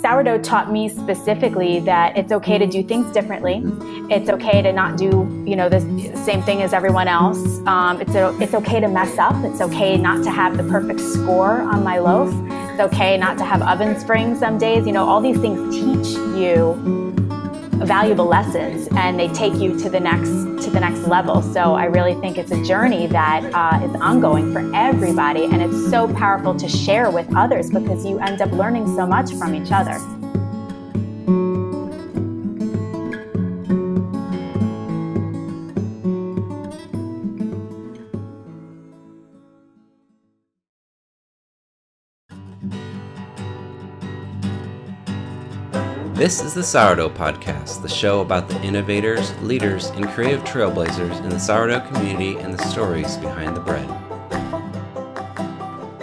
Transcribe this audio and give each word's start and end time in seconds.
sourdough 0.00 0.42
taught 0.42 0.72
me 0.72 0.88
specifically 0.88 1.80
that 1.80 2.16
it's 2.16 2.32
okay 2.32 2.58
to 2.58 2.66
do 2.66 2.82
things 2.82 3.12
differently. 3.12 3.54
Mm-hmm. 3.54 4.10
It's 4.10 4.30
okay 4.30 4.62
to 4.62 4.72
not 4.72 4.96
do, 4.96 5.08
you 5.46 5.56
know, 5.56 5.68
the 5.68 5.80
same 6.24 6.42
thing 6.42 6.62
as 6.62 6.72
everyone 6.72 7.08
else. 7.08 7.60
Um, 7.66 8.00
it's, 8.00 8.14
a, 8.14 8.36
it's 8.40 8.54
okay 8.54 8.80
to 8.80 8.88
mess 8.88 9.18
up. 9.18 9.34
It's 9.44 9.60
okay 9.60 9.96
not 9.96 10.24
to 10.24 10.30
have 10.30 10.56
the 10.56 10.64
perfect 10.64 11.00
score 11.00 11.60
on 11.60 11.82
my 11.82 11.98
loaf. 11.98 12.32
It's 12.50 12.80
okay 12.80 13.16
not 13.16 13.38
to 13.38 13.44
have 13.44 13.62
oven 13.62 13.98
springs 13.98 14.38
some 14.38 14.58
days. 14.58 14.86
You 14.86 14.92
know, 14.92 15.08
all 15.08 15.20
these 15.20 15.38
things 15.38 15.74
teach 15.74 16.16
you 16.16 16.97
valuable 17.86 18.26
lessons 18.26 18.88
and 18.92 19.18
they 19.18 19.28
take 19.28 19.54
you 19.54 19.78
to 19.78 19.88
the 19.88 20.00
next 20.00 20.28
to 20.64 20.70
the 20.70 20.80
next 20.80 21.06
level. 21.06 21.40
So 21.42 21.74
i 21.74 21.84
really 21.84 22.14
think 22.14 22.38
it's 22.38 22.50
a 22.50 22.62
journey 22.64 23.06
that 23.06 23.44
uh, 23.54 23.84
is 23.84 24.00
ongoing 24.00 24.52
for 24.52 24.60
everybody 24.74 25.44
and 25.44 25.62
it's 25.62 25.90
so 25.90 26.12
powerful 26.14 26.54
to 26.56 26.68
share 26.68 27.10
with 27.10 27.26
others 27.36 27.70
because 27.70 28.04
you 28.04 28.18
end 28.18 28.40
up 28.42 28.52
learning 28.52 28.86
so 28.96 29.06
much 29.06 29.32
from 29.34 29.54
each 29.54 29.72
other 29.72 29.98
This 46.18 46.42
is 46.42 46.52
the 46.52 46.64
Sourdough 46.64 47.10
Podcast, 47.10 47.80
the 47.80 47.88
show 47.88 48.22
about 48.22 48.48
the 48.48 48.60
innovators, 48.60 49.32
leaders, 49.40 49.90
and 49.90 50.08
creative 50.08 50.42
trailblazers 50.42 51.22
in 51.22 51.28
the 51.28 51.38
sourdough 51.38 51.86
community 51.92 52.36
and 52.38 52.52
the 52.52 52.64
stories 52.64 53.16
behind 53.18 53.54
the 53.54 53.60
bread. 53.60 53.88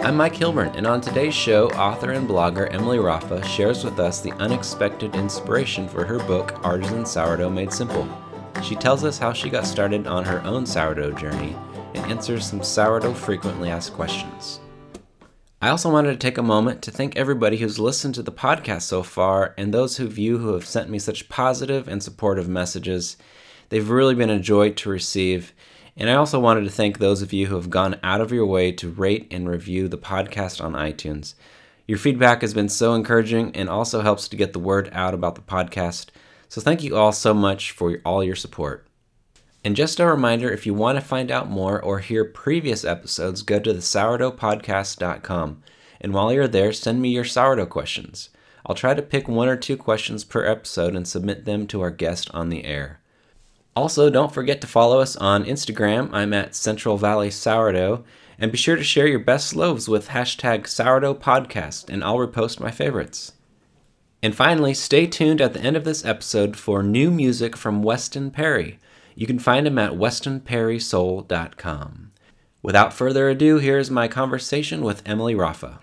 I'm 0.00 0.16
Mike 0.16 0.32
Hilburn, 0.32 0.74
and 0.74 0.86
on 0.86 1.02
today's 1.02 1.34
show, 1.34 1.68
author 1.72 2.12
and 2.12 2.26
blogger 2.26 2.72
Emilie 2.72 2.96
Raffa 2.96 3.44
shares 3.44 3.84
with 3.84 4.00
us 4.00 4.22
the 4.22 4.32
unexpected 4.38 5.14
inspiration 5.14 5.86
for 5.86 6.06
her 6.06 6.20
book, 6.20 6.64
Artisan 6.64 7.04
Sourdough 7.04 7.50
Made 7.50 7.70
Simple. 7.70 8.08
She 8.62 8.74
tells 8.74 9.04
us 9.04 9.18
how 9.18 9.34
she 9.34 9.50
got 9.50 9.66
started 9.66 10.06
on 10.06 10.24
her 10.24 10.42
own 10.44 10.64
sourdough 10.64 11.12
journey 11.12 11.54
and 11.94 12.10
answers 12.10 12.46
some 12.46 12.62
sourdough 12.62 13.12
frequently 13.12 13.68
asked 13.68 13.92
questions. 13.92 14.60
I 15.60 15.70
also 15.70 15.90
wanted 15.90 16.12
to 16.12 16.18
take 16.18 16.36
a 16.36 16.42
moment 16.42 16.82
to 16.82 16.90
thank 16.90 17.16
everybody 17.16 17.56
who's 17.56 17.78
listened 17.78 18.14
to 18.16 18.22
the 18.22 18.30
podcast 18.30 18.82
so 18.82 19.02
far 19.02 19.54
and 19.56 19.72
those 19.72 19.98
of 19.98 20.18
you 20.18 20.36
who 20.36 20.52
have 20.52 20.66
sent 20.66 20.90
me 20.90 20.98
such 20.98 21.30
positive 21.30 21.88
and 21.88 22.02
supportive 22.02 22.46
messages. 22.46 23.16
They've 23.70 23.88
really 23.88 24.14
been 24.14 24.28
a 24.28 24.38
joy 24.38 24.72
to 24.72 24.90
receive. 24.90 25.54
And 25.96 26.10
I 26.10 26.14
also 26.14 26.38
wanted 26.38 26.64
to 26.64 26.70
thank 26.70 26.98
those 26.98 27.22
of 27.22 27.32
you 27.32 27.46
who 27.46 27.54
have 27.54 27.70
gone 27.70 27.98
out 28.02 28.20
of 28.20 28.32
your 28.32 28.44
way 28.44 28.70
to 28.72 28.90
rate 28.90 29.28
and 29.30 29.48
review 29.48 29.88
the 29.88 29.96
podcast 29.96 30.62
on 30.62 30.74
iTunes. 30.74 31.32
Your 31.86 31.96
feedback 31.96 32.42
has 32.42 32.52
been 32.52 32.68
so 32.68 32.92
encouraging 32.92 33.56
and 33.56 33.70
also 33.70 34.02
helps 34.02 34.28
to 34.28 34.36
get 34.36 34.52
the 34.52 34.58
word 34.58 34.90
out 34.92 35.14
about 35.14 35.36
the 35.36 35.40
podcast. 35.40 36.08
So 36.50 36.60
thank 36.60 36.82
you 36.82 36.96
all 36.96 37.12
so 37.12 37.32
much 37.32 37.70
for 37.70 37.96
all 38.04 38.22
your 38.22 38.36
support. 38.36 38.86
And 39.66 39.74
just 39.74 39.98
a 39.98 40.06
reminder 40.06 40.48
if 40.48 40.64
you 40.64 40.74
want 40.74 40.96
to 40.96 41.04
find 41.04 41.28
out 41.28 41.50
more 41.50 41.82
or 41.82 41.98
hear 41.98 42.24
previous 42.24 42.84
episodes, 42.84 43.42
go 43.42 43.58
to 43.58 43.72
the 43.72 43.80
sourdoughpodcast.com. 43.80 45.62
And 46.00 46.14
while 46.14 46.32
you're 46.32 46.46
there, 46.46 46.72
send 46.72 47.02
me 47.02 47.08
your 47.08 47.24
sourdough 47.24 47.66
questions. 47.66 48.30
I'll 48.64 48.76
try 48.76 48.94
to 48.94 49.02
pick 49.02 49.26
one 49.26 49.48
or 49.48 49.56
two 49.56 49.76
questions 49.76 50.22
per 50.22 50.46
episode 50.46 50.94
and 50.94 51.08
submit 51.08 51.46
them 51.46 51.66
to 51.66 51.80
our 51.80 51.90
guest 51.90 52.30
on 52.32 52.48
the 52.48 52.64
air. 52.64 53.00
Also, 53.74 54.08
don't 54.08 54.32
forget 54.32 54.60
to 54.60 54.68
follow 54.68 55.00
us 55.00 55.16
on 55.16 55.44
Instagram. 55.44 56.10
I'm 56.12 56.32
at 56.32 56.54
Central 56.54 56.96
Valley 56.96 57.32
Sourdough. 57.32 58.04
And 58.38 58.52
be 58.52 58.58
sure 58.58 58.76
to 58.76 58.84
share 58.84 59.08
your 59.08 59.18
best 59.18 59.56
loaves 59.56 59.88
with 59.88 60.10
hashtag 60.10 60.68
sourdough 60.68 61.14
podcast, 61.14 61.90
and 61.90 62.04
I'll 62.04 62.18
repost 62.18 62.60
my 62.60 62.70
favorites. 62.70 63.32
And 64.22 64.32
finally, 64.32 64.74
stay 64.74 65.08
tuned 65.08 65.40
at 65.40 65.54
the 65.54 65.60
end 65.60 65.76
of 65.76 65.82
this 65.82 66.04
episode 66.04 66.56
for 66.56 66.84
new 66.84 67.10
music 67.10 67.56
from 67.56 67.82
Weston 67.82 68.30
Perry. 68.30 68.78
You 69.16 69.26
can 69.26 69.38
find 69.38 69.66
him 69.66 69.78
at 69.78 69.92
westonperrysoul.com. 69.92 72.12
Without 72.62 72.92
further 72.92 73.30
ado, 73.30 73.56
here's 73.56 73.90
my 73.90 74.08
conversation 74.08 74.82
with 74.82 75.02
Emilie 75.08 75.34
Raffa. 75.34 75.78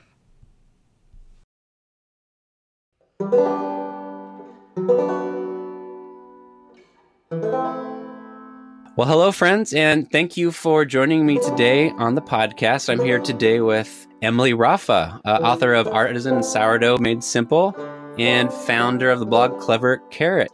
Well, 8.96 9.08
hello, 9.08 9.32
friends, 9.32 9.74
and 9.74 10.12
thank 10.12 10.38
you 10.38 10.52
for 10.52 10.86
joining 10.86 11.26
me 11.26 11.40
today 11.40 11.90
on 11.90 12.14
the 12.14 12.22
podcast. 12.22 12.88
I'm 12.88 13.04
here 13.04 13.20
today 13.20 13.62
with 13.62 14.06
Emilie 14.22 14.54
Raffa, 14.54 15.20
uh, 15.26 15.40
author 15.42 15.74
of 15.74 15.88
Artisan 15.88 16.44
Sourdough 16.44 17.00
Made 17.00 17.24
Simple 17.24 17.76
and 18.20 18.54
founder 18.54 19.10
of 19.10 19.20
the 19.20 19.26
blog 19.26 19.60
Clever 19.60 19.98
Carrot. 20.12 20.52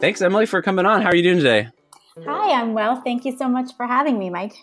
Thanks, 0.00 0.22
Emilie, 0.22 0.46
for 0.46 0.62
coming 0.62 0.86
on. 0.86 1.02
How 1.02 1.08
are 1.08 1.16
you 1.16 1.24
doing 1.24 1.38
today? 1.38 1.70
Hi, 2.22 2.60
I'm 2.60 2.74
well. 2.74 3.00
Thank 3.00 3.24
you 3.24 3.36
so 3.36 3.48
much 3.48 3.74
for 3.76 3.86
having 3.86 4.18
me, 4.18 4.30
Mike. 4.30 4.54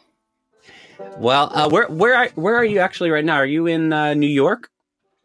Well, 1.18 1.52
uh, 1.54 1.70
where 1.70 1.88
where 1.88 2.16
are, 2.16 2.30
where 2.36 2.56
are 2.56 2.64
you 2.64 2.80
actually 2.80 3.10
right 3.10 3.26
now? 3.26 3.36
Are 3.36 3.46
you 3.46 3.68
in 3.68 3.92
uh, 3.92 4.14
New 4.14 4.28
York? 4.28 4.70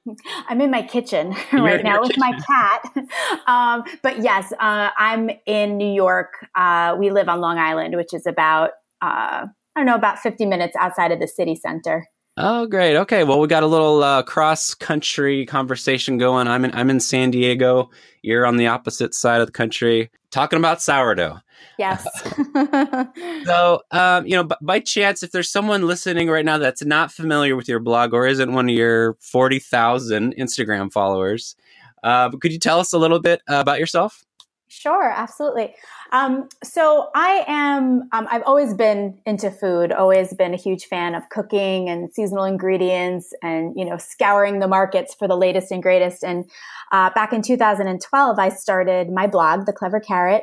I'm 0.48 0.60
in 0.60 0.70
my 0.70 0.82
kitchen 0.82 1.34
right 1.52 1.84
now 1.84 2.00
with 2.00 2.16
my 2.16 2.32
cat. 2.46 2.92
um, 3.46 3.84
but 4.02 4.22
yes, 4.22 4.52
uh, 4.52 4.90
I'm 4.96 5.30
in 5.46 5.76
New 5.76 5.92
York. 5.92 6.46
Uh, 6.54 6.96
we 6.98 7.10
live 7.10 7.28
on 7.28 7.40
Long 7.40 7.58
Island, 7.58 7.94
which 7.94 8.12
is 8.12 8.26
about 8.26 8.70
uh, 9.02 9.46
I 9.46 9.80
don't 9.80 9.86
know 9.86 9.94
about 9.94 10.18
50 10.18 10.46
minutes 10.46 10.74
outside 10.76 11.12
of 11.12 11.20
the 11.20 11.28
city 11.28 11.54
center. 11.54 12.06
Oh, 12.38 12.66
great. 12.66 12.96
Okay. 12.96 13.24
Well, 13.24 13.40
we 13.40 13.48
got 13.48 13.62
a 13.62 13.66
little 13.66 14.02
uh, 14.02 14.22
cross 14.22 14.74
country 14.74 15.46
conversation 15.46 16.18
going. 16.18 16.48
I'm 16.48 16.64
in 16.64 16.74
I'm 16.74 16.90
in 16.90 17.00
San 17.00 17.30
Diego. 17.30 17.90
You're 18.22 18.46
on 18.46 18.56
the 18.56 18.66
opposite 18.66 19.14
side 19.14 19.40
of 19.40 19.46
the 19.46 19.52
country, 19.52 20.10
talking 20.36 20.58
about 20.58 20.82
sourdough. 20.82 21.40
Yes. 21.78 22.06
so, 23.46 23.80
um, 23.90 24.26
you 24.26 24.36
know, 24.36 24.44
b- 24.44 24.56
by 24.60 24.80
chance, 24.80 25.22
if 25.22 25.30
there's 25.30 25.48
someone 25.48 25.86
listening 25.86 26.28
right 26.28 26.44
now 26.44 26.58
that's 26.58 26.84
not 26.84 27.10
familiar 27.10 27.56
with 27.56 27.68
your 27.68 27.80
blog 27.80 28.12
or 28.12 28.26
isn't 28.26 28.52
one 28.52 28.68
of 28.68 28.74
your 28.74 29.14
forty 29.14 29.58
thousand 29.58 30.34
Instagram 30.36 30.92
followers, 30.92 31.56
uh, 32.04 32.28
could 32.30 32.52
you 32.52 32.58
tell 32.58 32.78
us 32.80 32.92
a 32.92 32.98
little 32.98 33.18
bit 33.18 33.40
uh, 33.48 33.56
about 33.56 33.80
yourself? 33.80 34.25
Sure, 34.68 35.12
absolutely. 35.14 35.74
Um, 36.10 36.48
so 36.64 37.08
I 37.14 37.44
am, 37.46 38.08
um, 38.12 38.26
I've 38.28 38.42
always 38.42 38.74
been 38.74 39.20
into 39.24 39.48
food, 39.48 39.92
always 39.92 40.34
been 40.34 40.54
a 40.54 40.56
huge 40.56 40.86
fan 40.86 41.14
of 41.14 41.28
cooking 41.28 41.88
and 41.88 42.12
seasonal 42.12 42.42
ingredients 42.42 43.32
and, 43.44 43.74
you 43.76 43.84
know, 43.84 43.96
scouring 43.96 44.58
the 44.58 44.66
markets 44.66 45.14
for 45.14 45.28
the 45.28 45.36
latest 45.36 45.70
and 45.70 45.82
greatest. 45.82 46.24
And 46.24 46.50
uh, 46.90 47.10
back 47.14 47.32
in 47.32 47.42
2012, 47.42 48.38
I 48.40 48.48
started 48.48 49.08
my 49.08 49.28
blog, 49.28 49.66
The 49.66 49.72
Clever 49.72 50.00
Carrot, 50.00 50.42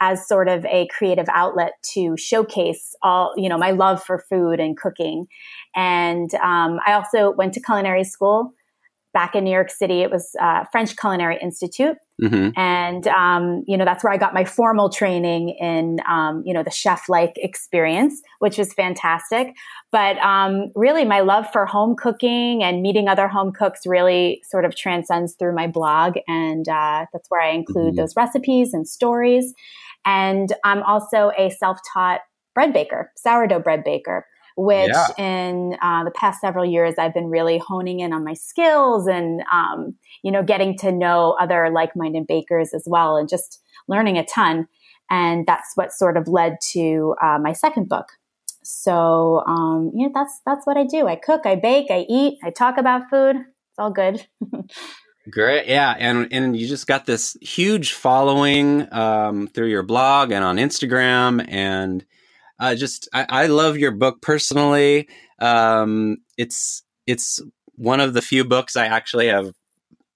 as 0.00 0.26
sort 0.28 0.48
of 0.48 0.64
a 0.66 0.86
creative 0.96 1.26
outlet 1.32 1.72
to 1.94 2.16
showcase 2.16 2.94
all, 3.02 3.34
you 3.36 3.48
know, 3.48 3.58
my 3.58 3.72
love 3.72 4.02
for 4.04 4.20
food 4.30 4.60
and 4.60 4.76
cooking. 4.76 5.26
And 5.74 6.32
um, 6.36 6.78
I 6.86 6.92
also 6.92 7.32
went 7.32 7.54
to 7.54 7.60
culinary 7.60 8.04
school 8.04 8.54
back 9.12 9.34
in 9.34 9.42
New 9.44 9.50
York 9.52 9.70
City. 9.70 10.02
It 10.02 10.10
was 10.12 10.36
uh, 10.40 10.64
French 10.70 10.96
Culinary 10.96 11.38
Institute. 11.42 11.96
Mm-hmm. 12.22 12.50
And, 12.58 13.08
um, 13.08 13.64
you 13.66 13.76
know, 13.76 13.84
that's 13.84 14.04
where 14.04 14.12
I 14.12 14.16
got 14.16 14.34
my 14.34 14.44
formal 14.44 14.88
training 14.88 15.50
in, 15.60 15.98
um, 16.08 16.42
you 16.46 16.54
know, 16.54 16.62
the 16.62 16.70
chef 16.70 17.08
like 17.08 17.32
experience, 17.36 18.22
which 18.38 18.56
was 18.56 18.72
fantastic. 18.72 19.54
But 19.90 20.16
um, 20.18 20.70
really, 20.76 21.04
my 21.04 21.20
love 21.20 21.46
for 21.52 21.66
home 21.66 21.96
cooking 21.96 22.62
and 22.62 22.82
meeting 22.82 23.08
other 23.08 23.26
home 23.26 23.52
cooks 23.52 23.80
really 23.84 24.42
sort 24.48 24.64
of 24.64 24.76
transcends 24.76 25.34
through 25.34 25.54
my 25.54 25.66
blog. 25.66 26.14
And 26.28 26.68
uh, 26.68 27.06
that's 27.12 27.28
where 27.30 27.40
I 27.40 27.50
include 27.50 27.88
mm-hmm. 27.88 27.96
those 27.96 28.14
recipes 28.16 28.72
and 28.72 28.86
stories. 28.86 29.52
And 30.04 30.52
I'm 30.62 30.82
also 30.84 31.32
a 31.36 31.50
self 31.50 31.78
taught 31.92 32.20
bread 32.54 32.72
baker, 32.72 33.10
sourdough 33.16 33.60
bread 33.60 33.82
baker 33.82 34.26
which 34.56 34.92
yeah. 34.92 35.06
in 35.18 35.76
uh, 35.82 36.04
the 36.04 36.10
past 36.10 36.40
several 36.40 36.64
years 36.64 36.94
I've 36.98 37.14
been 37.14 37.28
really 37.28 37.58
honing 37.58 38.00
in 38.00 38.12
on 38.12 38.24
my 38.24 38.34
skills 38.34 39.06
and 39.06 39.42
um, 39.52 39.94
you 40.22 40.30
know 40.30 40.42
getting 40.42 40.76
to 40.78 40.92
know 40.92 41.36
other 41.40 41.70
like-minded 41.70 42.26
bakers 42.26 42.72
as 42.74 42.84
well 42.86 43.16
and 43.16 43.28
just 43.28 43.60
learning 43.88 44.18
a 44.18 44.24
ton. 44.24 44.68
And 45.10 45.46
that's 45.46 45.72
what 45.74 45.92
sort 45.92 46.16
of 46.16 46.28
led 46.28 46.56
to 46.72 47.14
uh, 47.22 47.38
my 47.38 47.52
second 47.52 47.88
book. 47.88 48.06
So 48.62 49.42
um, 49.46 49.92
yeah, 49.94 50.08
that's 50.14 50.40
that's 50.46 50.66
what 50.66 50.76
I 50.76 50.84
do. 50.84 51.06
I 51.06 51.16
cook, 51.16 51.42
I 51.44 51.56
bake, 51.56 51.90
I 51.90 52.06
eat, 52.08 52.38
I 52.42 52.50
talk 52.50 52.78
about 52.78 53.10
food. 53.10 53.36
It's 53.36 53.78
all 53.78 53.90
good. 53.90 54.26
Great, 55.30 55.66
yeah, 55.68 55.94
and 55.98 56.28
and 56.32 56.54
you 56.54 56.66
just 56.66 56.86
got 56.86 57.06
this 57.06 57.34
huge 57.40 57.92
following 57.92 58.92
um, 58.92 59.46
through 59.48 59.68
your 59.68 59.82
blog 59.82 60.30
and 60.30 60.44
on 60.44 60.56
Instagram, 60.56 61.44
and 61.48 62.04
uh, 62.58 62.74
just 62.74 63.08
I, 63.12 63.26
I, 63.28 63.46
love 63.46 63.76
your 63.76 63.90
book 63.90 64.22
personally. 64.22 65.08
Um, 65.38 66.18
it's 66.36 66.82
it's 67.06 67.40
one 67.76 68.00
of 68.00 68.14
the 68.14 68.22
few 68.22 68.44
books 68.44 68.76
I 68.76 68.86
actually 68.86 69.28
have 69.28 69.52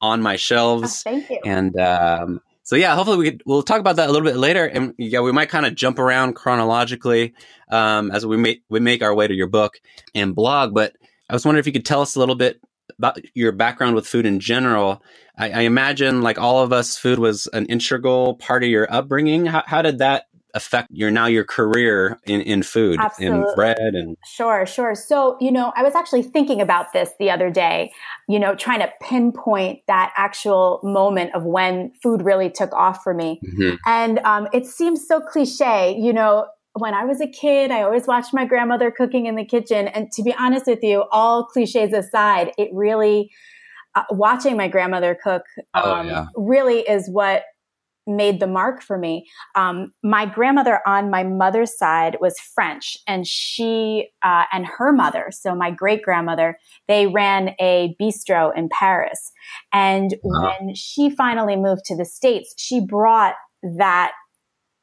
on 0.01 0.23
my 0.23 0.37
shelves. 0.37 1.03
Oh, 1.07 1.11
thank 1.11 1.31
you. 1.31 1.41
And 1.45 1.79
um, 1.79 2.41
so 2.63 2.77
yeah, 2.77 2.95
hopefully 2.95 3.17
we 3.17 3.31
could, 3.31 3.43
we'll 3.47 3.63
talk 3.63 3.81
about 3.81 3.97
that 3.97 4.09
a 4.09 4.13
little 4.13 4.27
bit 4.27 4.37
later, 4.37 4.67
and 4.67 4.95
yeah, 4.99 5.21
we 5.21 5.33
might 5.33 5.49
kind 5.49 5.67
of 5.67 5.75
jump 5.75 5.99
around 5.99 6.35
chronologically 6.35 7.35
um, 7.71 8.11
as 8.11 8.25
we 8.25 8.37
make 8.37 8.63
we 8.69 8.81
make 8.81 9.03
our 9.03 9.15
way 9.15 9.27
to 9.27 9.35
your 9.35 9.49
book 9.49 9.81
and 10.15 10.35
blog. 10.35 10.75
But 10.75 10.95
I 11.29 11.33
was 11.33 11.45
wondering 11.45 11.61
if 11.61 11.67
you 11.67 11.73
could 11.73 11.87
tell 11.87 12.03
us 12.03 12.15
a 12.15 12.21
little 12.21 12.35
bit 12.35 12.61
about 12.99 13.19
your 13.35 13.53
background 13.53 13.95
with 13.95 14.07
food 14.07 14.27
in 14.27 14.41
general. 14.41 15.03
I, 15.37 15.51
I, 15.51 15.61
imagine, 15.61 16.23
like 16.23 16.39
all 16.39 16.63
of 16.63 16.73
us, 16.73 16.97
food 16.97 17.19
was 17.19 17.47
an 17.53 17.67
integral 17.67 18.35
part 18.35 18.65
of 18.65 18.71
your 18.71 18.93
upbringing. 18.93 19.47
How, 19.47 19.63
how 19.67 19.83
did 19.83 19.99
that 19.99 20.25
affect 20.55 20.89
your 20.91 21.11
now 21.11 21.27
your 21.27 21.45
career 21.45 22.19
in, 22.25 22.41
in 22.41 22.63
food 22.63 22.99
Absolutely. 22.99 23.39
in 23.39 23.55
bread 23.55 23.95
and 23.95 24.17
sure 24.25 24.65
sure 24.65 24.95
so 24.95 25.37
you 25.41 25.53
know 25.53 25.73
i 25.77 25.83
was 25.83 25.95
actually 25.95 26.23
thinking 26.23 26.61
about 26.61 26.93
this 26.93 27.11
the 27.19 27.31
other 27.31 27.51
day 27.51 27.93
you 28.29 28.39
know 28.39 28.55
trying 28.55 28.81
to 28.81 28.91
pinpoint 29.03 29.81
that 29.87 30.13
actual 30.17 30.81
moment 30.83 31.35
of 31.35 31.45
when 31.45 31.93
food 32.03 32.23
really 32.23 32.51
took 32.51 32.73
off 32.73 33.03
for 33.03 33.13
me 33.13 33.41
mm-hmm. 33.45 33.77
and 33.87 34.19
um, 34.21 34.49
it 34.53 34.67
seems 34.67 35.07
so 35.07 35.21
cliche 35.21 35.97
you 35.99 36.13
know 36.13 36.47
when 36.75 36.95
I 36.95 37.05
was 37.05 37.21
a 37.21 37.27
kid, 37.27 37.73
I 37.73 37.83
always 37.83 38.07
watched 38.07 38.33
my 38.33 38.45
grandmother 38.45 38.93
cooking 38.93 39.27
in 39.27 39.35
the 39.35 39.45
kitchen. 39.45 39.89
And 39.89 40.13
to 40.13 40.23
be 40.23 40.33
honest 40.35 40.67
with 40.67 40.83
you, 40.83 41.05
all 41.11 41.45
cliches 41.45 41.93
aside, 41.93 42.53
it 42.57 42.69
really, 42.73 43.33
uh, 43.95 44.05
watching 44.11 44.57
my 44.57 44.69
grandmother 44.69 45.19
cook 45.21 45.43
oh, 45.75 45.93
um, 45.93 46.07
yeah. 46.07 46.27
really 46.37 46.81
is 46.81 47.09
what 47.11 47.43
made 48.09 48.41
the 48.41 48.47
mark 48.47 48.83
for 48.83 48.99
me. 48.99 49.29
Um, 49.55 49.93
my 50.03 50.27
grandmother 50.27 50.81
on 50.87 51.11
my 51.11 51.23
mother's 51.23 51.77
side 51.77 52.17
was 52.21 52.41
French, 52.41 52.97
and 53.07 53.27
she 53.27 54.09
uh, 54.23 54.45
and 54.53 54.67
her 54.67 54.93
mother, 54.93 55.29
so 55.31 55.55
my 55.55 55.71
great 55.71 56.03
grandmother, 56.03 56.59
they 56.89 57.07
ran 57.07 57.55
a 57.61 57.95
bistro 58.01 58.51
in 58.57 58.69
Paris. 58.69 59.31
And 59.73 60.15
wow. 60.23 60.57
when 60.59 60.75
she 60.75 61.11
finally 61.11 61.57
moved 61.57 61.85
to 61.87 61.97
the 61.97 62.05
States, 62.05 62.55
she 62.57 62.81
brought 62.81 63.35
that. 63.63 64.13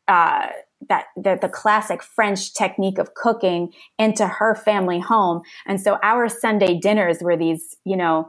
Uh, 0.07 0.47
that 0.87 1.05
the, 1.15 1.35
the 1.41 1.49
classic 1.49 2.03
French 2.03 2.53
technique 2.53 2.99
of 2.99 3.15
cooking 3.15 3.71
into 3.97 4.27
her 4.27 4.53
family 4.53 4.99
home. 4.99 5.41
And 5.65 5.81
so 5.81 5.97
our 6.03 6.29
Sunday 6.29 6.77
dinners 6.79 7.19
were 7.21 7.35
these, 7.35 7.75
you 7.85 7.97
know, 7.97 8.27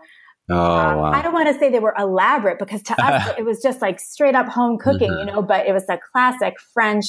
Oh, 0.48 0.54
um, 0.56 0.96
wow. 0.98 1.12
I 1.12 1.22
don't 1.22 1.32
want 1.32 1.48
to 1.48 1.58
say 1.58 1.70
they 1.70 1.80
were 1.80 1.94
elaborate 1.98 2.58
because 2.58 2.82
to 2.84 3.04
us 3.04 3.32
it 3.38 3.44
was 3.44 3.60
just 3.62 3.82
like 3.82 3.98
straight 4.00 4.34
up 4.34 4.48
home 4.48 4.78
cooking, 4.78 5.10
mm-hmm. 5.10 5.28
you 5.28 5.34
know, 5.34 5.42
but 5.42 5.66
it 5.66 5.72
was 5.72 5.86
the 5.86 5.98
classic 6.12 6.54
French 6.72 7.06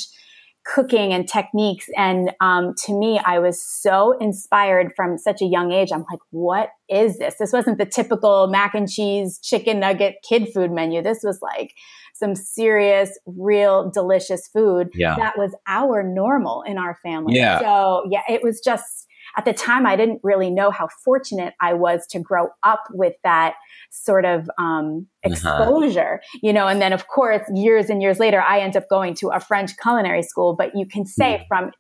cooking 0.66 1.14
and 1.14 1.28
techniques. 1.28 1.86
And 1.96 2.34
um, 2.42 2.74
to 2.86 2.98
me, 2.98 3.22
I 3.26 3.40
was 3.40 3.64
so 3.64 4.18
inspired 4.20 4.92
from 4.96 5.18
such 5.18 5.42
a 5.42 5.46
young 5.46 5.72
age. 5.72 5.92
I'm 5.94 6.06
like, 6.12 6.20
what 6.32 6.70
is 6.90 7.20
this? 7.20 7.36
This 7.40 7.54
wasn't 7.54 7.78
the 7.78 7.86
typical 7.86 8.48
mac 8.48 8.76
and 8.76 8.90
cheese, 8.90 9.40
chicken 9.42 9.80
nugget 9.80 10.16
kid 10.28 10.50
food 10.54 10.72
menu. 10.72 11.02
This 11.02 11.22
was 11.24 11.40
like 11.42 11.74
some 12.14 12.36
serious, 12.36 13.18
real, 13.26 13.90
delicious 13.92 14.48
food 14.48 14.90
yeah. 14.94 15.16
that 15.16 15.38
was 15.38 15.56
our 15.68 16.04
normal 16.04 16.64
in 16.64 16.78
our 16.78 16.98
family. 17.04 17.36
Yeah. 17.36 17.60
So 17.60 18.04
yeah, 18.10 18.24
it 18.28 18.44
was 18.44 18.60
just 18.60 19.07
at 19.36 19.46
the 19.46 19.54
time, 19.54 19.86
I 19.86 19.96
didn't 19.96 20.20
really 20.24 20.50
know 20.50 20.72
how 20.72 20.88
fortunate 21.04 21.54
I 21.60 21.74
was 21.74 22.06
to 22.08 22.20
grow 22.20 22.50
up 22.64 22.84
with 22.92 23.16
that 23.24 23.56
sort 23.90 24.26
of 24.26 24.50
um, 24.58 25.08
uh-huh. 25.26 25.34
exposure, 25.34 26.22
uh-huh. 26.24 26.40
you 26.42 26.54
know. 26.54 26.68
And 26.68 26.82
then, 26.82 26.94
of 26.94 27.08
course, 27.08 27.42
years 27.54 27.90
and 27.90 28.02
years 28.02 28.20
later, 28.20 28.42
I 28.42 28.60
end 28.60 28.78
up 28.78 28.88
going 28.90 29.16
to 29.16 29.30
a 29.30 29.40
French 29.40 29.72
culinary 29.78 30.24
school. 30.24 30.56
But 30.56 30.76
you 30.76 30.86
can 30.86 31.06
say 31.06 31.40
mm. 31.40 31.48
from 31.48 31.72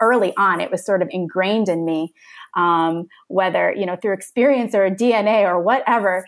early 0.00 0.32
on, 0.36 0.60
it 0.60 0.70
was 0.70 0.84
sort 0.84 1.02
of 1.02 1.08
ingrained 1.10 1.68
in 1.68 1.84
me, 1.84 2.12
um, 2.56 3.06
whether 3.28 3.72
you 3.72 3.86
know 3.86 3.96
through 3.96 4.14
experience 4.14 4.74
or 4.74 4.88
DNA 4.90 5.44
or 5.46 5.60
whatever. 5.60 6.26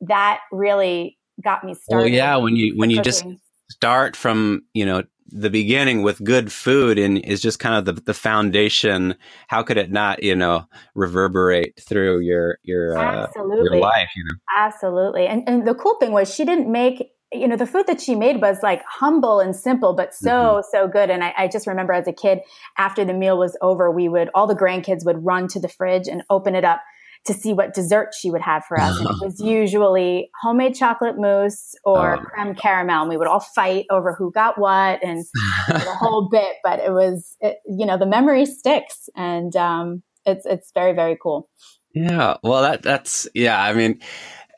That 0.00 0.40
really 0.52 1.18
got 1.42 1.64
me 1.64 1.74
started. 1.74 2.04
Well, 2.04 2.08
yeah, 2.08 2.36
when 2.36 2.56
you 2.56 2.76
when 2.76 2.90
you 2.90 3.02
just 3.02 3.24
start 3.70 4.16
from 4.16 4.62
you 4.74 4.86
know 4.86 5.02
the 5.30 5.50
beginning 5.50 6.02
with 6.02 6.24
good 6.24 6.50
food 6.50 6.98
and 6.98 7.18
is 7.18 7.40
just 7.40 7.58
kind 7.58 7.74
of 7.74 7.84
the, 7.84 8.00
the 8.02 8.14
foundation 8.14 9.14
how 9.48 9.62
could 9.62 9.76
it 9.76 9.90
not 9.90 10.22
you 10.22 10.34
know 10.34 10.66
reverberate 10.94 11.78
through 11.80 12.20
your 12.20 12.58
your 12.62 12.96
uh, 12.96 13.26
your 13.36 13.76
life 13.76 14.08
you 14.16 14.24
know? 14.24 14.36
Absolutely. 14.56 15.26
And, 15.26 15.48
and 15.48 15.66
the 15.66 15.74
cool 15.74 15.96
thing 15.96 16.12
was 16.12 16.32
she 16.32 16.44
didn't 16.44 16.70
make 16.70 17.10
you 17.32 17.46
know 17.46 17.56
the 17.56 17.66
food 17.66 17.86
that 17.86 18.00
she 18.00 18.14
made 18.14 18.40
was 18.40 18.58
like 18.62 18.82
humble 18.88 19.38
and 19.38 19.54
simple 19.54 19.94
but 19.94 20.14
so 20.14 20.30
mm-hmm. 20.30 20.60
so 20.70 20.88
good. 20.88 21.10
And 21.10 21.22
I, 21.22 21.34
I, 21.36 21.48
just 21.48 21.66
remember 21.66 21.92
as 21.92 22.08
a 22.08 22.12
kid 22.12 22.40
after 22.78 23.04
the 23.04 23.12
meal 23.12 23.38
was 23.38 23.56
over 23.60 23.90
we 23.90 24.08
would 24.08 24.30
all 24.34 24.46
the 24.46 24.56
grandkids 24.56 25.04
would 25.04 25.24
run 25.24 25.46
to 25.48 25.60
the 25.60 25.68
fridge 25.68 26.08
and 26.08 26.22
open 26.30 26.54
it 26.54 26.64
up 26.64 26.80
to 27.28 27.34
see 27.34 27.52
what 27.52 27.74
dessert 27.74 28.12
she 28.18 28.30
would 28.30 28.40
have 28.40 28.64
for 28.64 28.78
us. 28.80 28.98
And 28.98 29.08
it 29.08 29.16
was 29.20 29.40
usually 29.40 30.30
homemade 30.42 30.74
chocolate 30.74 31.16
mousse 31.16 31.74
or 31.84 32.16
oh. 32.16 32.20
creme 32.20 32.54
caramel. 32.54 33.02
And 33.02 33.08
we 33.08 33.16
would 33.16 33.28
all 33.28 33.40
fight 33.40 33.86
over 33.90 34.12
who 34.12 34.32
got 34.32 34.58
what 34.58 35.02
and 35.04 35.24
the 35.68 35.96
whole 35.98 36.28
bit. 36.28 36.56
But 36.64 36.80
it 36.80 36.90
was, 36.90 37.36
it, 37.40 37.58
you 37.66 37.86
know, 37.86 37.96
the 37.96 38.06
memory 38.06 38.46
sticks 38.46 39.08
and 39.14 39.54
um, 39.54 40.02
it's, 40.26 40.44
it's 40.44 40.72
very, 40.72 40.92
very 40.92 41.16
cool. 41.22 41.48
Yeah. 41.94 42.36
Well, 42.42 42.62
that, 42.62 42.82
that's, 42.82 43.28
yeah. 43.34 43.62
I 43.62 43.72
mean, 43.72 44.00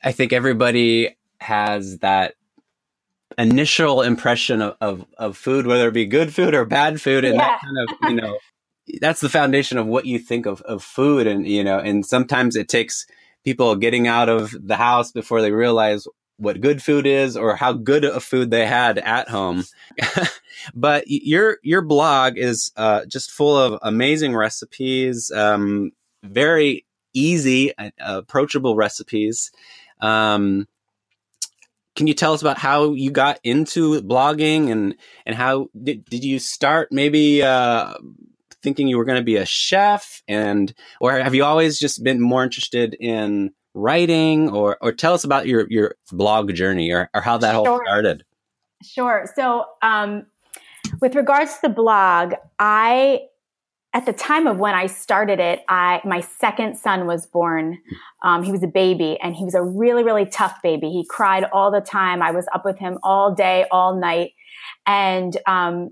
I 0.02 0.12
think 0.12 0.32
everybody 0.32 1.16
has 1.40 1.98
that 1.98 2.34
initial 3.38 4.02
impression 4.02 4.60
of, 4.62 4.76
of, 4.80 5.06
of, 5.16 5.36
food, 5.36 5.66
whether 5.66 5.88
it 5.88 5.94
be 5.94 6.06
good 6.06 6.34
food 6.34 6.54
or 6.54 6.64
bad 6.64 7.00
food, 7.00 7.24
and 7.24 7.36
yeah. 7.36 7.40
that 7.46 7.60
kind 7.60 7.78
of, 7.78 8.10
you 8.10 8.16
know, 8.16 8.38
that's 9.00 9.20
the 9.20 9.28
foundation 9.28 9.78
of 9.78 9.86
what 9.86 10.06
you 10.06 10.18
think 10.18 10.46
of, 10.46 10.60
of 10.62 10.82
food. 10.82 11.26
And 11.26 11.46
you 11.46 11.64
know 11.64 11.78
and 11.78 12.04
sometimes 12.04 12.56
it 12.56 12.68
takes 12.68 13.06
people 13.44 13.76
getting 13.76 14.06
out 14.06 14.28
of 14.28 14.54
the 14.60 14.76
house 14.76 15.12
before 15.12 15.40
they 15.40 15.52
realize 15.52 16.06
what 16.36 16.60
good 16.60 16.82
food 16.82 17.06
is 17.06 17.36
or 17.36 17.54
how 17.54 17.72
good 17.72 18.04
a 18.04 18.18
food 18.18 18.50
they 18.50 18.66
had 18.66 18.98
at 18.98 19.28
home. 19.28 19.64
But 20.74 21.04
your 21.06 21.58
your 21.62 21.82
blog 21.82 22.36
is 22.36 22.72
uh, 22.76 23.06
just 23.06 23.30
full 23.30 23.56
of 23.56 23.78
amazing 23.82 24.36
recipes 24.36 25.30
um, 25.30 25.92
very 26.22 26.86
easy 27.12 27.76
uh, 27.78 27.90
approachable 27.98 28.76
recipes. 28.76 29.50
Um, 30.00 30.68
can 31.96 32.06
you 32.06 32.14
tell 32.14 32.32
us 32.32 32.40
about 32.40 32.58
how 32.58 32.92
you 32.92 33.10
got 33.10 33.40
into 33.42 34.00
blogging 34.02 34.70
and 34.70 34.94
and 35.26 35.34
how 35.34 35.68
did, 35.82 36.04
did 36.06 36.24
you 36.24 36.38
start 36.38 36.92
maybe 36.92 37.42
uh, 37.42 37.94
thinking 38.62 38.88
you 38.88 38.98
were 38.98 39.04
going 39.04 39.18
to 39.18 39.24
be 39.24 39.36
a 39.36 39.46
chef 39.46 40.22
and 40.28 40.74
or 41.00 41.18
have 41.18 41.34
you 41.34 41.44
always 41.44 41.78
just 41.78 42.02
been 42.02 42.20
more 42.20 42.42
interested 42.44 42.94
in 43.00 43.50
writing 43.74 44.50
or 44.50 44.76
or 44.80 44.92
tell 44.92 45.14
us 45.14 45.24
about 45.24 45.46
your 45.46 45.66
your 45.70 45.94
blog 46.12 46.52
journey 46.54 46.90
or, 46.90 47.08
or 47.14 47.20
how 47.20 47.38
that 47.38 47.52
sure. 47.52 47.68
all 47.68 47.80
started 47.86 48.24
sure 48.82 49.26
so 49.34 49.64
um, 49.82 50.26
with 51.00 51.14
regards 51.14 51.54
to 51.54 51.60
the 51.62 51.68
blog 51.68 52.34
i 52.58 53.20
at 53.92 54.06
the 54.06 54.12
time 54.12 54.46
of 54.46 54.58
when 54.58 54.74
I 54.74 54.86
started 54.86 55.40
it, 55.40 55.60
I 55.68 56.00
my 56.04 56.20
second 56.20 56.76
son 56.76 57.06
was 57.06 57.26
born. 57.26 57.78
Um, 58.22 58.42
he 58.42 58.52
was 58.52 58.62
a 58.62 58.68
baby, 58.68 59.18
and 59.20 59.34
he 59.34 59.44
was 59.44 59.54
a 59.54 59.62
really, 59.62 60.04
really 60.04 60.26
tough 60.26 60.62
baby. 60.62 60.90
He 60.90 61.04
cried 61.08 61.44
all 61.52 61.70
the 61.70 61.80
time. 61.80 62.22
I 62.22 62.30
was 62.30 62.46
up 62.54 62.64
with 62.64 62.78
him 62.78 62.98
all 63.02 63.34
day, 63.34 63.66
all 63.70 63.96
night, 63.96 64.32
and 64.86 65.36
um, 65.46 65.90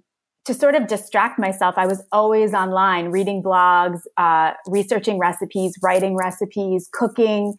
to 0.48 0.54
sort 0.54 0.74
of 0.74 0.86
distract 0.86 1.38
myself, 1.38 1.74
I 1.76 1.86
was 1.86 2.02
always 2.10 2.54
online 2.54 3.10
reading 3.10 3.42
blogs, 3.42 4.00
uh, 4.16 4.52
researching 4.66 5.18
recipes, 5.18 5.76
writing 5.82 6.16
recipes, 6.16 6.88
cooking. 6.90 7.54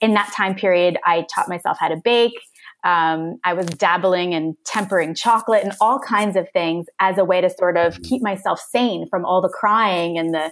In 0.00 0.14
that 0.14 0.32
time 0.34 0.54
period, 0.54 0.96
I 1.04 1.26
taught 1.34 1.50
myself 1.50 1.76
how 1.78 1.88
to 1.88 2.00
bake. 2.02 2.32
Um, 2.82 3.38
I 3.44 3.52
was 3.52 3.66
dabbling 3.66 4.32
in 4.32 4.56
tempering 4.64 5.14
chocolate 5.14 5.62
and 5.62 5.74
all 5.82 5.98
kinds 5.98 6.34
of 6.34 6.48
things 6.54 6.86
as 6.98 7.18
a 7.18 7.26
way 7.26 7.42
to 7.42 7.50
sort 7.50 7.76
of 7.76 7.92
mm-hmm. 7.92 8.04
keep 8.04 8.22
myself 8.22 8.58
sane 8.58 9.06
from 9.10 9.26
all 9.26 9.42
the 9.42 9.50
crying 9.50 10.16
and 10.16 10.32
the 10.32 10.50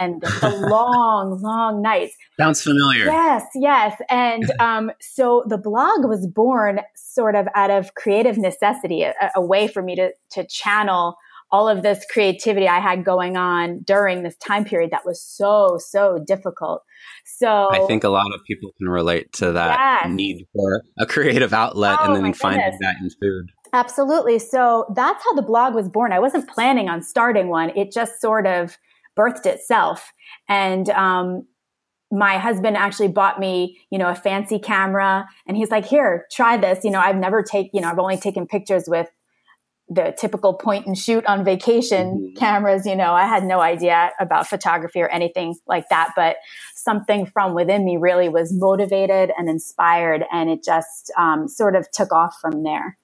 and 0.00 0.20
the, 0.20 0.66
long, 0.70 1.40
long 1.40 1.82
nights. 1.82 2.16
Sounds 2.38 2.62
familiar. 2.62 3.04
Yes, 3.04 3.44
yes. 3.54 4.00
And 4.10 4.50
um, 4.60 4.90
so 5.00 5.44
the 5.46 5.58
blog 5.58 6.04
was 6.08 6.26
born 6.26 6.80
sort 6.96 7.36
of 7.36 7.46
out 7.54 7.70
of 7.70 7.94
creative 7.94 8.38
necessity, 8.38 9.02
a, 9.02 9.14
a 9.36 9.44
way 9.44 9.68
for 9.68 9.82
me 9.82 9.94
to 9.96 10.10
to 10.32 10.46
channel 10.46 11.16
all 11.52 11.68
of 11.68 11.82
this 11.82 12.04
creativity 12.10 12.68
I 12.68 12.78
had 12.78 13.04
going 13.04 13.36
on 13.36 13.80
during 13.80 14.22
this 14.22 14.36
time 14.36 14.64
period 14.64 14.90
that 14.92 15.04
was 15.04 15.20
so, 15.20 15.78
so 15.78 16.22
difficult. 16.24 16.82
So 17.24 17.70
I 17.72 17.84
think 17.86 18.04
a 18.04 18.08
lot 18.08 18.32
of 18.32 18.40
people 18.46 18.70
can 18.78 18.88
relate 18.88 19.32
to 19.34 19.52
that 19.52 20.04
yes. 20.04 20.12
need 20.12 20.46
for 20.54 20.82
a 20.98 21.06
creative 21.06 21.52
outlet 21.52 21.98
oh, 22.00 22.14
and 22.14 22.24
then 22.24 22.34
finding 22.34 22.78
that 22.80 22.96
in 23.00 23.10
food. 23.20 23.50
Absolutely. 23.72 24.38
So 24.38 24.86
that's 24.94 25.22
how 25.24 25.34
the 25.34 25.42
blog 25.42 25.74
was 25.74 25.88
born. 25.88 26.12
I 26.12 26.18
wasn't 26.18 26.48
planning 26.48 26.88
on 26.88 27.02
starting 27.02 27.48
one. 27.48 27.70
It 27.76 27.92
just 27.92 28.20
sort 28.20 28.46
of 28.46 28.76
birthed 29.18 29.46
itself. 29.46 30.12
And, 30.48 30.88
um, 30.90 31.46
my 32.12 32.38
husband 32.38 32.76
actually 32.76 33.08
bought 33.08 33.38
me, 33.38 33.78
you 33.90 33.96
know, 33.96 34.08
a 34.08 34.16
fancy 34.16 34.58
camera 34.58 35.28
and 35.46 35.56
he's 35.56 35.70
like, 35.70 35.86
here, 35.86 36.26
try 36.32 36.56
this. 36.56 36.82
You 36.82 36.90
know, 36.90 36.98
I've 36.98 37.16
never 37.16 37.42
take, 37.42 37.70
you 37.72 37.80
know, 37.80 37.88
I've 37.88 38.00
only 38.00 38.16
taken 38.16 38.48
pictures 38.48 38.84
with 38.88 39.08
the 39.88 40.14
typical 40.16 40.54
point 40.54 40.86
and 40.86 40.96
shoot 40.96 41.26
on 41.26 41.44
vacation 41.44 42.06
mm-hmm. 42.06 42.38
cameras. 42.38 42.86
You 42.86 42.96
know, 42.96 43.12
I 43.12 43.26
had 43.26 43.44
no 43.44 43.60
idea 43.60 44.10
about 44.20 44.46
photography 44.46 45.02
or 45.02 45.08
anything 45.08 45.56
like 45.66 45.88
that, 45.90 46.12
but 46.14 46.36
something 46.76 47.26
from 47.26 47.54
within 47.54 47.84
me 47.84 47.96
really 47.96 48.28
was 48.28 48.52
motivated 48.52 49.32
and 49.36 49.50
inspired, 49.50 50.24
and 50.32 50.48
it 50.48 50.64
just 50.64 51.12
um, 51.18 51.48
sort 51.48 51.74
of 51.74 51.90
took 51.90 52.12
off 52.12 52.36
from 52.40 52.62
there. 52.62 52.96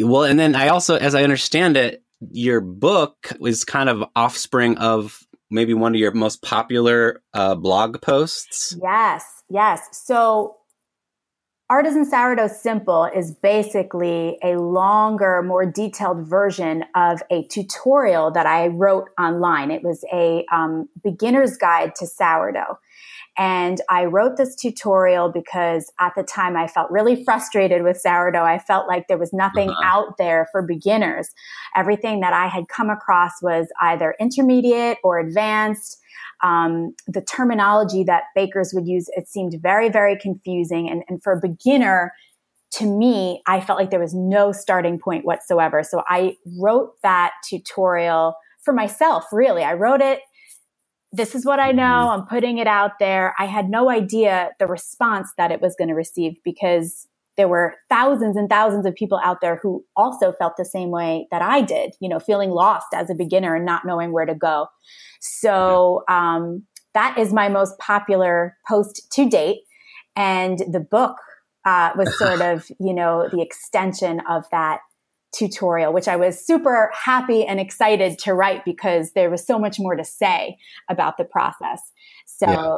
Well, 0.00 0.22
and 0.22 0.38
then 0.38 0.54
I 0.54 0.68
also, 0.68 0.96
as 0.96 1.16
I 1.16 1.24
understand 1.24 1.76
it, 1.76 2.04
your 2.30 2.60
book 2.60 3.32
was 3.40 3.64
kind 3.64 3.88
of 3.88 4.04
offspring 4.14 4.78
of 4.78 5.20
maybe 5.50 5.74
one 5.74 5.94
of 5.94 6.00
your 6.00 6.12
most 6.12 6.42
popular 6.42 7.22
uh, 7.34 7.54
blog 7.54 8.00
posts. 8.00 8.76
Yes. 8.82 9.24
Yes. 9.48 9.88
So 9.92 10.56
Artisan 11.70 12.04
Sourdough 12.04 12.48
Simple 12.48 13.04
is 13.04 13.30
basically 13.30 14.38
a 14.42 14.56
longer, 14.56 15.40
more 15.42 15.64
detailed 15.64 16.26
version 16.26 16.84
of 16.96 17.22
a 17.30 17.44
tutorial 17.44 18.32
that 18.32 18.44
I 18.44 18.66
wrote 18.66 19.08
online. 19.20 19.70
It 19.70 19.84
was 19.84 20.04
a 20.12 20.44
um, 20.52 20.88
beginner's 21.04 21.56
guide 21.56 21.94
to 21.96 22.08
sourdough. 22.08 22.76
And 23.38 23.80
I 23.88 24.04
wrote 24.04 24.36
this 24.36 24.54
tutorial 24.54 25.30
because 25.32 25.90
at 26.00 26.12
the 26.16 26.22
time 26.22 26.56
I 26.56 26.66
felt 26.66 26.90
really 26.90 27.24
frustrated 27.24 27.82
with 27.82 28.00
sourdough. 28.00 28.44
I 28.44 28.58
felt 28.58 28.88
like 28.88 29.08
there 29.08 29.18
was 29.18 29.32
nothing 29.32 29.70
uh-huh. 29.70 29.82
out 29.84 30.18
there 30.18 30.48
for 30.52 30.62
beginners. 30.62 31.28
Everything 31.74 32.20
that 32.20 32.32
I 32.32 32.48
had 32.48 32.68
come 32.68 32.90
across 32.90 33.32
was 33.40 33.68
either 33.80 34.14
intermediate 34.20 34.98
or 35.02 35.18
advanced 35.18 36.00
um, 36.42 36.94
the 37.06 37.20
terminology 37.20 38.04
that 38.04 38.24
bakers 38.34 38.72
would 38.74 38.86
use, 38.86 39.08
it 39.16 39.28
seemed 39.28 39.58
very, 39.60 39.88
very 39.88 40.16
confusing. 40.16 40.88
And, 40.88 41.02
and 41.08 41.22
for 41.22 41.34
a 41.34 41.40
beginner, 41.40 42.12
to 42.72 42.86
me, 42.86 43.42
I 43.46 43.60
felt 43.60 43.78
like 43.78 43.90
there 43.90 44.00
was 44.00 44.14
no 44.14 44.52
starting 44.52 44.98
point 44.98 45.24
whatsoever. 45.24 45.82
So 45.82 46.02
I 46.08 46.36
wrote 46.58 46.92
that 47.02 47.32
tutorial 47.48 48.34
for 48.62 48.72
myself, 48.72 49.24
really. 49.32 49.64
I 49.64 49.74
wrote 49.74 50.00
it. 50.00 50.20
This 51.12 51.34
is 51.34 51.44
what 51.44 51.58
I 51.58 51.72
know. 51.72 51.82
Mm-hmm. 51.82 52.20
I'm 52.20 52.26
putting 52.26 52.58
it 52.58 52.66
out 52.66 52.92
there. 53.00 53.34
I 53.38 53.46
had 53.46 53.68
no 53.68 53.90
idea 53.90 54.50
the 54.58 54.66
response 54.66 55.30
that 55.36 55.50
it 55.50 55.60
was 55.60 55.74
going 55.76 55.88
to 55.88 55.94
receive 55.94 56.34
because 56.44 57.08
there 57.36 57.48
were 57.48 57.74
thousands 57.88 58.36
and 58.36 58.48
thousands 58.48 58.84
of 58.86 58.94
people 58.94 59.18
out 59.24 59.40
there 59.40 59.58
who 59.62 59.84
also 59.96 60.32
felt 60.32 60.54
the 60.56 60.64
same 60.64 60.90
way 60.90 61.26
that 61.30 61.42
I 61.42 61.62
did, 61.62 61.94
you 62.00 62.08
know, 62.08 62.20
feeling 62.20 62.50
lost 62.50 62.88
as 62.94 63.08
a 63.08 63.14
beginner 63.14 63.54
and 63.54 63.64
not 63.64 63.86
knowing 63.86 64.12
where 64.12 64.26
to 64.26 64.34
go. 64.34 64.66
So 65.20 66.04
um, 66.08 66.64
that 66.94 67.18
is 67.18 67.32
my 67.32 67.48
most 67.48 67.78
popular 67.78 68.56
post 68.68 69.10
to 69.12 69.28
date. 69.28 69.60
And 70.16 70.58
the 70.70 70.80
book 70.80 71.16
uh, 71.64 71.92
was 71.96 72.16
sort 72.18 72.40
of, 72.40 72.70
you 72.78 72.92
know, 72.92 73.28
the 73.32 73.40
extension 73.40 74.20
of 74.28 74.44
that 74.50 74.80
tutorial, 75.32 75.92
which 75.92 76.08
I 76.08 76.16
was 76.16 76.44
super 76.44 76.90
happy 76.92 77.44
and 77.44 77.60
excited 77.60 78.18
to 78.20 78.34
write 78.34 78.64
because 78.64 79.12
there 79.12 79.30
was 79.30 79.46
so 79.46 79.58
much 79.58 79.78
more 79.78 79.94
to 79.94 80.04
say 80.04 80.56
about 80.88 81.16
the 81.16 81.24
process. 81.24 81.80
So, 82.26 82.46
yeah. 82.48 82.76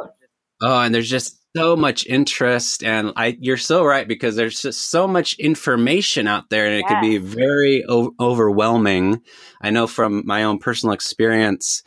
oh, 0.63 0.81
and 0.81 0.95
there's 0.95 1.11
just 1.11 1.39
so 1.57 1.77
much 1.77 2.07
interest, 2.07 2.83
and 2.83 3.13
I 3.17 3.37
you're 3.41 3.57
so 3.57 3.85
right 3.85 4.09
because 4.09 4.37
there's 4.37 4.63
just 4.63 4.91
so 4.91 5.07
much 5.07 5.39
information 5.39 6.27
out 6.27 6.51
there, 6.51 6.67
and 6.67 6.75
it 6.75 6.85
yes. 6.89 6.91
could 6.91 7.01
be 7.01 7.19
very 7.19 7.85
o- 7.89 8.15
overwhelming. 8.19 9.21
I 9.61 9.71
know 9.71 9.87
from 9.87 10.23
my 10.27 10.45
own 10.45 10.59
personal 10.59 10.95
experience 10.95 11.83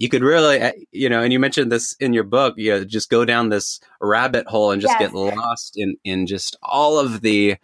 you 0.00 0.08
could 0.08 0.22
really, 0.22 0.58
eh, 0.58 0.72
you 0.92 1.10
know, 1.10 1.22
and 1.22 1.30
you 1.30 1.38
mentioned 1.38 1.70
this 1.70 1.92
in 2.00 2.14
your 2.14 2.24
book, 2.24 2.54
you 2.56 2.70
know, 2.70 2.84
just 2.84 3.10
go 3.10 3.26
down 3.26 3.50
this 3.50 3.80
rabbit 4.00 4.46
hole 4.46 4.70
and 4.70 4.80
just 4.80 4.94
yes. 4.98 5.12
get 5.12 5.14
lost 5.14 5.76
in, 5.76 5.94
in 6.04 6.26
just 6.26 6.56
all 6.62 6.98
of 6.98 7.20
the, 7.20 7.56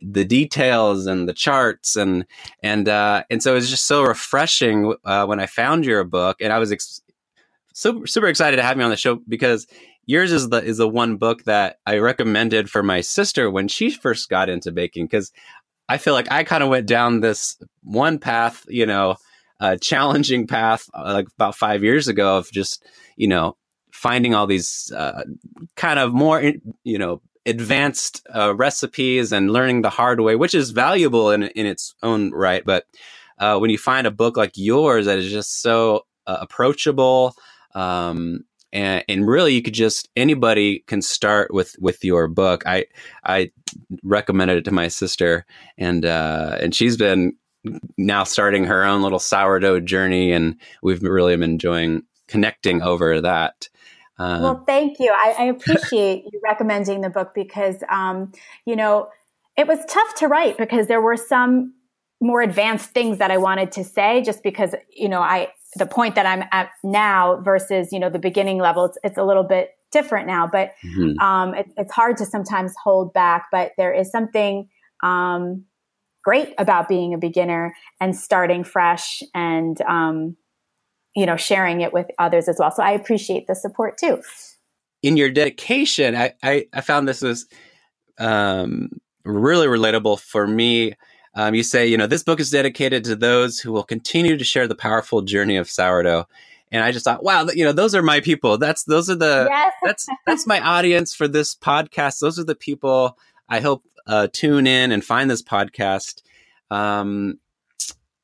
the 0.00 0.24
details 0.24 1.06
and 1.06 1.28
the 1.28 1.32
charts 1.32 1.96
and, 1.96 2.24
and, 2.62 2.88
uh, 2.88 3.24
and 3.30 3.42
so 3.42 3.52
it 3.52 3.56
was 3.56 3.70
just 3.70 3.86
so 3.86 4.02
refreshing, 4.02 4.94
uh, 5.04 5.26
when 5.26 5.40
I 5.40 5.46
found 5.46 5.84
your 5.84 6.04
book 6.04 6.38
and 6.40 6.52
I 6.52 6.58
was 6.58 6.72
ex- 6.72 7.00
super, 7.74 8.06
super 8.06 8.26
excited 8.26 8.56
to 8.56 8.62
have 8.62 8.76
you 8.76 8.82
on 8.82 8.90
the 8.90 8.96
show 8.96 9.16
because 9.28 9.66
yours 10.06 10.32
is 10.32 10.48
the, 10.48 10.62
is 10.62 10.76
the 10.78 10.88
one 10.88 11.16
book 11.16 11.44
that 11.44 11.78
I 11.86 11.98
recommended 11.98 12.70
for 12.70 12.82
my 12.82 13.00
sister 13.00 13.50
when 13.50 13.68
she 13.68 13.90
first 13.90 14.28
got 14.28 14.48
into 14.48 14.72
baking. 14.72 15.08
Cause 15.08 15.32
I 15.88 15.98
feel 15.98 16.12
like 16.12 16.30
I 16.30 16.44
kind 16.44 16.62
of 16.62 16.68
went 16.68 16.86
down 16.86 17.20
this 17.20 17.56
one 17.82 18.18
path, 18.18 18.64
you 18.68 18.84
know, 18.84 19.16
uh, 19.60 19.76
challenging 19.76 20.46
path 20.46 20.88
uh, 20.94 21.12
like 21.12 21.26
about 21.36 21.54
five 21.54 21.82
years 21.82 22.08
ago 22.08 22.38
of 22.38 22.50
just 22.50 22.84
you 23.16 23.28
know 23.28 23.56
finding 23.92 24.34
all 24.34 24.46
these 24.46 24.92
uh, 24.96 25.24
kind 25.76 25.98
of 25.98 26.12
more 26.12 26.40
you 26.84 26.98
know 26.98 27.20
advanced 27.48 28.26
uh, 28.34 28.54
recipes 28.54 29.32
and 29.32 29.52
learning 29.52 29.82
the 29.82 29.90
hard 29.90 30.20
way, 30.20 30.36
which 30.36 30.54
is 30.54 30.70
valuable 30.70 31.30
in 31.30 31.44
in 31.44 31.66
its 31.66 31.94
own 32.02 32.30
right. 32.32 32.64
But 32.64 32.86
uh, 33.38 33.58
when 33.58 33.70
you 33.70 33.78
find 33.78 34.06
a 34.06 34.12
book 34.12 34.36
like 34.36 34.52
yours 34.56 35.06
that 35.06 35.18
is 35.18 35.30
just 35.30 35.62
so 35.62 36.06
uh, 36.26 36.38
approachable. 36.40 37.34
Um, 37.74 38.44
and, 38.70 39.02
and 39.08 39.26
really 39.26 39.54
you 39.54 39.62
could 39.62 39.72
just 39.72 40.10
anybody 40.14 40.80
can 40.86 41.00
start 41.00 41.54
with 41.54 41.74
with 41.80 42.04
your 42.04 42.28
book 42.28 42.62
i 42.66 42.84
i 43.24 43.50
recommended 44.02 44.58
it 44.58 44.64
to 44.66 44.70
my 44.70 44.88
sister 44.88 45.46
and 45.78 46.04
uh 46.04 46.58
and 46.60 46.74
she's 46.74 46.94
been 46.94 47.32
now 47.96 48.24
starting 48.24 48.64
her 48.64 48.84
own 48.84 49.02
little 49.02 49.18
sourdough 49.18 49.80
journey, 49.80 50.32
and 50.32 50.56
we've 50.82 51.02
really 51.02 51.36
been 51.36 51.50
enjoying 51.52 52.02
connecting 52.26 52.82
over 52.82 53.20
that. 53.20 53.68
Uh, 54.18 54.38
well, 54.42 54.64
thank 54.66 54.98
you. 54.98 55.12
I, 55.12 55.34
I 55.38 55.44
appreciate 55.44 56.24
you 56.32 56.40
recommending 56.42 57.00
the 57.00 57.10
book 57.10 57.32
because, 57.34 57.76
um, 57.88 58.32
you 58.64 58.74
know, 58.74 59.08
it 59.56 59.66
was 59.68 59.78
tough 59.88 60.14
to 60.16 60.28
write 60.28 60.58
because 60.58 60.86
there 60.88 61.00
were 61.00 61.16
some 61.16 61.74
more 62.20 62.40
advanced 62.40 62.90
things 62.90 63.18
that 63.18 63.30
I 63.30 63.36
wanted 63.36 63.70
to 63.72 63.84
say 63.84 64.22
just 64.22 64.42
because, 64.42 64.74
you 64.90 65.08
know, 65.08 65.20
I, 65.20 65.48
the 65.76 65.86
point 65.86 66.16
that 66.16 66.26
I'm 66.26 66.42
at 66.50 66.70
now 66.82 67.40
versus, 67.42 67.92
you 67.92 68.00
know, 68.00 68.10
the 68.10 68.18
beginning 68.18 68.58
level, 68.58 68.86
it's, 68.86 68.98
it's 69.04 69.18
a 69.18 69.24
little 69.24 69.44
bit 69.44 69.70
different 69.92 70.26
now, 70.26 70.48
but, 70.50 70.74
mm-hmm. 70.84 71.18
um, 71.20 71.54
it, 71.54 71.70
it's 71.76 71.92
hard 71.92 72.16
to 72.16 72.26
sometimes 72.26 72.74
hold 72.82 73.12
back, 73.12 73.46
but 73.52 73.72
there 73.78 73.92
is 73.92 74.10
something, 74.10 74.68
um, 75.02 75.64
great 76.24 76.54
about 76.58 76.88
being 76.88 77.14
a 77.14 77.18
beginner 77.18 77.74
and 78.00 78.14
starting 78.14 78.64
fresh 78.64 79.22
and 79.34 79.80
um, 79.82 80.36
you 81.18 81.26
know 81.26 81.36
sharing 81.36 81.80
it 81.80 81.92
with 81.92 82.06
others 82.18 82.48
as 82.48 82.56
well 82.58 82.70
so 82.70 82.82
i 82.82 82.92
appreciate 82.92 83.46
the 83.46 83.54
support 83.54 83.98
too 83.98 84.22
in 85.02 85.16
your 85.16 85.30
dedication 85.30 86.14
i 86.14 86.32
i, 86.42 86.66
I 86.72 86.80
found 86.80 87.08
this 87.08 87.22
was 87.22 87.46
um, 88.20 88.90
really 89.24 89.66
relatable 89.66 90.18
for 90.20 90.46
me 90.46 90.94
um, 91.34 91.54
you 91.54 91.62
say 91.62 91.86
you 91.86 91.96
know 91.96 92.06
this 92.06 92.22
book 92.22 92.40
is 92.40 92.50
dedicated 92.50 93.04
to 93.04 93.16
those 93.16 93.60
who 93.60 93.72
will 93.72 93.84
continue 93.84 94.36
to 94.36 94.44
share 94.44 94.66
the 94.66 94.74
powerful 94.74 95.22
journey 95.22 95.56
of 95.56 95.68
sourdough 95.68 96.26
and 96.70 96.84
I 96.84 96.92
just 96.92 97.04
thought, 97.04 97.24
wow, 97.24 97.46
you 97.54 97.64
know, 97.64 97.72
those 97.72 97.94
are 97.94 98.02
my 98.02 98.20
people. 98.20 98.58
That's 98.58 98.84
those 98.84 99.08
are 99.08 99.14
the 99.14 99.46
yes. 99.48 99.72
that's 99.82 100.06
that's 100.26 100.46
my 100.46 100.60
audience 100.60 101.14
for 101.14 101.26
this 101.26 101.54
podcast. 101.54 102.20
Those 102.20 102.38
are 102.38 102.44
the 102.44 102.54
people 102.54 103.16
I 103.48 103.60
hope 103.60 103.84
uh, 104.06 104.28
tune 104.32 104.66
in 104.66 104.92
and 104.92 105.04
find 105.04 105.30
this 105.30 105.42
podcast. 105.42 106.22
Um, 106.70 107.38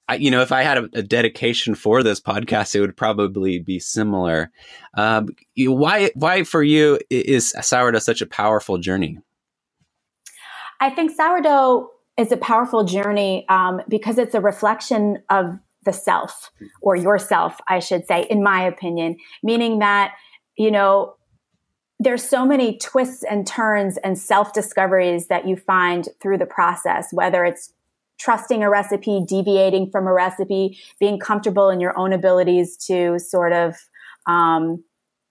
I, 0.09 0.17
you 0.17 0.31
know, 0.31 0.43
if 0.43 0.53
I 0.53 0.63
had 0.63 0.79
a, 0.79 0.89
a, 0.95 1.03
dedication 1.03 1.75
for 1.75 2.03
this 2.03 2.21
podcast, 2.21 2.75
it 2.75 2.81
would 2.81 2.97
probably 2.97 3.59
be 3.59 3.79
similar. 3.79 4.51
Um, 4.95 5.29
why, 5.57 6.11
why 6.15 6.45
for 6.45 6.63
you 6.63 6.99
is 7.09 7.55
sourdough 7.61 8.01
such 8.01 8.21
a 8.21 8.27
powerful 8.27 8.79
journey? 8.79 9.19
I 10.81 10.91
think 10.91 11.11
sourdough 11.11 11.89
is 12.19 12.31
a 12.33 12.37
powerful 12.37 12.85
journey 12.85 13.47
um, 13.49 13.81
because 13.89 14.19
it's 14.19 14.35
a 14.35 14.41
reflection 14.41 15.23
of 15.31 15.59
the 15.85 15.93
self 15.93 16.51
or 16.81 16.97
yourself, 16.97 17.59
I 17.69 17.79
should 17.79 18.07
say, 18.07 18.27
in 18.31 18.43
my 18.43 18.63
opinion, 18.63 19.17
meaning 19.43 19.81
that, 19.81 20.15
you 20.57 20.71
know, 20.71 21.15
there's 21.99 22.23
so 22.23 22.45
many 22.45 22.79
twists 22.79 23.23
and 23.23 23.47
turns 23.47 23.97
and 23.99 24.19
self 24.19 24.53
discoveries 24.53 25.29
that 25.29 25.47
you 25.47 25.57
find 25.57 26.09
through 26.21 26.39
the 26.39 26.47
process, 26.47 27.09
whether 27.13 27.45
it's 27.45 27.73
trusting 28.19 28.63
a 28.63 28.71
recipe, 28.71 29.25
deviating 29.27 29.91
from 29.91 30.07
a 30.07 30.13
recipe, 30.13 30.79
being 31.01 31.19
comfortable 31.19 31.71
in 31.71 31.81
your 31.81 31.97
own 31.99 32.13
abilities 32.13 32.77
to 32.77 33.19
sort 33.19 33.53
of, 33.53 33.77
um, 34.27 34.83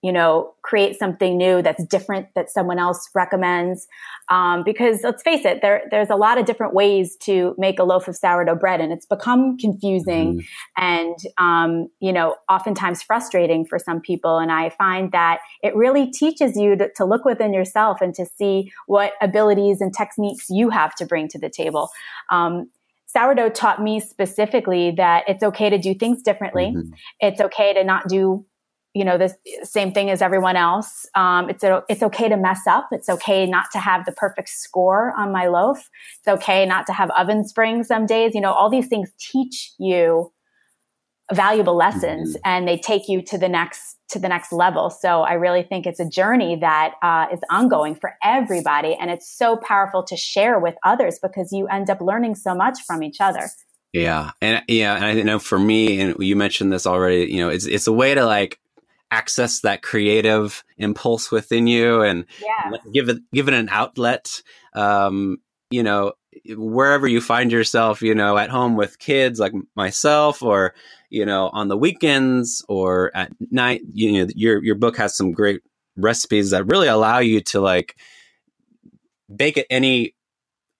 you 0.02 0.12
know, 0.12 0.52
create 0.60 0.98
something 0.98 1.38
new 1.38 1.62
that's 1.62 1.82
different 1.84 2.26
that 2.34 2.50
someone 2.50 2.78
else 2.78 3.08
recommends. 3.14 3.86
Um, 4.30 4.62
because 4.62 5.00
let's 5.02 5.22
face 5.22 5.46
it, 5.46 5.62
there, 5.62 5.84
there's 5.90 6.10
a 6.10 6.14
lot 6.14 6.36
of 6.36 6.44
different 6.44 6.74
ways 6.74 7.16
to 7.22 7.54
make 7.56 7.78
a 7.78 7.84
loaf 7.84 8.06
of 8.06 8.14
sourdough 8.14 8.56
bread 8.56 8.82
and 8.82 8.92
it's 8.92 9.06
become 9.06 9.56
confusing 9.56 10.40
mm. 10.40 10.44
and, 10.76 11.16
um, 11.38 11.88
you 12.00 12.12
know, 12.12 12.36
oftentimes 12.50 13.02
frustrating 13.02 13.64
for 13.64 13.78
some 13.78 13.98
people. 13.98 14.36
And 14.36 14.52
I 14.52 14.68
find 14.68 15.10
that 15.12 15.38
it 15.62 15.74
really 15.74 16.10
teaches 16.10 16.54
you 16.54 16.76
to, 16.76 16.90
to 16.96 17.06
look 17.06 17.24
within 17.24 17.54
yourself 17.54 18.02
and 18.02 18.14
to 18.14 18.26
see 18.26 18.70
what 18.86 19.14
abilities 19.22 19.80
and 19.80 19.94
techniques 19.96 20.48
you 20.50 20.68
have 20.68 20.94
to 20.96 21.06
bring 21.06 21.28
to 21.28 21.38
the 21.38 21.48
table. 21.48 21.88
Um, 22.30 22.70
sourdough 23.14 23.50
taught 23.50 23.80
me 23.80 24.00
specifically 24.00 24.90
that 24.96 25.24
it's 25.28 25.42
okay 25.42 25.70
to 25.70 25.78
do 25.78 25.94
things 25.94 26.22
differently. 26.22 26.74
Mm-hmm. 26.76 26.90
It's 27.20 27.40
okay 27.40 27.72
to 27.72 27.84
not 27.84 28.08
do 28.08 28.44
you 28.94 29.04
know 29.04 29.18
the 29.18 29.34
same 29.64 29.92
thing 29.92 30.08
as 30.08 30.22
everyone 30.22 30.56
else. 30.56 31.06
Um, 31.16 31.50
it's 31.50 31.64
a, 31.64 31.82
it's 31.88 32.02
okay 32.02 32.28
to 32.28 32.36
mess 32.36 32.60
up. 32.68 32.88
It's 32.92 33.08
okay 33.08 33.44
not 33.44 33.66
to 33.72 33.80
have 33.80 34.04
the 34.04 34.12
perfect 34.12 34.48
score 34.48 35.12
on 35.18 35.32
my 35.32 35.48
loaf. 35.48 35.90
It's 36.18 36.28
okay 36.28 36.64
not 36.64 36.86
to 36.86 36.92
have 36.92 37.10
oven 37.10 37.46
springs 37.46 37.88
some 37.88 38.06
days. 38.06 38.34
You 38.34 38.40
know, 38.40 38.52
all 38.52 38.70
these 38.70 38.86
things 38.86 39.10
teach 39.18 39.72
you 39.78 40.32
valuable 41.32 41.76
lessons, 41.76 42.30
mm-hmm. 42.30 42.42
and 42.44 42.68
they 42.68 42.76
take 42.76 43.08
you 43.08 43.22
to 43.22 43.38
the 43.38 43.48
next 43.48 43.96
to 44.10 44.18
the 44.18 44.28
next 44.28 44.52
level. 44.52 44.90
So 44.90 45.22
I 45.22 45.32
really 45.34 45.62
think 45.62 45.86
it's 45.86 46.00
a 46.00 46.08
journey 46.08 46.56
that 46.56 46.94
uh, 47.02 47.26
is 47.32 47.40
ongoing 47.50 47.94
for 47.94 48.14
everybody, 48.22 48.94
and 48.94 49.10
it's 49.10 49.28
so 49.28 49.56
powerful 49.56 50.02
to 50.04 50.16
share 50.16 50.58
with 50.58 50.74
others 50.84 51.18
because 51.22 51.50
you 51.52 51.66
end 51.68 51.90
up 51.90 52.00
learning 52.00 52.34
so 52.34 52.54
much 52.54 52.78
from 52.86 53.02
each 53.02 53.20
other. 53.20 53.48
Yeah, 53.92 54.32
and 54.40 54.62
yeah, 54.68 54.96
and 54.96 55.04
I 55.04 55.22
know 55.22 55.38
for 55.38 55.58
me, 55.58 56.00
and 56.00 56.16
you 56.18 56.36
mentioned 56.36 56.72
this 56.72 56.86
already. 56.86 57.32
You 57.32 57.38
know, 57.38 57.48
it's 57.48 57.66
it's 57.66 57.86
a 57.86 57.92
way 57.92 58.14
to 58.14 58.24
like 58.24 58.58
access 59.10 59.60
that 59.60 59.82
creative 59.82 60.64
impulse 60.76 61.30
within 61.30 61.68
you 61.68 62.02
and 62.02 62.26
yeah. 62.42 62.76
give 62.92 63.08
it 63.08 63.18
give 63.32 63.46
it 63.46 63.54
an 63.54 63.68
outlet. 63.70 64.42
Um, 64.74 65.38
you 65.70 65.82
know, 65.82 66.12
wherever 66.56 67.06
you 67.06 67.20
find 67.20 67.52
yourself, 67.52 68.02
you 68.02 68.14
know, 68.14 68.36
at 68.36 68.50
home 68.50 68.76
with 68.76 68.98
kids 68.98 69.38
like 69.38 69.52
myself, 69.76 70.42
or 70.42 70.74
you 71.14 71.24
know, 71.24 71.48
on 71.52 71.68
the 71.68 71.76
weekends 71.76 72.64
or 72.68 73.16
at 73.16 73.32
night. 73.50 73.82
You 73.92 74.26
know, 74.26 74.32
your 74.34 74.62
your 74.62 74.74
book 74.74 74.96
has 74.96 75.16
some 75.16 75.32
great 75.32 75.62
recipes 75.96 76.50
that 76.50 76.66
really 76.66 76.88
allow 76.88 77.20
you 77.20 77.40
to 77.40 77.60
like 77.60 77.96
bake 79.34 79.56
at 79.56 79.66
any 79.70 80.14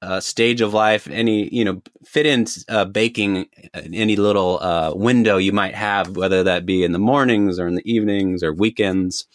uh, 0.03 0.21
stage 0.21 0.61
of 0.61 0.75
life, 0.75 1.09
any 1.09 1.49
you 1.55 1.65
know, 1.65 1.83
fit 2.05 2.27
in 2.27 2.47
uh, 2.69 2.85
baking 2.85 3.47
any 3.75 4.17
little 4.17 4.59
uh, 4.61 4.93
window 4.95 5.39
you 5.39 5.53
might 5.53 5.75
have, 5.75 6.17
whether 6.17 6.43
that 6.43 6.67
be 6.67 6.85
in 6.85 6.93
the 6.93 6.99
mornings 6.99 7.59
or 7.59 7.67
in 7.67 7.77
the 7.77 7.91
evenings 7.91 8.43
or 8.43 8.53
weekends. 8.53 9.27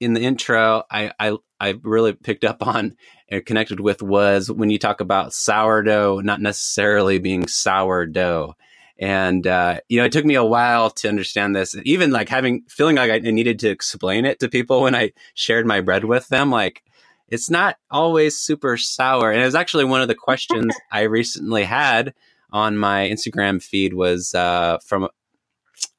In 0.00 0.14
the 0.14 0.22
intro, 0.22 0.82
I 0.90 1.12
I, 1.20 1.36
I 1.60 1.74
really 1.82 2.14
picked 2.14 2.44
up 2.44 2.66
on 2.66 2.96
and 3.28 3.46
connected 3.46 3.80
with 3.80 4.02
was 4.02 4.50
when 4.50 4.70
you 4.70 4.78
talk 4.78 5.00
about 5.00 5.34
sourdough 5.34 6.20
not 6.20 6.40
necessarily 6.40 7.18
being 7.18 7.46
sourdough. 7.46 8.54
And 9.00 9.46
uh, 9.46 9.80
you 9.88 9.98
know, 9.98 10.04
it 10.04 10.12
took 10.12 10.26
me 10.26 10.34
a 10.34 10.44
while 10.44 10.90
to 10.90 11.08
understand 11.08 11.56
this. 11.56 11.74
Even 11.84 12.10
like 12.10 12.28
having 12.28 12.62
feeling 12.68 12.96
like 12.96 13.10
I 13.10 13.18
needed 13.18 13.58
to 13.60 13.70
explain 13.70 14.26
it 14.26 14.38
to 14.40 14.48
people 14.48 14.82
when 14.82 14.94
I 14.94 15.12
shared 15.34 15.66
my 15.66 15.80
bread 15.80 16.04
with 16.04 16.28
them, 16.28 16.50
like 16.50 16.82
it's 17.28 17.48
not 17.48 17.76
always 17.90 18.36
super 18.36 18.76
sour. 18.76 19.30
And 19.30 19.40
it 19.40 19.46
was 19.46 19.54
actually 19.54 19.86
one 19.86 20.02
of 20.02 20.08
the 20.08 20.14
questions 20.14 20.76
I 20.92 21.02
recently 21.02 21.64
had 21.64 22.12
on 22.52 22.76
my 22.76 23.08
Instagram 23.08 23.62
feed 23.62 23.94
was 23.94 24.34
uh, 24.34 24.78
from 24.84 25.08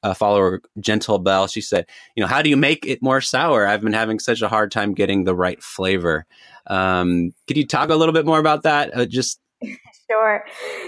a 0.04 0.14
follower, 0.14 0.60
Gentle 0.78 1.18
Bell. 1.18 1.48
She 1.48 1.60
said, 1.60 1.86
"You 2.14 2.20
know, 2.20 2.28
how 2.28 2.40
do 2.42 2.50
you 2.50 2.56
make 2.56 2.86
it 2.86 3.02
more 3.02 3.20
sour? 3.20 3.66
I've 3.66 3.80
been 3.80 3.92
having 3.92 4.20
such 4.20 4.42
a 4.42 4.48
hard 4.48 4.70
time 4.70 4.94
getting 4.94 5.24
the 5.24 5.34
right 5.34 5.60
flavor." 5.60 6.24
Um, 6.68 7.32
could 7.48 7.56
you 7.56 7.66
talk 7.66 7.90
a 7.90 7.96
little 7.96 8.12
bit 8.12 8.26
more 8.26 8.38
about 8.38 8.62
that? 8.62 8.96
Uh, 8.96 9.06
just 9.06 9.40
sure, 10.12 10.44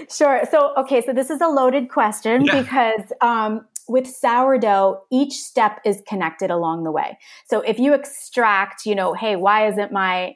sure. 0.09 0.41
So, 0.49 0.73
okay, 0.77 1.01
so 1.01 1.13
this 1.13 1.29
is 1.29 1.41
a 1.41 1.47
loaded 1.47 1.89
question 1.89 2.45
yeah. 2.45 2.61
because 2.61 3.11
um, 3.21 3.65
with 3.87 4.07
sourdough, 4.07 5.01
each 5.11 5.33
step 5.33 5.79
is 5.85 6.01
connected 6.07 6.51
along 6.51 6.83
the 6.83 6.91
way. 6.91 7.17
So 7.47 7.61
if 7.61 7.79
you 7.79 7.93
extract, 7.93 8.85
you 8.85 8.95
know, 8.95 9.13
hey, 9.13 9.35
why 9.35 9.67
isn't 9.67 9.91
my 9.91 10.35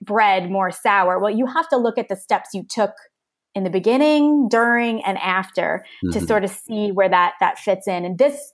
bread 0.00 0.50
more 0.50 0.70
sour? 0.70 1.18
Well, 1.18 1.30
you 1.30 1.46
have 1.46 1.68
to 1.70 1.76
look 1.76 1.98
at 1.98 2.08
the 2.08 2.16
steps 2.16 2.50
you 2.52 2.64
took 2.64 2.92
in 3.54 3.64
the 3.64 3.70
beginning, 3.70 4.48
during, 4.48 5.04
and 5.04 5.16
after 5.18 5.84
mm-hmm. 6.04 6.18
to 6.18 6.26
sort 6.26 6.44
of 6.44 6.50
see 6.50 6.90
where 6.90 7.08
that 7.08 7.34
that 7.40 7.58
fits 7.58 7.86
in. 7.86 8.04
And 8.04 8.18
this 8.18 8.52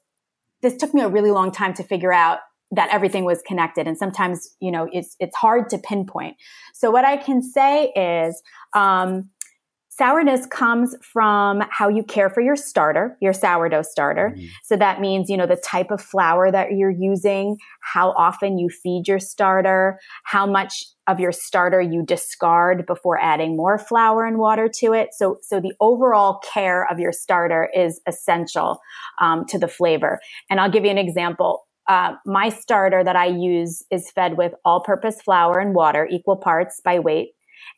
this 0.62 0.76
took 0.76 0.92
me 0.92 1.00
a 1.00 1.08
really 1.08 1.30
long 1.30 1.50
time 1.50 1.72
to 1.74 1.82
figure 1.82 2.12
out 2.12 2.40
that 2.72 2.88
everything 2.92 3.24
was 3.24 3.42
connected. 3.42 3.86
And 3.88 3.98
sometimes, 3.98 4.54
you 4.60 4.70
know, 4.70 4.88
it's 4.92 5.16
it's 5.18 5.36
hard 5.36 5.68
to 5.70 5.78
pinpoint. 5.78 6.36
So 6.74 6.90
what 6.90 7.04
I 7.04 7.16
can 7.16 7.42
say 7.42 7.92
is 7.96 8.42
um, 8.74 9.30
Sourness 10.00 10.46
comes 10.46 10.96
from 11.02 11.62
how 11.68 11.90
you 11.90 12.02
care 12.02 12.30
for 12.30 12.40
your 12.40 12.56
starter, 12.56 13.18
your 13.20 13.34
sourdough 13.34 13.82
starter. 13.82 14.32
Mm-hmm. 14.34 14.46
So 14.64 14.76
that 14.76 14.98
means, 14.98 15.28
you 15.28 15.36
know, 15.36 15.46
the 15.46 15.62
type 15.62 15.90
of 15.90 16.00
flour 16.00 16.50
that 16.50 16.72
you're 16.72 16.88
using, 16.88 17.58
how 17.82 18.12
often 18.12 18.56
you 18.56 18.70
feed 18.70 19.06
your 19.06 19.18
starter, 19.18 20.00
how 20.24 20.46
much 20.46 20.86
of 21.06 21.20
your 21.20 21.32
starter 21.32 21.82
you 21.82 22.02
discard 22.02 22.86
before 22.86 23.20
adding 23.20 23.58
more 23.58 23.76
flour 23.76 24.24
and 24.24 24.38
water 24.38 24.70
to 24.76 24.94
it. 24.94 25.10
So, 25.12 25.36
so 25.42 25.60
the 25.60 25.74
overall 25.80 26.40
care 26.50 26.90
of 26.90 26.98
your 26.98 27.12
starter 27.12 27.68
is 27.76 28.00
essential 28.06 28.80
um, 29.20 29.44
to 29.48 29.58
the 29.58 29.68
flavor. 29.68 30.18
And 30.48 30.60
I'll 30.60 30.70
give 30.70 30.86
you 30.86 30.90
an 30.90 30.96
example. 30.96 31.66
Uh, 31.88 32.14
my 32.24 32.48
starter 32.48 33.04
that 33.04 33.16
I 33.16 33.26
use 33.26 33.84
is 33.90 34.10
fed 34.10 34.38
with 34.38 34.54
all 34.64 34.80
purpose 34.80 35.20
flour 35.20 35.58
and 35.58 35.74
water, 35.74 36.08
equal 36.10 36.38
parts 36.38 36.80
by 36.82 37.00
weight. 37.00 37.32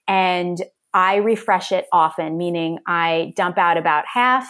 And 0.06 0.62
I 0.94 1.16
refresh 1.16 1.72
it 1.72 1.86
often, 1.92 2.36
meaning 2.36 2.78
I 2.86 3.32
dump 3.36 3.58
out 3.58 3.78
about 3.78 4.04
half, 4.12 4.46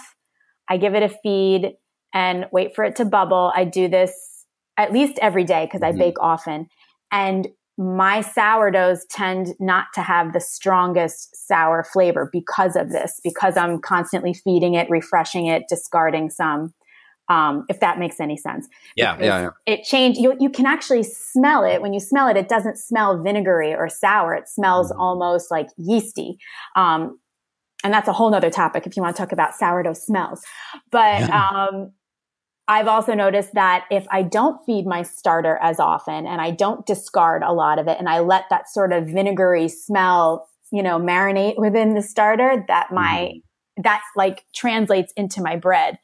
I 0.69 0.77
give 0.77 0.95
it 0.95 1.03
a 1.03 1.09
feed 1.09 1.75
and 2.15 2.47
wait 2.53 2.75
for 2.75 2.85
it 2.85 2.97
to 2.97 3.05
bubble. 3.05 3.53
I 3.55 3.65
do 3.65 3.89
this 3.89 4.13
at 4.77 4.93
least 4.93 5.19
every 5.21 5.45
day 5.45 5.67
because 5.67 5.81
mm-hmm. 5.83 6.01
I 6.01 6.05
bake 6.05 6.21
often. 6.21 6.69
And 7.11 7.49
my 7.79 8.21
sourdoughs 8.21 9.07
tend 9.11 9.55
not 9.59 9.87
to 9.95 10.03
have 10.03 10.33
the 10.33 10.41
strongest 10.41 11.35
sour 11.47 11.85
flavor 11.85 12.29
because 12.33 12.77
of 12.77 12.91
this, 12.91 13.19
because 13.25 13.57
I'm 13.57 13.81
constantly 13.81 14.35
feeding 14.35 14.75
it, 14.75 14.91
refreshing 14.91 15.47
it, 15.47 15.65
discarding 15.69 16.31
some 16.31 16.75
um, 17.33 17.65
if 17.69 17.81
that 17.81 17.99
makes 17.99 18.21
any 18.21 18.37
sense. 18.37 18.69
Yeah, 18.95 19.17
yeah, 19.19 19.41
yeah. 19.41 19.51
It 19.65 19.85
changed. 19.85 20.21
You, 20.21 20.37
you 20.39 20.51
can 20.51 20.67
actually 20.67 21.03
smell 21.03 21.65
it. 21.65 21.81
When 21.81 21.93
you 21.93 22.01
smell 22.01 22.29
it, 22.29 22.37
it 22.37 22.49
doesn't 22.49 22.77
smell 22.77 23.23
vinegary 23.23 23.75
or 23.75 23.89
sour. 23.89 24.35
It 24.35 24.49
smells 24.49 24.91
mm-hmm. 24.91 25.01
almost 25.01 25.51
like 25.51 25.69
yeasty. 25.79 26.37
Um, 26.77 27.19
and 27.85 27.93
that's 27.93 28.07
a 28.07 28.13
whole 28.13 28.31
nother 28.31 28.51
topic 28.51 28.87
if 28.87 28.97
you 28.97 29.03
want 29.03 29.17
to 29.17 29.23
talk 29.23 29.33
about 29.33 29.55
sourdough 29.55 29.95
smells. 29.95 30.43
But 30.91 31.23
um, 31.31 31.93
I've 32.69 32.87
also 32.87 33.15
noticed 33.15 33.55
that 33.55 33.87
if 33.91 34.07
I 34.11 34.23
don't 34.23 34.65
feed 34.67 34.87
my 34.87 35.03
starter 35.03 35.59
as 35.63 35.81
often 35.81 36.27
and 36.27 36.41
I 36.41 36.51
don't 36.51 36.87
discard 36.87 37.43
a 37.43 37.53
lot 37.53 37.79
of 37.79 37.89
it 37.89 37.97
and 37.99 38.09
I 38.09 38.21
let 38.21 38.45
that 38.51 38.69
sort 38.69 38.93
of 38.93 39.07
vinegary 39.07 39.69
smell, 39.69 40.49
you 40.71 40.83
know, 40.83 41.01
marinate 41.01 41.55
within 41.57 41.95
the 41.95 42.03
starter, 42.03 42.65
that 42.69 42.93
my, 42.93 43.33
mm. 43.35 43.83
that 43.83 44.03
like 44.17 44.45
translates 44.55 45.13
into 45.17 45.43
my 45.43 45.57
bread. 45.57 45.99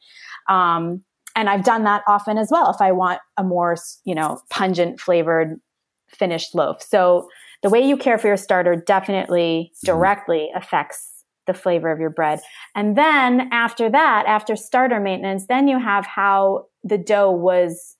Um, 0.48 1.04
and 1.38 1.48
I've 1.48 1.62
done 1.62 1.84
that 1.84 2.02
often 2.08 2.36
as 2.36 2.48
well 2.50 2.68
if 2.68 2.80
I 2.80 2.90
want 2.90 3.20
a 3.36 3.44
more, 3.44 3.76
you 4.04 4.12
know, 4.12 4.40
pungent 4.50 4.98
flavored 4.98 5.60
finished 6.08 6.52
loaf. 6.52 6.82
So 6.82 7.28
the 7.62 7.70
way 7.70 7.80
you 7.80 7.96
care 7.96 8.18
for 8.18 8.26
your 8.26 8.36
starter 8.36 8.74
definitely 8.74 9.70
mm-hmm. 9.70 9.86
directly 9.86 10.50
affects 10.52 11.24
the 11.46 11.54
flavor 11.54 11.92
of 11.92 12.00
your 12.00 12.10
bread. 12.10 12.40
And 12.74 12.96
then 12.96 13.50
after 13.52 13.88
that, 13.88 14.24
after 14.26 14.56
starter 14.56 14.98
maintenance, 14.98 15.46
then 15.46 15.68
you 15.68 15.78
have 15.78 16.04
how 16.06 16.66
the 16.82 16.98
dough 16.98 17.30
was 17.30 17.94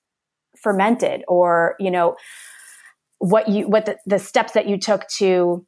fermented 0.61 1.23
or, 1.29 1.75
you 1.79 1.91
know, 1.91 2.17
what 3.19 3.47
you 3.47 3.69
what 3.69 3.85
the, 3.85 3.97
the 4.05 4.19
steps 4.19 4.51
that 4.51 4.67
you 4.67 4.77
took 4.77 5.07
to 5.07 5.65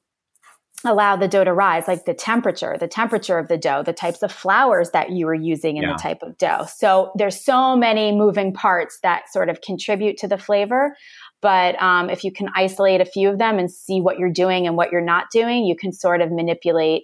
allow 0.85 1.15
the 1.15 1.27
dough 1.27 1.43
to 1.43 1.53
rise, 1.53 1.87
like 1.87 2.05
the 2.05 2.13
temperature, 2.13 2.77
the 2.79 2.87
temperature 2.87 3.37
of 3.37 3.47
the 3.47 3.57
dough, 3.57 3.83
the 3.83 3.93
types 3.93 4.23
of 4.23 4.31
flours 4.31 4.91
that 4.91 5.11
you 5.11 5.25
were 5.25 5.33
using 5.33 5.77
in 5.77 5.83
yeah. 5.83 5.93
the 5.93 6.01
type 6.01 6.21
of 6.21 6.37
dough. 6.37 6.65
So 6.75 7.11
there's 7.15 7.43
so 7.43 7.75
many 7.75 8.11
moving 8.11 8.53
parts 8.53 8.99
that 9.03 9.31
sort 9.31 9.49
of 9.49 9.61
contribute 9.61 10.17
to 10.17 10.27
the 10.27 10.37
flavor. 10.37 10.95
But 11.41 11.81
um, 11.81 12.09
if 12.09 12.23
you 12.23 12.31
can 12.31 12.49
isolate 12.55 13.01
a 13.01 13.05
few 13.05 13.29
of 13.29 13.37
them 13.37 13.57
and 13.59 13.71
see 13.71 14.01
what 14.01 14.17
you're 14.17 14.31
doing 14.31 14.67
and 14.67 14.75
what 14.75 14.91
you're 14.91 15.01
not 15.01 15.25
doing, 15.31 15.65
you 15.65 15.75
can 15.75 15.91
sort 15.91 16.21
of 16.21 16.31
manipulate 16.31 17.03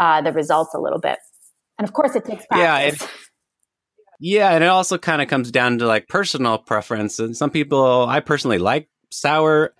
uh, 0.00 0.22
the 0.22 0.32
results 0.32 0.74
a 0.74 0.78
little 0.78 1.00
bit. 1.00 1.18
And 1.78 1.86
of 1.86 1.92
course, 1.92 2.14
it 2.14 2.24
takes 2.24 2.46
practice. 2.46 2.58
Yeah, 2.60 2.78
it, 3.06 3.10
yeah, 4.20 4.50
and 4.50 4.64
it 4.64 4.68
also 4.68 4.96
kind 4.96 5.20
of 5.20 5.28
comes 5.28 5.50
down 5.50 5.78
to 5.78 5.86
like 5.86 6.08
personal 6.08 6.58
preference. 6.58 7.18
And 7.18 7.36
some 7.36 7.50
people, 7.50 8.06
I 8.06 8.20
personally 8.20 8.58
like 8.58 8.88
sour 9.10 9.74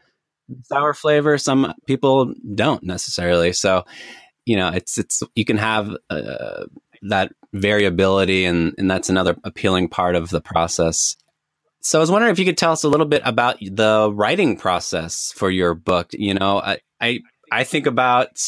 sour 0.65 0.95
flavor. 0.95 1.39
Some 1.39 1.75
people 1.87 2.35
don't 2.55 2.83
necessarily. 2.83 3.53
So, 3.53 3.85
you 4.47 4.57
know, 4.57 4.69
it's 4.69 4.99
it's 4.99 5.23
you 5.35 5.45
can 5.45 5.59
have 5.59 5.97
uh, 6.11 6.65
that 7.03 7.33
variability, 7.53 8.45
and 8.45 8.75
and 8.79 8.91
that's 8.91 9.09
another 9.09 9.37
appealing 9.45 9.89
part 9.89 10.17
of 10.17 10.31
the 10.31 10.41
process. 10.41 11.17
So 11.81 11.99
I 11.99 12.01
was 12.01 12.11
wondering 12.11 12.33
if 12.33 12.39
you 12.39 12.47
could 12.47 12.57
tell 12.57 12.73
us 12.73 12.85
a 12.85 12.89
little 12.89 13.07
bit 13.07 13.23
about 13.25 13.59
the 13.61 14.11
writing 14.13 14.57
process 14.57 15.33
for 15.37 15.51
your 15.51 15.75
book. 15.75 16.09
You 16.13 16.35
know, 16.35 16.59
I 16.59 16.79
I, 17.01 17.21
I 17.51 17.65
think 17.65 17.87
about 17.87 18.41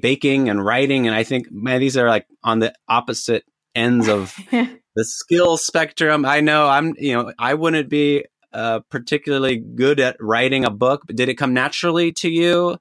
baking 0.00 0.48
and 0.48 0.64
writing, 0.64 1.06
and 1.06 1.14
I 1.14 1.22
think 1.22 1.50
man, 1.50 1.80
these 1.80 1.96
are 1.96 2.08
like 2.08 2.26
on 2.42 2.58
the 2.58 2.74
opposite 2.88 3.44
ends 3.74 4.08
of 4.08 4.36
the 4.50 5.04
skill 5.04 5.56
spectrum. 5.56 6.24
I 6.24 6.40
know 6.40 6.68
I'm, 6.68 6.94
you 6.98 7.14
know, 7.14 7.32
I 7.38 7.54
wouldn't 7.54 7.88
be 7.88 8.24
uh, 8.52 8.80
particularly 8.90 9.56
good 9.56 10.00
at 10.00 10.16
writing 10.20 10.64
a 10.64 10.70
book, 10.70 11.02
but 11.06 11.16
did 11.16 11.28
it 11.28 11.34
come 11.34 11.54
naturally 11.54 12.12
to 12.12 12.30
you? 12.30 12.78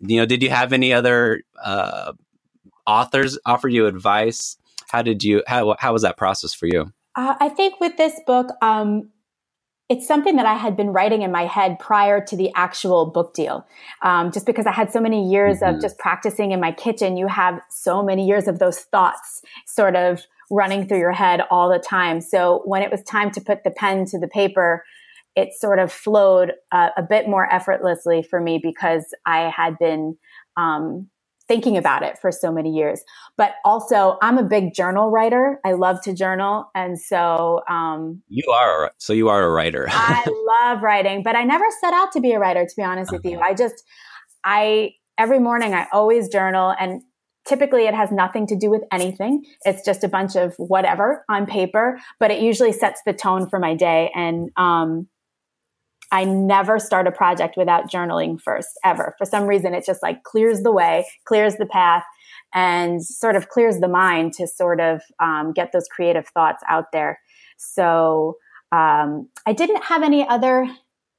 You 0.00 0.18
know, 0.18 0.26
did 0.26 0.42
you 0.42 0.50
have 0.50 0.72
any 0.72 0.92
other 0.92 1.42
uh, 1.62 2.12
authors 2.86 3.38
offer 3.44 3.68
you 3.68 3.86
advice? 3.86 4.56
How 4.90 5.02
did 5.02 5.22
you 5.22 5.42
how 5.46 5.76
how 5.78 5.92
was 5.92 6.02
that 6.02 6.16
process 6.16 6.54
for 6.54 6.66
you? 6.66 6.92
Uh, 7.16 7.34
I 7.40 7.48
think 7.48 7.80
with 7.80 7.96
this 7.96 8.20
book, 8.26 8.48
um, 8.62 9.10
it's 9.88 10.06
something 10.06 10.36
that 10.36 10.46
I 10.46 10.54
had 10.54 10.76
been 10.76 10.90
writing 10.90 11.22
in 11.22 11.32
my 11.32 11.46
head 11.46 11.78
prior 11.78 12.22
to 12.26 12.36
the 12.36 12.50
actual 12.54 13.06
book 13.06 13.34
deal. 13.34 13.66
Um, 14.02 14.30
just 14.30 14.44
because 14.44 14.66
I 14.66 14.72
had 14.72 14.92
so 14.92 15.00
many 15.00 15.30
years 15.30 15.60
mm-hmm. 15.60 15.76
of 15.76 15.80
just 15.80 15.98
practicing 15.98 16.52
in 16.52 16.60
my 16.60 16.72
kitchen, 16.72 17.16
you 17.16 17.26
have 17.26 17.60
so 17.70 18.02
many 18.02 18.26
years 18.26 18.48
of 18.48 18.58
those 18.58 18.80
thoughts 18.80 19.42
sort 19.66 19.96
of 19.96 20.22
running 20.50 20.86
through 20.86 20.98
your 20.98 21.12
head 21.12 21.40
all 21.50 21.70
the 21.70 21.78
time. 21.78 22.20
So 22.20 22.62
when 22.64 22.82
it 22.82 22.90
was 22.90 23.02
time 23.02 23.30
to 23.32 23.40
put 23.40 23.64
the 23.64 23.70
pen 23.70 24.04
to 24.06 24.18
the 24.18 24.28
paper, 24.28 24.84
it 25.38 25.54
sort 25.54 25.78
of 25.78 25.92
flowed 25.92 26.52
uh, 26.72 26.88
a 26.96 27.02
bit 27.02 27.28
more 27.28 27.50
effortlessly 27.52 28.22
for 28.22 28.40
me 28.40 28.58
because 28.60 29.04
I 29.24 29.52
had 29.56 29.78
been 29.78 30.16
um, 30.56 31.08
thinking 31.46 31.76
about 31.76 32.02
it 32.02 32.18
for 32.18 32.32
so 32.32 32.50
many 32.50 32.70
years. 32.70 33.04
But 33.36 33.52
also, 33.64 34.18
I'm 34.20 34.36
a 34.36 34.42
big 34.42 34.74
journal 34.74 35.10
writer. 35.10 35.60
I 35.64 35.72
love 35.72 36.02
to 36.02 36.12
journal, 36.12 36.70
and 36.74 37.00
so 37.00 37.62
um, 37.70 38.20
you 38.26 38.50
are. 38.52 38.90
So 38.98 39.12
you 39.12 39.28
are 39.28 39.44
a 39.44 39.50
writer. 39.50 39.86
I 39.90 40.24
love 40.26 40.82
writing, 40.82 41.22
but 41.22 41.36
I 41.36 41.44
never 41.44 41.66
set 41.80 41.94
out 41.94 42.10
to 42.12 42.20
be 42.20 42.32
a 42.32 42.40
writer. 42.40 42.64
To 42.64 42.74
be 42.76 42.82
honest 42.82 43.12
with 43.12 43.24
you, 43.24 43.36
uh-huh. 43.36 43.50
I 43.50 43.54
just 43.54 43.84
I 44.42 44.94
every 45.16 45.38
morning 45.38 45.72
I 45.72 45.86
always 45.92 46.28
journal, 46.28 46.74
and 46.80 47.00
typically 47.46 47.86
it 47.86 47.94
has 47.94 48.10
nothing 48.10 48.46
to 48.48 48.56
do 48.56 48.70
with 48.70 48.82
anything. 48.92 49.44
It's 49.64 49.84
just 49.84 50.04
a 50.04 50.08
bunch 50.08 50.36
of 50.36 50.54
whatever 50.58 51.24
on 51.28 51.46
paper, 51.46 51.98
but 52.20 52.30
it 52.30 52.42
usually 52.42 52.72
sets 52.72 53.00
the 53.06 53.12
tone 53.12 53.48
for 53.48 53.58
my 53.58 53.74
day. 53.74 54.10
And 54.14 54.50
um, 54.56 55.08
I 56.10 56.24
never 56.24 56.78
start 56.78 57.06
a 57.06 57.12
project 57.12 57.56
without 57.56 57.90
journaling 57.90 58.40
first, 58.40 58.78
ever. 58.84 59.14
For 59.18 59.24
some 59.24 59.44
reason, 59.44 59.74
it 59.74 59.84
just 59.84 60.02
like 60.02 60.22
clears 60.22 60.62
the 60.62 60.72
way, 60.72 61.06
clears 61.26 61.56
the 61.56 61.66
path, 61.66 62.04
and 62.54 63.04
sort 63.04 63.36
of 63.36 63.48
clears 63.48 63.80
the 63.80 63.88
mind 63.88 64.32
to 64.34 64.46
sort 64.46 64.80
of 64.80 65.02
um, 65.20 65.52
get 65.52 65.72
those 65.72 65.86
creative 65.88 66.26
thoughts 66.28 66.62
out 66.68 66.86
there. 66.92 67.20
So 67.58 68.36
um, 68.72 69.28
I 69.46 69.52
didn't 69.52 69.84
have 69.84 70.02
any 70.02 70.26
other 70.26 70.66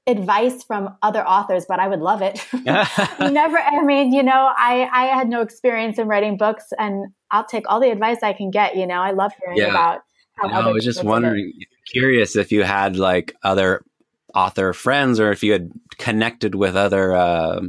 advice 0.08 0.63
from 0.63 0.95
other 1.04 1.25
authors, 1.25 1.65
but 1.67 1.80
I 1.80 1.88
would 1.88 1.99
love 1.99 2.21
it. 2.21 2.43
Never, 2.54 3.60
I 3.60 3.84
mean, 3.84 4.12
you 4.12 4.23
know, 4.23 4.52
I, 4.58 4.89
I 4.91 5.06
had 5.15 5.30
no 5.30 5.41
experience 5.41 5.99
in 5.99 6.08
writing 6.08 6.38
books 6.38 6.65
and 6.78 7.13
I'll 7.32 7.45
take 7.45 7.69
all 7.69 7.80
the 7.80 7.91
advice 7.91 8.23
I 8.23 8.34
can 8.34 8.49
get. 8.49 8.75
You 8.75 8.88
know, 8.88 9.02
I 9.02 9.12
love 9.12 9.32
hearing 9.39 9.60
yeah. 9.60 9.69
about 9.69 10.02
how 10.36 10.69
I 10.69 10.71
was 10.71 10.86
just 10.86 11.04
wondering, 11.04 11.54
curious 11.91 12.36
if 12.36 12.52
you 12.52 12.63
had 12.63 12.95
like 12.95 13.36
other 13.43 13.84
author 14.36 14.74
friends 14.74 15.20
or 15.20 15.32
if 15.32 15.44
you 15.44 15.52
had 15.52 15.72
connected 15.98 16.56
with 16.56 16.76
other 16.76 17.15
uh, 17.15 17.62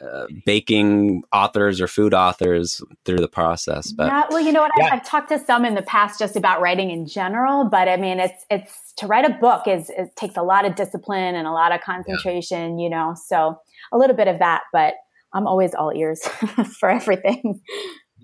uh, 0.00 0.26
baking 0.44 1.22
authors 1.32 1.80
or 1.80 1.86
food 1.86 2.12
authors 2.12 2.82
through 3.04 3.16
the 3.16 3.28
process. 3.28 3.92
But 3.92 4.08
yeah, 4.08 4.24
well, 4.28 4.40
you 4.40 4.52
know 4.52 4.60
what? 4.60 4.72
Yeah. 4.76 4.86
I, 4.86 4.96
have 4.96 5.06
talked 5.06 5.30
to 5.30 5.38
some 5.38 5.64
in 5.64 5.74
the 5.74 5.82
past 5.82 6.18
just 6.18 6.36
about 6.36 6.60
writing 6.60 6.90
in 6.90 7.06
general, 7.06 7.64
but 7.64 7.88
I 7.88 7.96
mean, 7.96 8.20
it's 8.20 8.44
it's 8.50 8.92
to 8.98 9.06
write 9.06 9.24
a 9.24 9.32
book 9.34 9.66
is 9.66 9.90
it 9.90 10.14
takes 10.16 10.36
a 10.36 10.42
lot 10.42 10.66
of 10.66 10.74
discipline 10.74 11.34
and 11.34 11.46
a 11.46 11.52
lot 11.52 11.72
of 11.72 11.80
concentration. 11.80 12.78
Yeah. 12.78 12.84
You 12.84 12.90
know, 12.90 13.14
so 13.26 13.58
a 13.92 13.96
little 13.96 14.16
bit 14.16 14.28
of 14.28 14.38
that, 14.38 14.62
but 14.72 14.94
I'm 15.32 15.46
always 15.46 15.74
all 15.74 15.92
ears 15.94 16.22
for 16.78 16.90
everything. 16.90 17.60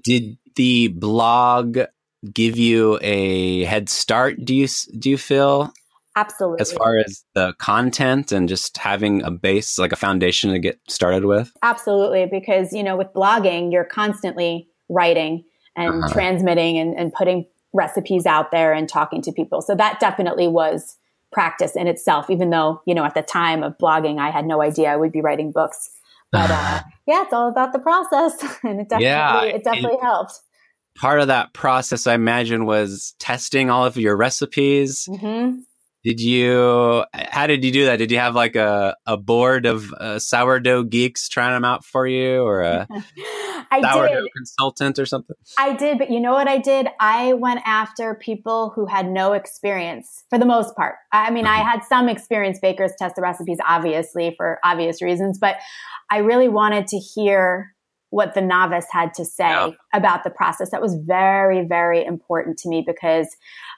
Did 0.05 0.37
the 0.57 0.89
blog 0.89 1.79
give 2.33 2.59
you 2.59 2.99
a 3.01 3.65
head 3.65 3.89
start? 3.89 4.37
Do 4.45 4.55
you 4.55 4.69
do 4.99 5.11
you 5.11 5.19
feel 5.19 5.73
Absolutely. 6.15 6.61
As 6.61 6.73
far 6.73 6.99
as 6.99 7.25
the 7.35 7.55
content 7.59 8.33
and 8.33 8.49
just 8.49 8.77
having 8.77 9.23
a 9.23 9.31
base, 9.31 9.79
like 9.79 9.93
a 9.93 9.97
foundation 9.97 10.53
to 10.53 10.59
get 10.59 10.79
started 10.89 11.25
with? 11.25 11.51
Absolutely. 11.63 12.27
Because, 12.27 12.73
you 12.73 12.83
know, 12.83 12.97
with 12.97 13.09
blogging, 13.15 13.73
you're 13.73 13.85
constantly 13.85 14.69
writing 14.91 15.45
and 15.75 16.05
uh-huh. 16.05 16.13
transmitting 16.13 16.77
and, 16.79 16.95
and 16.99 17.13
putting 17.15 17.47
recipes 17.73 18.27
out 18.27 18.51
there 18.51 18.75
and 18.75 18.89
talking 18.89 19.23
to 19.23 19.33
people. 19.33 19.63
So 19.63 19.75
that 19.75 20.01
definitely 20.01 20.49
was 20.49 20.97
practice 21.33 21.75
in 21.75 21.87
itself, 21.87 22.29
even 22.29 22.51
though, 22.51 22.83
you 22.87 22.95
know, 22.95 23.05
at 23.05 23.15
the 23.15 23.23
time 23.23 23.63
of 23.63 23.79
blogging, 23.79 24.19
I 24.19 24.31
had 24.31 24.45
no 24.45 24.63
idea 24.63 24.93
I 24.93 24.97
would 24.97 25.13
be 25.13 25.23
writing 25.23 25.51
books. 25.51 25.91
But 26.31 26.51
uh, 26.51 26.81
yeah, 27.07 27.23
it's 27.23 27.33
all 27.33 27.49
about 27.49 27.73
the 27.73 27.79
process. 27.79 28.39
and 28.63 28.81
it 28.81 28.91
definitely, 28.91 29.07
yeah, 29.07 29.43
it 29.45 29.65
definitely 29.65 29.97
it, 29.97 30.03
helped. 30.03 30.39
Part 30.95 31.21
of 31.21 31.29
that 31.29 31.55
process, 31.55 32.07
I 32.07 32.13
imagine, 32.13 32.67
was 32.67 33.15
testing 33.19 33.71
all 33.71 33.87
of 33.87 33.97
your 33.97 34.15
recipes. 34.15 35.09
Mm-hmm 35.11 35.61
did 36.05 36.21
you? 36.21 37.05
How 37.13 37.47
did 37.47 37.65
you 37.65 37.71
do 37.71 37.85
that? 37.85 37.97
Did 37.97 38.11
you 38.11 38.19
have 38.19 38.35
like 38.35 38.57
a, 38.57 38.97
a 39.07 39.17
board 39.17 39.67
of 39.67 39.93
uh, 39.93 40.19
sourdough 40.19 40.85
geeks 40.85 41.29
trying 41.29 41.55
them 41.55 41.65
out 41.65 41.85
for 41.85 42.07
you, 42.07 42.43
or 42.43 42.63
a 42.63 42.89
sourdough 43.73 44.23
did. 44.23 44.33
consultant 44.37 44.99
or 44.99 45.07
something? 45.07 45.37
I 45.59 45.75
did, 45.75 45.99
but 45.99 46.11
you 46.11 46.19
know 46.21 46.33
what 46.33 46.49
I 46.49 46.59
did? 46.59 46.89
I 46.99 47.35
went 47.35 47.61
after 47.65 48.15
people 48.15 48.73
who 48.75 48.87
had 48.87 49.09
no 49.09 49.33
experience 49.33 50.25
for 50.29 50.39
the 50.39 50.47
most 50.47 50.75
part. 50.75 50.97
I 51.13 51.31
mean, 51.31 51.47
I 51.47 51.59
mm-hmm. 51.59 51.69
had 51.69 51.85
some 51.85 52.09
experienced 52.09 52.63
bakers 52.63 52.93
test 52.99 53.15
the 53.15 53.23
recipes, 53.23 53.59
obviously 53.67 54.35
for 54.37 54.59
obvious 54.65 55.01
reasons, 55.03 55.39
but 55.39 55.57
I 56.11 56.19
really 56.19 56.49
wanted 56.49 56.89
to 56.89 56.99
hear 56.99 57.75
what 58.11 58.35
the 58.35 58.43
novice 58.43 58.87
had 58.91 59.15
to 59.15 59.25
say 59.25 59.49
yeah. 59.49 59.71
about 59.95 60.23
the 60.23 60.31
process. 60.31 60.71
That 60.71 60.83
was 60.83 60.95
very, 60.95 61.65
very 61.67 62.05
important 62.05 62.59
to 62.59 62.69
me 62.69 62.85
because 62.87 63.27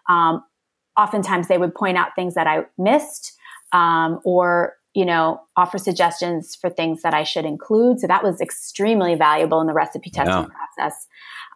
um, 0.08 0.42
oftentimes 0.96 1.48
they 1.48 1.58
would 1.58 1.74
point 1.74 1.96
out 1.96 2.14
things 2.14 2.34
that 2.34 2.46
I 2.46 2.64
missed 2.78 3.32
um, 3.72 4.20
or 4.24 4.74
you 4.94 5.04
know 5.04 5.40
offer 5.56 5.78
suggestions 5.78 6.54
for 6.54 6.70
things 6.70 7.02
that 7.02 7.14
I 7.14 7.24
should 7.24 7.44
include. 7.44 8.00
So 8.00 8.06
that 8.06 8.22
was 8.22 8.40
extremely 8.40 9.14
valuable 9.14 9.60
in 9.60 9.66
the 9.66 9.72
recipe 9.72 10.10
testing 10.10 10.34
yeah. 10.34 10.46
process. 10.76 11.06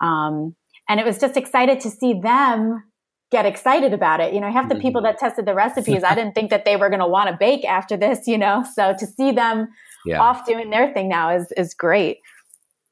Um, 0.00 0.54
and 0.88 0.98
it 1.00 1.06
was 1.06 1.18
just 1.18 1.36
excited 1.36 1.80
to 1.80 1.90
see 1.90 2.18
them 2.20 2.82
get 3.30 3.44
excited 3.44 3.92
about 3.92 4.20
it. 4.20 4.32
You 4.32 4.40
know, 4.40 4.50
half 4.50 4.68
the 4.68 4.74
people 4.74 5.02
mm-hmm. 5.02 5.12
that 5.12 5.18
tested 5.18 5.44
the 5.44 5.54
recipes, 5.54 6.02
I 6.02 6.14
didn't 6.14 6.34
think 6.34 6.50
that 6.50 6.64
they 6.64 6.76
were 6.76 6.88
going 6.88 7.00
to 7.00 7.06
want 7.06 7.28
to 7.28 7.36
bake 7.36 7.64
after 7.64 7.96
this. 7.96 8.26
You 8.26 8.38
know, 8.38 8.64
so 8.74 8.94
to 8.98 9.06
see 9.06 9.32
them 9.32 9.68
yeah. 10.06 10.20
off 10.20 10.46
doing 10.46 10.70
their 10.70 10.92
thing 10.92 11.08
now 11.08 11.34
is 11.34 11.52
is 11.56 11.74
great. 11.74 12.18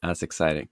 That's 0.03 0.23
exciting. 0.23 0.69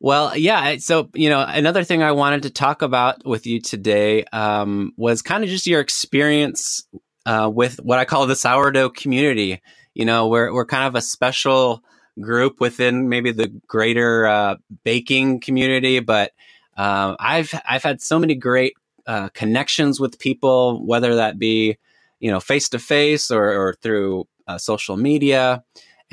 Well, 0.00 0.36
yeah. 0.36 0.76
So, 0.78 1.08
you 1.14 1.30
know, 1.30 1.44
another 1.46 1.84
thing 1.84 2.02
I 2.02 2.12
wanted 2.12 2.42
to 2.42 2.50
talk 2.50 2.82
about 2.82 3.24
with 3.24 3.46
you 3.46 3.60
today 3.60 4.24
um, 4.32 4.92
was 4.96 5.22
kind 5.22 5.42
of 5.44 5.50
just 5.50 5.66
your 5.66 5.80
experience 5.80 6.86
uh, 7.26 7.50
with 7.52 7.78
what 7.82 7.98
I 7.98 8.04
call 8.04 8.26
the 8.26 8.36
sourdough 8.36 8.90
community. 8.90 9.62
You 9.94 10.04
know, 10.04 10.28
we're, 10.28 10.52
we're 10.52 10.66
kind 10.66 10.84
of 10.86 10.94
a 10.94 11.00
special 11.00 11.82
group 12.20 12.60
within 12.60 13.08
maybe 13.08 13.32
the 13.32 13.48
greater 13.66 14.26
uh, 14.26 14.56
baking 14.84 15.40
community, 15.40 16.00
but 16.00 16.32
uh, 16.76 17.14
I've 17.18 17.54
I've 17.68 17.82
had 17.82 18.00
so 18.02 18.18
many 18.18 18.34
great 18.34 18.74
uh, 19.06 19.28
connections 19.30 20.00
with 20.00 20.18
people, 20.18 20.84
whether 20.84 21.16
that 21.16 21.38
be 21.38 21.76
you 22.20 22.30
know 22.30 22.40
face 22.40 22.68
to 22.70 22.78
face 22.78 23.30
or 23.30 23.74
through 23.82 24.26
uh, 24.46 24.58
social 24.58 24.96
media. 24.96 25.62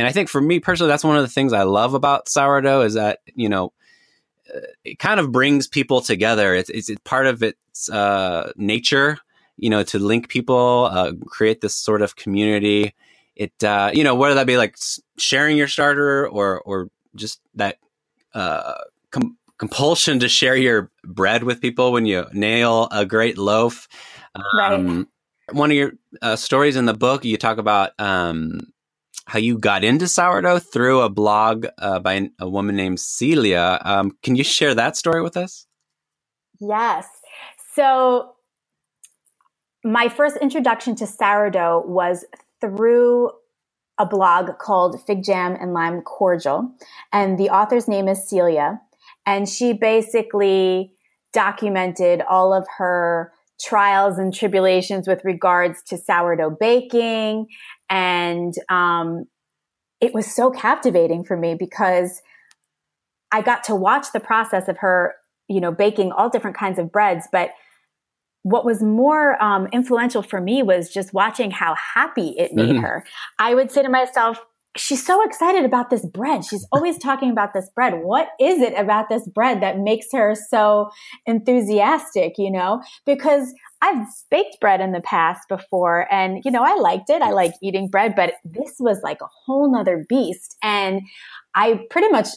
And 0.02 0.08
I 0.08 0.12
think 0.12 0.30
for 0.30 0.42
me 0.42 0.60
personally, 0.60 0.90
that's 0.90 1.04
one 1.04 1.16
of 1.16 1.22
the 1.22 1.30
things 1.30 1.54
I 1.54 1.64
love 1.64 1.94
about 1.94 2.28
sourdough 2.28 2.82
is 2.82 2.96
that 2.96 3.20
you 3.36 3.48
know 3.48 3.72
it 4.84 5.00
kind 5.00 5.20
of 5.20 5.32
brings 5.32 5.68
people 5.68 6.02
together. 6.02 6.56
It's, 6.56 6.70
it's, 6.70 6.92
part 7.04 7.28
of 7.28 7.44
its 7.44 7.90
uh, 7.90 8.52
nature, 8.56 9.18
you 9.58 9.70
know, 9.70 9.84
to 9.84 10.00
link 10.00 10.30
people, 10.30 10.90
uh, 10.92 11.14
create 11.26 11.62
this 11.62 11.76
sort 11.76 12.02
of 12.02 12.16
community. 12.16 12.94
It, 13.36 13.64
uh, 13.64 13.92
you 13.94 14.04
know, 14.04 14.16
whether 14.16 14.36
that 14.36 14.48
be 14.48 14.58
like 14.58 14.78
sharing 15.18 15.58
your 15.58 15.68
starter 15.68 16.28
or, 16.28 16.62
or 16.62 16.90
just 17.16 17.40
that 17.56 17.78
uh, 18.34 18.76
com- 19.12 19.38
compulsion 19.58 20.20
to 20.20 20.30
share 20.30 20.56
your 20.56 20.92
bread 21.04 21.44
with 21.44 21.62
people 21.62 21.92
when 21.92 22.06
you 22.06 22.26
nail 22.34 22.88
a 22.92 23.06
great 23.06 23.38
loaf. 23.38 23.88
Um, 24.36 24.44
right. 24.58 25.56
One 25.56 25.72
of 25.72 25.78
your 25.78 25.94
uh, 26.22 26.36
stories 26.36 26.76
in 26.76 26.86
the 26.86 26.94
book, 26.94 27.26
you 27.26 27.38
talk 27.38 27.58
about 27.58 27.92
um, 28.00 28.72
how 29.26 29.40
you 29.40 29.58
got 29.58 29.84
into 29.84 30.08
sourdough 30.08 30.60
through 30.60 31.02
a 31.02 31.10
blog 31.10 31.66
uh, 31.78 32.00
by 32.00 32.30
a 32.40 32.50
woman 32.50 32.76
named 32.76 33.00
Celia. 33.00 33.80
Um, 33.84 34.18
can 34.24 34.36
you 34.36 34.44
share 34.44 34.76
that 34.76 34.98
story 34.98 35.22
with 35.22 35.38
us? 35.38 35.68
Yes. 36.60 37.08
So, 37.76 38.36
my 39.84 40.10
first 40.10 40.38
introduction 40.38 40.96
to 40.96 41.08
sourdough 41.08 41.86
was 41.88 42.26
through 42.60 43.32
a 43.98 44.06
blog 44.06 44.58
called 44.60 45.02
Fig 45.06 45.24
Jam 45.24 45.58
and 45.60 45.74
Lime 45.74 46.02
Cordial. 46.02 46.72
And 47.12 47.38
the 47.38 47.50
author's 47.50 47.88
name 47.88 48.08
is 48.08 48.28
Celia. 48.28 48.82
And 49.26 49.48
she 49.48 49.74
basically 49.74 50.94
documented 51.34 52.22
all 52.30 52.54
of 52.54 52.68
her 52.78 53.32
trials 53.60 54.18
and 54.18 54.34
tribulations 54.34 55.08
with 55.08 55.24
regards 55.24 55.84
to 55.84 55.98
sourdough 55.98 56.58
baking 56.60 57.48
and 57.92 58.54
um, 58.70 59.26
it 60.00 60.14
was 60.14 60.34
so 60.34 60.50
captivating 60.50 61.24
for 61.24 61.38
me 61.38 61.56
because 61.56 62.22
I 63.32 63.42
got 63.42 63.66
to 63.66 63.76
watch 63.76 64.08
the 64.14 64.20
process 64.22 64.68
of 64.68 64.78
her, 64.78 65.14
you 65.48 65.60
know, 65.60 65.72
baking 65.72 66.12
all 66.14 66.30
different 66.30 66.58
kinds 66.58 66.80
of 66.80 66.92
breads. 66.92 67.28
But 67.32 67.52
what 68.44 68.66
was 68.66 68.82
more 68.82 69.42
um, 69.44 69.68
influential 69.72 70.24
for 70.24 70.42
me 70.42 70.64
was 70.64 70.90
just 70.90 71.14
watching 71.14 71.52
how 71.52 71.76
happy 71.94 72.30
it 72.38 72.54
made 72.54 72.70
mm-hmm. 72.70 72.80
her. 72.80 73.06
I 73.38 73.54
would 73.54 73.72
say 73.72 73.84
to 73.84 73.90
myself, 73.90 74.40
she's 74.78 75.06
so 75.06 75.24
excited 75.24 75.66
about 75.66 75.90
this 75.90 76.06
bread. 76.06 76.46
She's 76.46 76.66
always 76.72 76.98
talking 76.98 77.30
about 77.30 77.54
this 77.54 77.70
bread. 77.76 78.02
What 78.04 78.30
is 78.40 78.62
it 78.62 78.74
about 78.80 79.10
this 79.10 79.28
bread 79.28 79.62
that 79.62 79.80
makes 79.80 80.08
her 80.14 80.34
so 80.34 80.90
enthusiastic, 81.26 82.38
you 82.38 82.50
know? 82.50 82.82
Because 83.06 83.54
I've 83.82 84.06
baked 84.30 84.60
bread 84.62 84.80
in 84.80 84.92
the 84.92 85.02
past 85.02 85.42
before 85.50 86.12
and, 86.14 86.44
you 86.46 86.52
know, 86.52 86.64
I 86.64 86.76
liked 86.76 87.10
it. 87.10 87.22
I 87.22 87.32
like 87.32 87.54
eating 87.64 87.90
bread, 87.90 88.14
but 88.16 88.36
this 88.46 88.76
was 88.80 89.00
like 89.04 89.22
a 89.22 89.30
whole 89.46 89.72
nother 89.72 90.06
beast. 90.08 90.56
And 90.62 91.02
I 91.56 91.86
pretty 91.90 92.10
much 92.10 92.28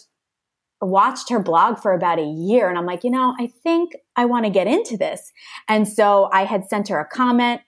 watched 0.80 1.30
her 1.30 1.40
blog 1.40 1.78
for 1.78 1.92
about 1.92 2.18
a 2.18 2.24
year 2.24 2.68
and 2.68 2.78
I'm 2.78 2.86
like, 2.86 3.04
you 3.04 3.10
know, 3.10 3.34
I 3.38 3.50
think 3.62 3.92
I 4.16 4.24
want 4.24 4.46
to 4.46 4.50
get 4.50 4.66
into 4.66 4.96
this. 4.96 5.32
And 5.68 5.86
so 5.86 6.28
I 6.32 6.44
had 6.44 6.68
sent 6.68 6.88
her 6.88 6.98
a 6.98 7.06
comment 7.06 7.60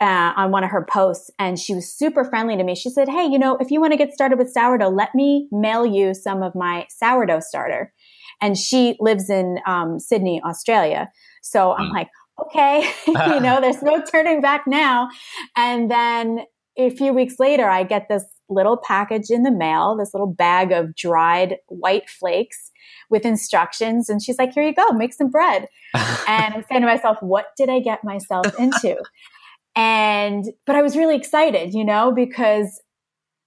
uh, 0.00 0.32
on 0.36 0.50
one 0.50 0.64
of 0.64 0.70
her 0.70 0.84
posts 0.84 1.30
and 1.38 1.58
she 1.58 1.74
was 1.74 1.92
super 1.92 2.24
friendly 2.24 2.56
to 2.56 2.64
me. 2.64 2.74
She 2.74 2.88
said, 2.88 3.08
Hey, 3.08 3.26
you 3.26 3.38
know, 3.38 3.58
if 3.60 3.70
you 3.70 3.80
want 3.80 3.92
to 3.92 3.98
get 3.98 4.14
started 4.14 4.38
with 4.38 4.50
sourdough, 4.50 4.88
let 4.88 5.14
me 5.14 5.46
mail 5.52 5.84
you 5.84 6.14
some 6.14 6.42
of 6.42 6.54
my 6.54 6.86
sourdough 6.88 7.40
starter. 7.40 7.92
And 8.40 8.56
she 8.56 8.96
lives 8.98 9.28
in 9.28 9.58
um, 9.66 9.98
Sydney, 9.98 10.40
Australia. 10.42 11.10
So 11.42 11.72
I'm 11.72 11.90
mm. 11.90 11.94
like, 11.94 12.08
okay, 12.46 12.90
you 13.06 13.40
know, 13.40 13.58
there's 13.60 13.82
no 13.82 14.02
turning 14.02 14.40
back 14.40 14.64
now. 14.66 15.08
And 15.56 15.90
then 15.90 16.40
a 16.76 16.90
few 16.90 17.12
weeks 17.12 17.34
later, 17.38 17.68
I 17.68 17.82
get 17.82 18.08
this 18.08 18.24
little 18.48 18.76
package 18.76 19.30
in 19.30 19.42
the 19.42 19.50
mail, 19.50 19.96
this 19.96 20.12
little 20.12 20.32
bag 20.32 20.72
of 20.72 20.94
dried 20.94 21.56
white 21.68 22.08
flakes 22.08 22.70
with 23.08 23.24
instructions. 23.24 24.08
And 24.08 24.22
she's 24.22 24.38
like, 24.38 24.52
here 24.52 24.62
you 24.62 24.74
go, 24.74 24.90
make 24.92 25.12
some 25.12 25.30
bread. 25.30 25.66
and 25.94 26.54
I'm 26.54 26.64
saying 26.68 26.80
to 26.82 26.86
myself, 26.86 27.18
what 27.20 27.46
did 27.56 27.68
I 27.68 27.80
get 27.80 28.04
myself 28.04 28.46
into? 28.58 28.96
And, 29.76 30.46
but 30.66 30.76
I 30.76 30.82
was 30.82 30.96
really 30.96 31.16
excited, 31.16 31.74
you 31.74 31.84
know, 31.84 32.12
because 32.12 32.80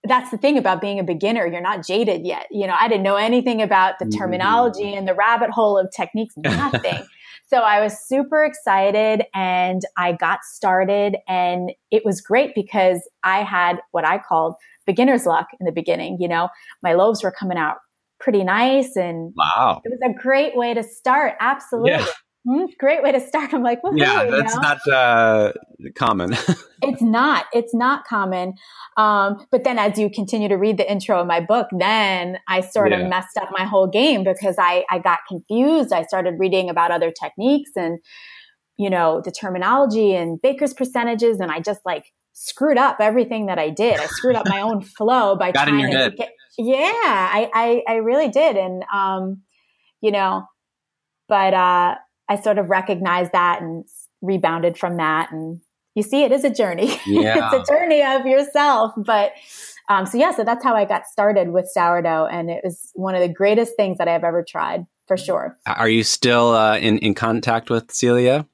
that's 0.06 0.32
the 0.32 0.38
thing 0.38 0.58
about 0.58 0.82
being 0.82 1.00
a 1.00 1.04
beginner. 1.04 1.46
You're 1.48 1.62
not 1.62 1.86
jaded 1.86 2.26
yet. 2.26 2.48
You 2.52 2.68
know, 2.68 2.76
I 2.78 2.88
didn't 2.88 3.04
know 3.04 3.16
anything 3.16 3.62
about 3.62 4.00
the 4.00 4.06
terminology 4.06 4.84
mm-hmm. 4.84 5.00
and 5.00 5.08
the 5.08 5.14
rabbit 5.14 5.50
hole 5.50 5.78
of 5.78 5.92
techniques, 5.96 6.36
nothing. 6.38 7.06
So 7.54 7.60
I 7.60 7.82
was 7.82 7.96
super 8.00 8.44
excited 8.44 9.26
and 9.36 9.84
I 9.96 10.14
got 10.14 10.40
started 10.44 11.18
and 11.28 11.72
it 11.92 12.04
was 12.04 12.20
great 12.20 12.56
because 12.56 13.08
I 13.24 13.44
had 13.44 13.78
what 13.92 14.08
I 14.08 14.18
called 14.18 14.56
beginner's 14.88 15.28
luck 15.28 15.50
in 15.60 15.68
the 15.68 15.72
beginning. 15.72 16.18
You 16.20 16.30
know, 16.30 16.50
my 16.82 16.94
loaves 16.94 17.22
were 17.22 17.32
coming 17.32 17.60
out 17.60 17.78
pretty 18.20 18.44
nice 18.44 18.96
and 18.96 19.34
wow. 19.38 19.82
it 19.84 19.90
was 19.90 20.00
a 20.04 20.20
great 20.20 20.58
way 20.58 20.74
to 20.74 20.82
start. 20.82 21.36
Absolutely. 21.40 21.92
Yeah. 21.92 22.06
Mm, 22.46 22.68
great 22.78 23.02
way 23.02 23.14
to 23.14 23.22
start. 23.22 23.54
I'm 23.54 23.64
like, 23.64 23.80
yeah, 23.94 24.26
that's 24.26 24.56
not 24.56 24.86
uh, 24.88 25.54
common. 25.96 26.34
it's 26.82 27.02
not. 27.02 27.46
It's 27.54 27.74
not 27.74 28.06
common. 28.06 28.56
Um, 28.98 29.46
but 29.50 29.64
then, 29.64 29.80
as 29.80 29.98
you 29.98 30.10
continue 30.10 30.50
to 30.50 30.56
read 30.56 30.78
the 30.78 30.90
intro 30.92 31.22
of 31.22 31.28
my 31.28 31.40
book, 31.40 31.68
then 31.72 32.38
I 32.50 32.60
sort 32.60 32.92
yeah. 32.92 32.98
of 32.98 33.10
messed 33.10 33.38
up 33.38 33.50
my 33.52 33.64
whole 33.64 33.88
game 33.88 34.26
because 34.26 34.56
I 34.60 34.84
I 34.92 35.00
got 35.00 35.20
confused. 35.28 35.94
I 35.94 36.04
started 36.04 36.36
reading 36.38 36.70
about 36.70 36.92
other 36.92 37.12
techniques 37.12 37.72
and 37.78 38.00
you 38.76 38.90
know 38.90 39.22
the 39.24 39.32
terminology 39.32 40.14
and 40.14 40.42
baker's 40.42 40.74
percentages, 40.74 41.40
and 41.40 41.50
I 41.50 41.62
just 41.62 41.80
like 41.86 42.12
screwed 42.34 42.78
up 42.78 42.98
everything 43.00 43.46
that 43.46 43.58
I 43.58 43.70
did. 43.70 44.02
I 44.02 44.08
screwed 44.08 44.36
up 44.36 44.50
my 44.50 44.60
own 44.60 44.82
flow 44.98 45.38
by 45.38 45.54
got 45.54 45.70
trying 45.70 45.90
to 45.90 46.12
get. 46.12 46.30
Yeah, 46.58 46.76
I, 46.76 47.50
I 47.54 47.84
I 47.88 47.96
really 47.98 48.28
did, 48.28 48.58
and 48.58 48.84
um, 48.94 49.44
you 50.02 50.12
know, 50.12 50.44
but 51.30 51.54
uh 51.54 51.96
I 52.34 52.42
sort 52.42 52.58
of 52.58 52.70
recognized 52.70 53.32
that 53.32 53.62
and 53.62 53.86
rebounded 54.22 54.78
from 54.78 54.98
that. 54.98 55.32
And 55.32 55.62
you 55.96 56.04
see, 56.04 56.24
it 56.24 56.32
is 56.32 56.44
a 56.44 56.50
journey. 56.50 57.00
Yeah. 57.06 57.52
it's 57.54 57.70
a 57.70 57.74
journey 57.74 58.02
of 58.04 58.26
yourself. 58.26 58.94
But 58.98 59.34
um, 59.90 60.06
so, 60.06 60.18
yeah, 60.18 60.32
so 60.32 60.44
that's 60.44 60.64
how 60.64 60.76
I 60.76 60.86
got 60.86 61.06
started 61.06 61.50
with 61.50 61.70
sourdough. 61.70 62.28
And 62.28 62.50
it 62.50 62.62
was 62.64 62.92
one 62.96 63.16
of 63.16 63.22
the 63.22 63.30
greatest 63.30 63.76
things 63.76 63.98
that 64.00 64.08
I've 64.08 64.24
ever 64.24 64.44
tried, 64.44 64.86
for 65.08 65.18
sure. 65.18 65.58
Are 65.68 65.90
you 65.90 66.04
still 66.04 66.54
uh, 66.54 66.78
in, 66.78 66.98
in 67.00 67.14
contact 67.14 67.70
with 67.70 67.92
Celia? 67.92 68.48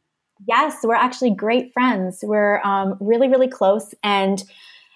Yes, 0.47 0.77
we're 0.83 0.95
actually 0.95 1.35
great 1.35 1.71
friends. 1.73 2.19
We're 2.23 2.61
um, 2.63 2.97
really, 2.99 3.27
really 3.27 3.49
close. 3.49 3.93
And 4.03 4.43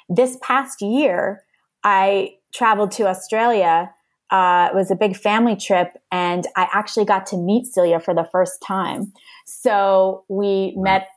this 0.09 0.37
past 0.41 0.81
year, 0.81 1.43
I 1.83 2.35
traveled 2.53 2.91
to 2.93 3.07
Australia 3.07 3.91
uh, 4.33 4.69
it 4.71 4.75
was 4.75 4.89
a 4.89 4.95
big 4.95 5.15
family 5.15 5.55
trip, 5.55 5.95
and 6.11 6.47
I 6.55 6.67
actually 6.73 7.05
got 7.05 7.27
to 7.27 7.37
meet 7.37 7.67
Celia 7.67 7.99
for 7.99 8.15
the 8.15 8.27
first 8.31 8.63
time. 8.63 9.13
So 9.45 10.25
we 10.27 10.73
met 10.75 11.07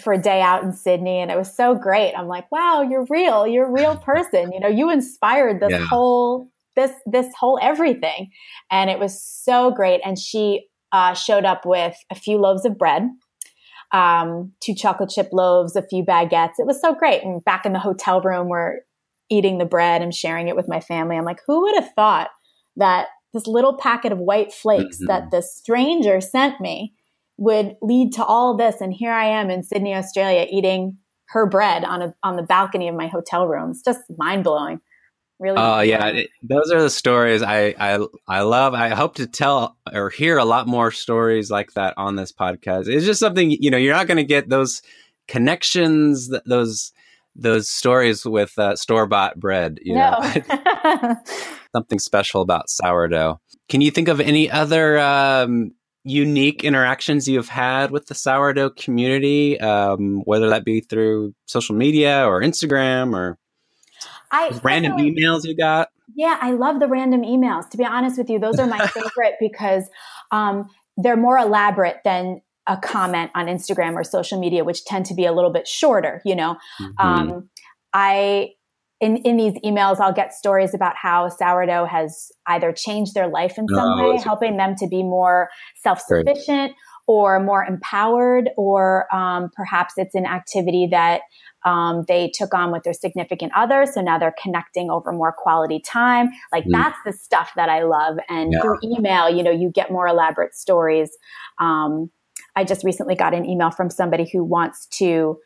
for 0.00 0.12
a 0.12 0.20
day 0.20 0.42
out 0.42 0.64
in 0.64 0.72
Sydney, 0.72 1.20
and 1.20 1.30
it 1.30 1.38
was 1.38 1.54
so 1.54 1.76
great. 1.76 2.12
I'm 2.14 2.26
like, 2.26 2.50
wow, 2.50 2.82
you're 2.82 3.06
real. 3.08 3.46
You're 3.46 3.68
a 3.68 3.72
real 3.72 3.96
person. 3.96 4.50
You 4.50 4.58
know, 4.58 4.68
you 4.68 4.90
inspired 4.90 5.60
this 5.60 5.70
yeah. 5.70 5.86
whole 5.86 6.50
this 6.74 6.90
this 7.06 7.32
whole 7.38 7.56
everything, 7.62 8.30
and 8.68 8.90
it 8.90 8.98
was 8.98 9.22
so 9.22 9.70
great. 9.70 10.00
And 10.04 10.18
she 10.18 10.66
uh, 10.90 11.14
showed 11.14 11.44
up 11.44 11.64
with 11.64 11.96
a 12.10 12.16
few 12.16 12.36
loaves 12.36 12.64
of 12.64 12.76
bread. 12.76 13.04
Um, 13.92 14.54
two 14.60 14.74
chocolate 14.74 15.10
chip 15.10 15.28
loaves, 15.32 15.76
a 15.76 15.82
few 15.82 16.04
baguettes. 16.04 16.58
It 16.58 16.66
was 16.66 16.80
so 16.80 16.96
great. 16.96 17.22
And 17.22 17.44
back 17.44 17.64
in 17.64 17.72
the 17.72 17.78
hotel 17.78 18.20
room, 18.20 18.48
we're 18.48 18.80
eating 19.30 19.58
the 19.58 19.64
bread 19.64 20.02
and 20.02 20.12
sharing 20.12 20.48
it 20.48 20.56
with 20.56 20.68
my 20.68 20.80
family. 20.80 21.16
I'm 21.16 21.24
like, 21.24 21.40
who 21.46 21.62
would 21.62 21.76
have 21.76 21.92
thought 21.94 22.30
that 22.76 23.08
this 23.32 23.46
little 23.46 23.76
packet 23.76 24.12
of 24.12 24.18
white 24.18 24.52
flakes 24.52 24.96
mm-hmm. 24.96 25.06
that 25.06 25.30
the 25.30 25.42
stranger 25.42 26.20
sent 26.20 26.60
me 26.60 26.94
would 27.36 27.76
lead 27.80 28.12
to 28.12 28.24
all 28.24 28.56
this. 28.56 28.80
And 28.80 28.92
here 28.92 29.12
I 29.12 29.26
am 29.26 29.50
in 29.50 29.62
Sydney, 29.62 29.94
Australia, 29.94 30.46
eating 30.50 30.98
her 31.28 31.46
bread 31.46 31.84
on 31.84 32.02
a 32.02 32.14
on 32.22 32.36
the 32.36 32.42
balcony 32.42 32.88
of 32.88 32.94
my 32.94 33.06
hotel 33.06 33.46
room. 33.46 33.70
It's 33.70 33.82
just 33.82 34.00
mind 34.18 34.44
blowing. 34.44 34.80
Really. 35.38 35.56
Oh 35.56 35.76
uh, 35.76 35.80
yeah, 35.80 36.06
it, 36.08 36.30
those 36.42 36.70
are 36.70 36.82
the 36.82 36.90
stories 36.90 37.40
I, 37.40 37.74
I 37.78 38.04
I 38.28 38.42
love. 38.42 38.74
I 38.74 38.90
hope 38.90 39.14
to 39.14 39.26
tell 39.26 39.78
or 39.90 40.10
hear 40.10 40.36
a 40.36 40.44
lot 40.44 40.66
more 40.66 40.90
stories 40.90 41.50
like 41.50 41.72
that 41.72 41.94
on 41.96 42.16
this 42.16 42.30
podcast. 42.30 42.88
It's 42.88 43.06
just 43.06 43.20
something 43.20 43.50
you 43.50 43.70
know 43.70 43.78
you're 43.78 43.94
not 43.94 44.06
going 44.06 44.18
to 44.18 44.24
get 44.24 44.50
those 44.50 44.82
connections, 45.28 46.30
those 46.44 46.92
those 47.36 47.68
stories 47.68 48.24
with 48.24 48.58
uh, 48.58 48.76
store 48.76 49.06
bought 49.06 49.38
bread. 49.38 49.78
You 49.82 49.94
no. 49.94 50.18
know, 50.18 51.16
something 51.74 51.98
special 51.98 52.42
about 52.42 52.68
sourdough. 52.68 53.40
Can 53.68 53.80
you 53.80 53.90
think 53.90 54.08
of 54.08 54.20
any 54.20 54.50
other 54.50 54.98
um, 54.98 55.72
unique 56.04 56.64
interactions 56.64 57.28
you've 57.28 57.48
had 57.48 57.90
with 57.90 58.06
the 58.06 58.14
sourdough 58.14 58.70
community, 58.70 59.60
um, 59.60 60.22
whether 60.24 60.48
that 60.48 60.64
be 60.64 60.80
through 60.80 61.34
social 61.46 61.74
media 61.74 62.26
or 62.26 62.40
Instagram 62.40 63.14
or 63.14 63.38
I, 64.30 64.58
random 64.62 64.92
emails 64.98 65.44
you 65.44 65.56
got? 65.56 65.88
Yeah, 66.14 66.38
I 66.40 66.52
love 66.52 66.80
the 66.80 66.88
random 66.88 67.22
emails. 67.22 67.68
To 67.70 67.76
be 67.76 67.84
honest 67.84 68.18
with 68.18 68.30
you, 68.30 68.38
those 68.38 68.58
are 68.58 68.66
my 68.66 68.84
favorite 68.86 69.34
because 69.38 69.84
um, 70.30 70.68
they're 70.96 71.16
more 71.16 71.38
elaborate 71.38 71.98
than 72.04 72.40
a 72.70 72.76
comment 72.76 73.32
on 73.34 73.46
Instagram 73.46 73.94
or 73.94 74.04
social 74.04 74.38
media, 74.38 74.62
which 74.62 74.84
tend 74.84 75.04
to 75.06 75.14
be 75.14 75.26
a 75.26 75.32
little 75.32 75.52
bit 75.52 75.66
shorter. 75.66 76.22
You 76.24 76.36
know, 76.36 76.56
mm-hmm. 76.80 77.06
um, 77.06 77.50
I 77.92 78.50
in 79.00 79.16
in 79.18 79.36
these 79.36 79.54
emails 79.64 79.98
I'll 79.98 80.12
get 80.12 80.32
stories 80.32 80.72
about 80.72 80.94
how 80.96 81.28
sourdough 81.28 81.86
has 81.86 82.30
either 82.46 82.72
changed 82.72 83.14
their 83.14 83.28
life 83.28 83.58
in 83.58 83.66
some 83.68 83.98
oh, 83.98 84.12
way, 84.12 84.22
helping 84.22 84.56
them 84.56 84.76
to 84.76 84.86
be 84.86 85.02
more 85.02 85.48
self 85.82 86.00
sufficient 86.00 86.72
or 87.08 87.40
more 87.40 87.64
empowered, 87.64 88.50
or 88.56 89.12
um, 89.12 89.50
perhaps 89.56 89.94
it's 89.96 90.14
an 90.14 90.26
activity 90.26 90.86
that 90.92 91.22
um, 91.64 92.04
they 92.06 92.30
took 92.32 92.54
on 92.54 92.70
with 92.70 92.84
their 92.84 92.92
significant 92.92 93.50
other. 93.56 93.84
So 93.84 94.00
now 94.00 94.16
they're 94.16 94.34
connecting 94.40 94.90
over 94.90 95.10
more 95.10 95.34
quality 95.36 95.80
time. 95.84 96.28
Like 96.52 96.64
mm. 96.64 96.70
that's 96.70 96.98
the 97.04 97.12
stuff 97.12 97.50
that 97.56 97.68
I 97.68 97.82
love. 97.82 98.18
And 98.28 98.52
yeah. 98.52 98.60
through 98.60 98.78
email, 98.84 99.28
you 99.28 99.42
know, 99.42 99.50
you 99.50 99.70
get 99.70 99.90
more 99.90 100.06
elaborate 100.06 100.54
stories. 100.54 101.10
Um, 101.58 102.10
I 102.56 102.64
just 102.64 102.84
recently 102.84 103.14
got 103.14 103.34
an 103.34 103.44
email 103.44 103.70
from 103.70 103.90
somebody 103.90 104.28
who 104.30 104.44
wants 104.44 104.86
to 104.98 105.38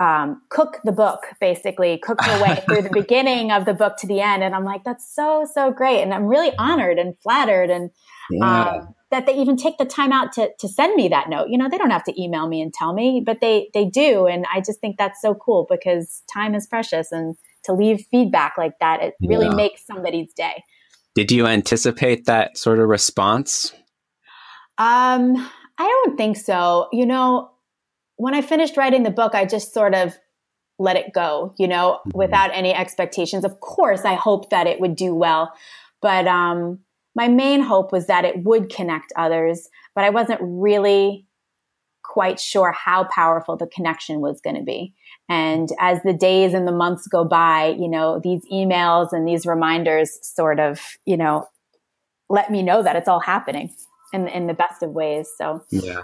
um, 0.00 0.40
cook 0.48 0.78
the 0.82 0.92
book, 0.92 1.26
basically 1.40 1.98
cook 1.98 2.22
her 2.22 2.42
way 2.42 2.62
through 2.66 2.82
the 2.82 2.90
beginning 2.90 3.52
of 3.52 3.66
the 3.66 3.74
book 3.74 3.96
to 3.98 4.06
the 4.06 4.20
end. 4.20 4.42
And 4.42 4.54
I'm 4.54 4.64
like, 4.64 4.82
that's 4.82 5.14
so, 5.14 5.46
so 5.52 5.70
great. 5.70 6.02
And 6.02 6.14
I'm 6.14 6.24
really 6.24 6.52
honored 6.58 6.98
and 6.98 7.18
flattered 7.18 7.68
and 7.68 7.90
yeah. 8.30 8.64
um, 8.64 8.94
that 9.10 9.26
they 9.26 9.34
even 9.36 9.56
take 9.56 9.76
the 9.76 9.84
time 9.84 10.10
out 10.10 10.32
to, 10.32 10.50
to 10.58 10.68
send 10.68 10.94
me 10.94 11.08
that 11.08 11.28
note. 11.28 11.48
You 11.50 11.58
know, 11.58 11.68
they 11.68 11.76
don't 11.76 11.90
have 11.90 12.04
to 12.04 12.22
email 12.22 12.48
me 12.48 12.62
and 12.62 12.72
tell 12.72 12.94
me, 12.94 13.22
but 13.24 13.40
they, 13.42 13.68
they 13.74 13.84
do. 13.84 14.26
And 14.26 14.46
I 14.52 14.60
just 14.60 14.80
think 14.80 14.96
that's 14.96 15.20
so 15.20 15.34
cool 15.34 15.66
because 15.68 16.22
time 16.32 16.54
is 16.54 16.66
precious 16.66 17.12
and 17.12 17.36
to 17.64 17.74
leave 17.74 18.06
feedback 18.10 18.54
like 18.56 18.78
that, 18.80 19.02
it 19.02 19.14
really 19.20 19.46
yeah. 19.46 19.54
makes 19.54 19.84
somebody's 19.86 20.32
day. 20.32 20.64
Did 21.14 21.30
you 21.30 21.46
anticipate 21.46 22.24
that 22.24 22.56
sort 22.56 22.78
of 22.78 22.88
response? 22.88 23.74
Um, 24.78 25.50
I 25.80 25.86
don't 25.86 26.18
think 26.18 26.36
so. 26.36 26.88
You 26.92 27.06
know, 27.06 27.52
when 28.16 28.34
I 28.34 28.42
finished 28.42 28.76
writing 28.76 29.02
the 29.02 29.10
book, 29.10 29.34
I 29.34 29.46
just 29.46 29.72
sort 29.72 29.94
of 29.94 30.14
let 30.78 30.96
it 30.96 31.14
go, 31.14 31.54
you 31.58 31.66
know, 31.66 32.00
mm-hmm. 32.00 32.18
without 32.18 32.50
any 32.52 32.74
expectations. 32.74 33.46
Of 33.46 33.60
course, 33.60 34.04
I 34.04 34.12
hoped 34.12 34.50
that 34.50 34.66
it 34.66 34.78
would 34.78 34.94
do 34.94 35.14
well, 35.14 35.54
but 36.02 36.26
um, 36.26 36.80
my 37.16 37.28
main 37.28 37.62
hope 37.62 37.92
was 37.92 38.08
that 38.08 38.26
it 38.26 38.44
would 38.44 38.68
connect 38.68 39.14
others, 39.16 39.70
but 39.94 40.04
I 40.04 40.10
wasn't 40.10 40.40
really 40.42 41.26
quite 42.02 42.38
sure 42.38 42.72
how 42.72 43.04
powerful 43.04 43.56
the 43.56 43.66
connection 43.66 44.20
was 44.20 44.42
going 44.42 44.56
to 44.56 44.62
be. 44.62 44.92
And 45.30 45.70
as 45.78 46.02
the 46.02 46.12
days 46.12 46.52
and 46.52 46.68
the 46.68 46.72
months 46.72 47.06
go 47.06 47.24
by, 47.24 47.74
you 47.78 47.88
know, 47.88 48.20
these 48.22 48.42
emails 48.52 49.12
and 49.12 49.26
these 49.26 49.46
reminders 49.46 50.18
sort 50.20 50.60
of, 50.60 50.78
you 51.06 51.16
know, 51.16 51.46
let 52.28 52.50
me 52.50 52.62
know 52.62 52.82
that 52.82 52.96
it's 52.96 53.08
all 53.08 53.20
happening 53.20 53.72
in 54.12 54.28
in 54.28 54.46
the 54.46 54.54
best 54.54 54.82
of 54.82 54.90
ways. 54.90 55.30
So 55.36 55.64
yeah. 55.70 56.02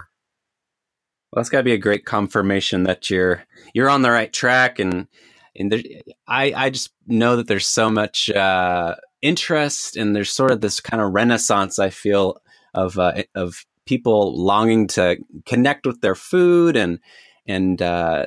Well, 1.31 1.41
that's 1.41 1.49
got 1.49 1.59
to 1.59 1.63
be 1.63 1.73
a 1.73 1.77
great 1.77 2.05
confirmation 2.05 2.83
that 2.83 3.09
you're 3.09 3.43
you're 3.73 3.89
on 3.89 4.01
the 4.01 4.11
right 4.11 4.31
track, 4.31 4.79
and 4.79 5.07
and 5.55 5.71
there, 5.71 5.81
I 6.27 6.53
I 6.55 6.69
just 6.69 6.91
know 7.05 7.35
that 7.35 7.47
there's 7.47 7.67
so 7.67 7.89
much 7.89 8.29
uh, 8.29 8.95
interest, 9.21 9.97
and 9.97 10.15
there's 10.15 10.31
sort 10.31 10.51
of 10.51 10.61
this 10.61 10.79
kind 10.79 11.01
of 11.01 11.13
renaissance 11.13 11.79
I 11.79 11.89
feel 11.89 12.41
of 12.73 12.97
uh, 12.97 13.23
of 13.35 13.65
people 13.85 14.41
longing 14.41 14.87
to 14.87 15.17
connect 15.45 15.85
with 15.85 16.01
their 16.01 16.15
food 16.15 16.77
and 16.77 16.99
and 17.45 17.81
uh, 17.81 18.25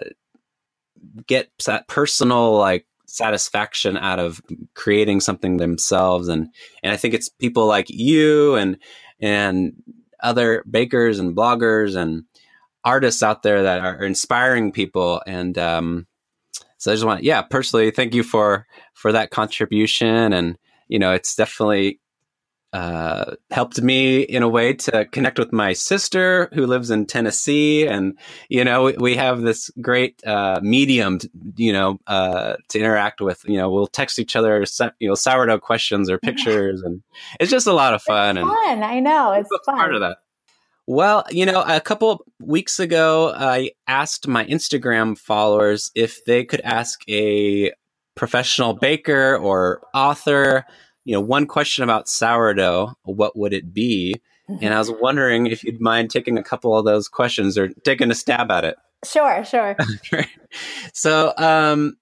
get 1.26 1.50
that 1.66 1.88
personal 1.88 2.56
like 2.56 2.86
satisfaction 3.06 3.96
out 3.96 4.18
of 4.18 4.40
creating 4.74 5.20
something 5.20 5.56
themselves 5.56 6.28
and 6.28 6.48
and 6.82 6.92
I 6.92 6.96
think 6.96 7.14
it's 7.14 7.28
people 7.28 7.66
like 7.66 7.86
you 7.88 8.54
and 8.54 8.78
and 9.20 9.72
other 10.22 10.64
bakers 10.70 11.18
and 11.18 11.36
bloggers 11.36 11.96
and 11.96 12.24
artists 12.84 13.22
out 13.22 13.42
there 13.42 13.62
that 13.62 13.80
are 13.80 14.04
inspiring 14.04 14.72
people. 14.72 15.22
And 15.26 15.56
um, 15.58 16.06
so 16.78 16.90
I 16.90 16.94
just 16.94 17.04
want 17.04 17.24
yeah 17.24 17.42
personally 17.42 17.90
thank 17.90 18.14
you 18.14 18.22
for 18.22 18.66
for 18.94 19.12
that 19.12 19.30
contribution. 19.30 20.32
And 20.32 20.58
you 20.88 20.98
know 20.98 21.12
it's 21.12 21.34
definitely 21.34 22.00
uh, 22.72 23.34
helped 23.50 23.82
me 23.82 24.20
in 24.20 24.42
a 24.42 24.48
way 24.48 24.72
to 24.72 25.04
connect 25.06 25.38
with 25.38 25.52
my 25.52 25.72
sister 25.72 26.48
who 26.52 26.66
lives 26.66 26.90
in 26.90 27.06
Tennessee, 27.06 27.86
and 27.86 28.16
you 28.48 28.64
know 28.64 28.92
we, 28.98 29.16
have 29.16 29.42
this 29.42 29.70
great 29.80 30.24
uh, 30.24 30.60
medium, 30.62 31.18
to, 31.18 31.28
you 31.56 31.72
know, 31.72 31.98
uh, 32.06 32.54
to 32.68 32.78
interact 32.78 33.20
with. 33.20 33.42
You 33.44 33.56
know, 33.56 33.70
we'll 33.70 33.88
text 33.88 34.18
each 34.18 34.36
other, 34.36 34.64
you 35.00 35.08
know, 35.08 35.14
sourdough 35.14 35.58
questions 35.58 36.08
or 36.08 36.18
pictures, 36.22 36.82
and 36.82 37.02
it's 37.40 37.50
just 37.50 37.66
a 37.66 37.72
lot 37.72 37.94
of 37.94 38.02
fun. 38.02 38.38
It's 38.38 38.46
fun, 38.46 38.68
and 38.68 38.84
I 38.84 39.00
know 39.00 39.32
it's 39.32 39.50
fun. 39.66 39.76
Part 39.76 39.94
of 39.94 40.00
that. 40.00 40.18
Well, 40.86 41.24
you 41.30 41.46
know, 41.46 41.62
a 41.62 41.80
couple 41.80 42.24
weeks 42.40 42.78
ago, 42.78 43.32
I 43.34 43.70
asked 43.86 44.26
my 44.26 44.44
Instagram 44.44 45.18
followers 45.18 45.90
if 45.94 46.24
they 46.24 46.44
could 46.44 46.60
ask 46.62 47.00
a 47.08 47.72
professional 48.16 48.74
baker 48.74 49.36
or 49.36 49.82
author 49.94 50.66
you 51.04 51.14
know, 51.14 51.20
one 51.20 51.46
question 51.46 51.84
about 51.84 52.08
sourdough, 52.08 52.92
what 53.02 53.36
would 53.36 53.52
it 53.52 53.72
be? 53.72 54.20
And 54.60 54.74
I 54.74 54.78
was 54.78 54.90
wondering 54.90 55.46
if 55.46 55.62
you'd 55.62 55.80
mind 55.80 56.10
taking 56.10 56.36
a 56.36 56.42
couple 56.42 56.76
of 56.76 56.84
those 56.84 57.08
questions 57.08 57.56
or 57.56 57.68
taking 57.68 58.10
a 58.10 58.14
stab 58.14 58.50
at 58.50 58.64
it. 58.64 58.76
Sure, 59.04 59.44
sure. 59.44 59.76
so, 60.92 61.32
um, 61.36 61.96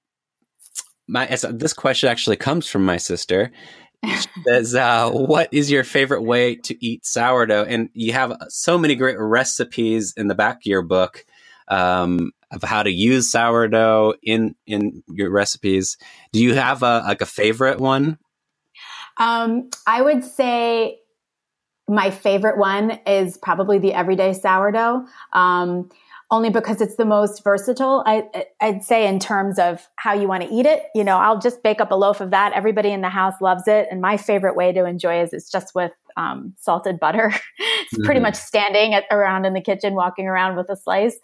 my 1.07 1.27
this 1.27 1.73
question 1.73 2.09
actually 2.09 2.37
comes 2.37 2.67
from 2.67 2.85
my 2.85 2.97
sister. 2.97 3.53
She 4.05 4.29
says, 4.47 4.75
uh, 4.75 5.11
"What 5.11 5.49
is 5.53 5.71
your 5.71 5.85
favorite 5.85 6.23
way 6.23 6.57
to 6.57 6.85
eat 6.85 7.07
sourdough?" 7.07 7.65
And 7.65 7.89
you 7.95 8.13
have 8.13 8.37
so 8.49 8.79
many 8.79 8.95
great 8.95 9.19
recipes 9.19 10.15
in 10.17 10.29
the 10.29 10.35
back 10.35 10.57
of 10.57 10.67
your 10.67 10.83
book 10.83 11.25
um, 11.69 12.33
of 12.51 12.63
how 12.63 12.83
to 12.83 12.91
use 12.91 13.31
sourdough 13.31 14.15
in 14.23 14.55
in 14.67 15.03
your 15.09 15.31
recipes. 15.31 15.97
Do 16.33 16.41
you 16.41 16.55
have 16.55 16.83
a 16.83 17.03
like 17.07 17.21
a 17.21 17.27
favorite 17.27 17.79
one? 17.79 18.19
Um, 19.19 19.71
I 19.87 20.03
would 20.03 20.25
say 20.25 20.99
my 21.89 22.11
favorite 22.11 22.59
one 22.59 22.99
is 23.07 23.37
probably 23.39 23.79
the 23.79 23.95
everyday 23.95 24.33
sourdough. 24.33 25.07
Um, 25.33 25.89
only 26.31 26.51
because 26.51 26.81
it's 26.81 26.97
the 26.97 27.07
most 27.07 27.43
versatile. 27.43 28.03
I, 28.05 28.47
would 28.63 28.85
say 28.85 29.07
in 29.07 29.19
terms 29.19 29.59
of 29.59 29.89
how 29.97 30.13
you 30.13 30.29
want 30.29 30.43
to 30.43 30.53
eat 30.53 30.67
it. 30.67 30.83
You 30.95 31.03
know, 31.03 31.17
I'll 31.17 31.39
just 31.39 31.63
bake 31.63 31.81
up 31.81 31.91
a 31.91 31.95
loaf 31.95 32.21
of 32.21 32.31
that. 32.33 32.53
Everybody 32.53 32.91
in 32.91 33.01
the 33.01 33.09
house 33.09 33.41
loves 33.41 33.67
it, 33.67 33.89
and 33.91 34.01
my 34.01 34.19
favorite 34.19 34.55
way 34.55 34.73
to 34.73 34.85
enjoy 34.85 35.23
is 35.23 35.33
it's 35.33 35.51
just 35.51 35.75
with 35.75 35.93
um, 36.19 36.53
salted 36.59 37.01
butter. 37.01 37.33
it's 37.59 37.95
mm-hmm. 37.95 38.05
pretty 38.05 38.21
much 38.21 38.35
standing 38.35 38.93
at, 38.93 39.05
around 39.11 39.47
in 39.47 39.55
the 39.55 39.61
kitchen, 39.63 39.95
walking 39.95 40.27
around 40.27 40.57
with 40.57 40.69
a 40.69 40.77
slice. 40.77 41.17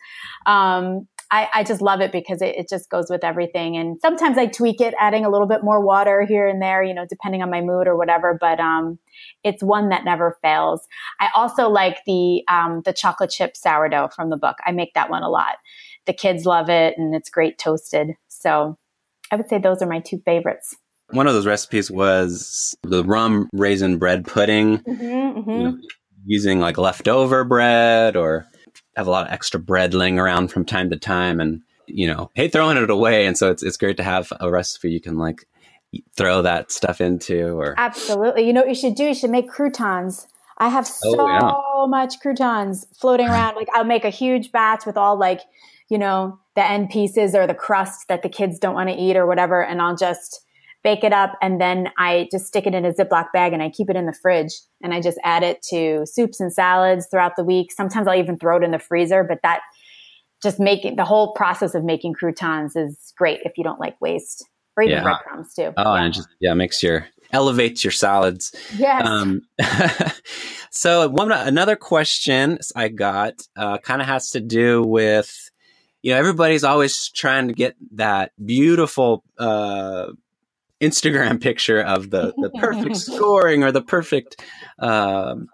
Um, 0.46 1.06
I, 1.30 1.48
I 1.54 1.64
just 1.64 1.80
love 1.80 2.00
it 2.00 2.12
because 2.12 2.42
it, 2.42 2.56
it 2.56 2.68
just 2.68 2.90
goes 2.90 3.06
with 3.10 3.24
everything. 3.24 3.76
And 3.76 3.98
sometimes 4.00 4.38
I 4.38 4.46
tweak 4.46 4.80
it, 4.80 4.94
adding 5.00 5.24
a 5.24 5.30
little 5.30 5.46
bit 5.46 5.64
more 5.64 5.80
water 5.80 6.24
here 6.24 6.46
and 6.46 6.60
there, 6.60 6.82
you 6.82 6.94
know, 6.94 7.06
depending 7.08 7.42
on 7.42 7.50
my 7.50 7.60
mood 7.60 7.86
or 7.86 7.96
whatever. 7.96 8.36
But 8.40 8.60
um, 8.60 8.98
it's 9.42 9.62
one 9.62 9.88
that 9.88 10.04
never 10.04 10.38
fails. 10.42 10.86
I 11.20 11.30
also 11.34 11.68
like 11.68 11.98
the 12.06 12.42
um, 12.48 12.82
the 12.84 12.92
chocolate 12.92 13.30
chip 13.30 13.56
sourdough 13.56 14.08
from 14.14 14.30
the 14.30 14.36
book. 14.36 14.56
I 14.64 14.72
make 14.72 14.94
that 14.94 15.10
one 15.10 15.22
a 15.22 15.28
lot. 15.28 15.56
The 16.06 16.12
kids 16.12 16.44
love 16.44 16.68
it, 16.68 16.94
and 16.98 17.14
it's 17.14 17.30
great 17.30 17.58
toasted. 17.58 18.12
So 18.28 18.78
I 19.30 19.36
would 19.36 19.48
say 19.48 19.58
those 19.58 19.82
are 19.82 19.88
my 19.88 20.00
two 20.00 20.20
favorites. 20.24 20.76
One 21.10 21.26
of 21.26 21.34
those 21.34 21.46
recipes 21.46 21.90
was 21.90 22.76
the 22.82 23.04
rum 23.04 23.48
raisin 23.52 23.98
bread 23.98 24.26
pudding, 24.26 24.78
mm-hmm, 24.78 25.38
mm-hmm. 25.38 25.50
You 25.50 25.58
know, 25.58 25.78
using 26.26 26.60
like 26.60 26.78
leftover 26.78 27.44
bread 27.44 28.16
or 28.16 28.46
have 28.96 29.06
a 29.06 29.10
lot 29.10 29.26
of 29.26 29.32
extra 29.32 29.60
bread 29.60 29.94
laying 29.94 30.18
around 30.18 30.48
from 30.48 30.64
time 30.64 30.90
to 30.90 30.96
time 30.96 31.40
and 31.40 31.62
you 31.86 32.06
know 32.06 32.30
hate 32.34 32.52
throwing 32.52 32.76
it 32.76 32.90
away. 32.90 33.26
And 33.26 33.36
so 33.36 33.50
it's, 33.50 33.62
it's 33.62 33.76
great 33.76 33.96
to 33.98 34.02
have 34.02 34.32
a 34.40 34.50
recipe 34.50 34.90
you 34.90 35.00
can 35.00 35.18
like 35.18 35.46
throw 36.16 36.42
that 36.42 36.72
stuff 36.72 37.00
into 37.00 37.58
or 37.58 37.74
absolutely. 37.78 38.46
You 38.46 38.52
know 38.52 38.60
what 38.60 38.68
you 38.68 38.74
should 38.74 38.94
do? 38.94 39.04
You 39.04 39.14
should 39.14 39.30
make 39.30 39.48
croutons. 39.48 40.26
I 40.58 40.68
have 40.68 40.86
oh, 41.04 41.14
so 41.14 41.20
oh, 41.20 41.84
yeah. 41.84 41.90
much 41.90 42.20
croutons 42.20 42.86
floating 42.98 43.28
around. 43.30 43.56
Like 43.56 43.68
i'll 43.74 43.84
make 43.84 44.04
a 44.04 44.10
huge 44.10 44.52
batch 44.52 44.86
with 44.86 44.96
all 44.96 45.18
like 45.18 45.40
you 45.88 45.98
know 45.98 46.38
the 46.54 46.64
end 46.64 46.90
pieces 46.90 47.34
or 47.34 47.46
the 47.46 47.54
crust 47.54 48.08
that 48.08 48.22
the 48.22 48.28
kids 48.28 48.58
don't 48.58 48.74
want 48.74 48.88
to 48.88 48.96
eat 48.96 49.16
or 49.16 49.26
whatever 49.26 49.62
and 49.62 49.82
i'll 49.82 49.96
just 49.96 50.40
bake 50.84 51.02
it 51.02 51.12
up, 51.12 51.32
and 51.42 51.60
then 51.60 51.88
I 51.98 52.28
just 52.30 52.46
stick 52.46 52.66
it 52.66 52.74
in 52.74 52.84
a 52.84 52.92
Ziploc 52.92 53.32
bag 53.32 53.52
and 53.52 53.62
I 53.62 53.70
keep 53.70 53.90
it 53.90 53.96
in 53.96 54.06
the 54.06 54.12
fridge. 54.12 54.52
And 54.82 54.94
I 54.94 55.00
just 55.00 55.18
add 55.24 55.42
it 55.42 55.62
to 55.70 56.04
soups 56.06 56.38
and 56.38 56.52
salads 56.52 57.08
throughout 57.10 57.32
the 57.36 57.42
week. 57.42 57.72
Sometimes 57.72 58.06
I'll 58.06 58.18
even 58.18 58.38
throw 58.38 58.58
it 58.58 58.62
in 58.62 58.70
the 58.70 58.78
freezer, 58.78 59.24
but 59.24 59.40
that 59.42 59.60
just 60.42 60.60
making 60.60 60.96
the 60.96 61.04
whole 61.04 61.32
process 61.32 61.74
of 61.74 61.84
making 61.84 62.12
croutons 62.12 62.76
is 62.76 63.12
great 63.16 63.40
if 63.44 63.52
you 63.56 63.64
don't 63.64 63.80
like 63.80 63.98
waste 64.00 64.46
or 64.76 64.82
even 64.82 64.96
yeah. 64.96 65.02
breadcrumbs 65.02 65.54
too. 65.54 65.72
Oh, 65.76 65.94
yeah. 65.94 66.02
and 66.02 66.14
just 66.14 66.28
yeah, 66.40 66.54
makes 66.54 66.82
your 66.82 67.06
elevates 67.32 67.82
your 67.82 67.90
salads. 67.90 68.54
Yes. 68.76 69.06
Um, 69.06 69.42
so 70.70 71.08
one 71.08 71.32
another 71.32 71.76
question 71.76 72.58
I 72.76 72.88
got 72.88 73.34
uh, 73.56 73.78
kind 73.78 74.02
of 74.02 74.06
has 74.06 74.30
to 74.30 74.40
do 74.40 74.82
with 74.82 75.50
you 76.02 76.12
know 76.12 76.18
everybody's 76.18 76.64
always 76.64 77.08
trying 77.08 77.48
to 77.48 77.54
get 77.54 77.74
that 77.92 78.32
beautiful 78.44 79.24
uh, 79.38 80.08
Instagram 80.84 81.40
picture 81.40 81.80
of 81.80 82.10
the 82.10 82.32
the 82.36 82.50
perfect 82.50 82.96
scoring 82.96 83.62
or 83.62 83.72
the 83.72 83.82
perfect 83.82 84.42
um, 84.78 85.48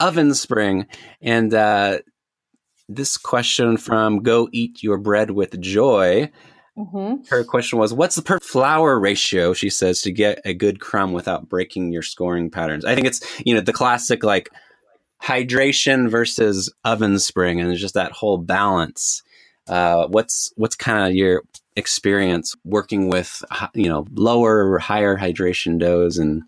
oven 0.00 0.34
spring, 0.34 0.86
and 1.20 1.52
uh, 1.54 1.98
this 2.88 3.16
question 3.16 3.76
from 3.76 4.22
Go 4.22 4.48
Eat 4.52 4.82
Your 4.82 4.98
Bread 4.98 5.30
with 5.30 5.60
Joy. 5.60 6.30
Mm-hmm. 6.76 7.24
Her 7.30 7.42
question 7.44 7.78
was, 7.78 7.94
"What's 7.94 8.16
the 8.16 8.22
per 8.22 8.38
flour 8.38 8.98
ratio?" 8.98 9.54
She 9.54 9.70
says 9.70 10.02
to 10.02 10.12
get 10.12 10.40
a 10.44 10.52
good 10.52 10.80
crumb 10.80 11.12
without 11.12 11.48
breaking 11.48 11.92
your 11.92 12.02
scoring 12.02 12.50
patterns. 12.50 12.84
I 12.84 12.94
think 12.94 13.06
it's 13.06 13.22
you 13.44 13.54
know 13.54 13.62
the 13.62 13.72
classic 13.72 14.22
like 14.22 14.50
hydration 15.22 16.10
versus 16.10 16.72
oven 16.84 17.18
spring, 17.18 17.60
and 17.60 17.70
it's 17.70 17.80
just 17.80 17.94
that 17.94 18.12
whole 18.12 18.38
balance. 18.38 19.22
Uh, 19.66 20.06
what's 20.08 20.52
what's 20.56 20.76
kind 20.76 21.08
of 21.08 21.14
your 21.14 21.42
experience 21.76 22.56
working 22.64 23.08
with 23.08 23.44
you 23.74 23.88
know 23.88 24.06
lower 24.14 24.68
or 24.68 24.78
higher 24.78 25.16
hydration 25.16 25.78
doughs 25.78 26.18
and 26.18 26.42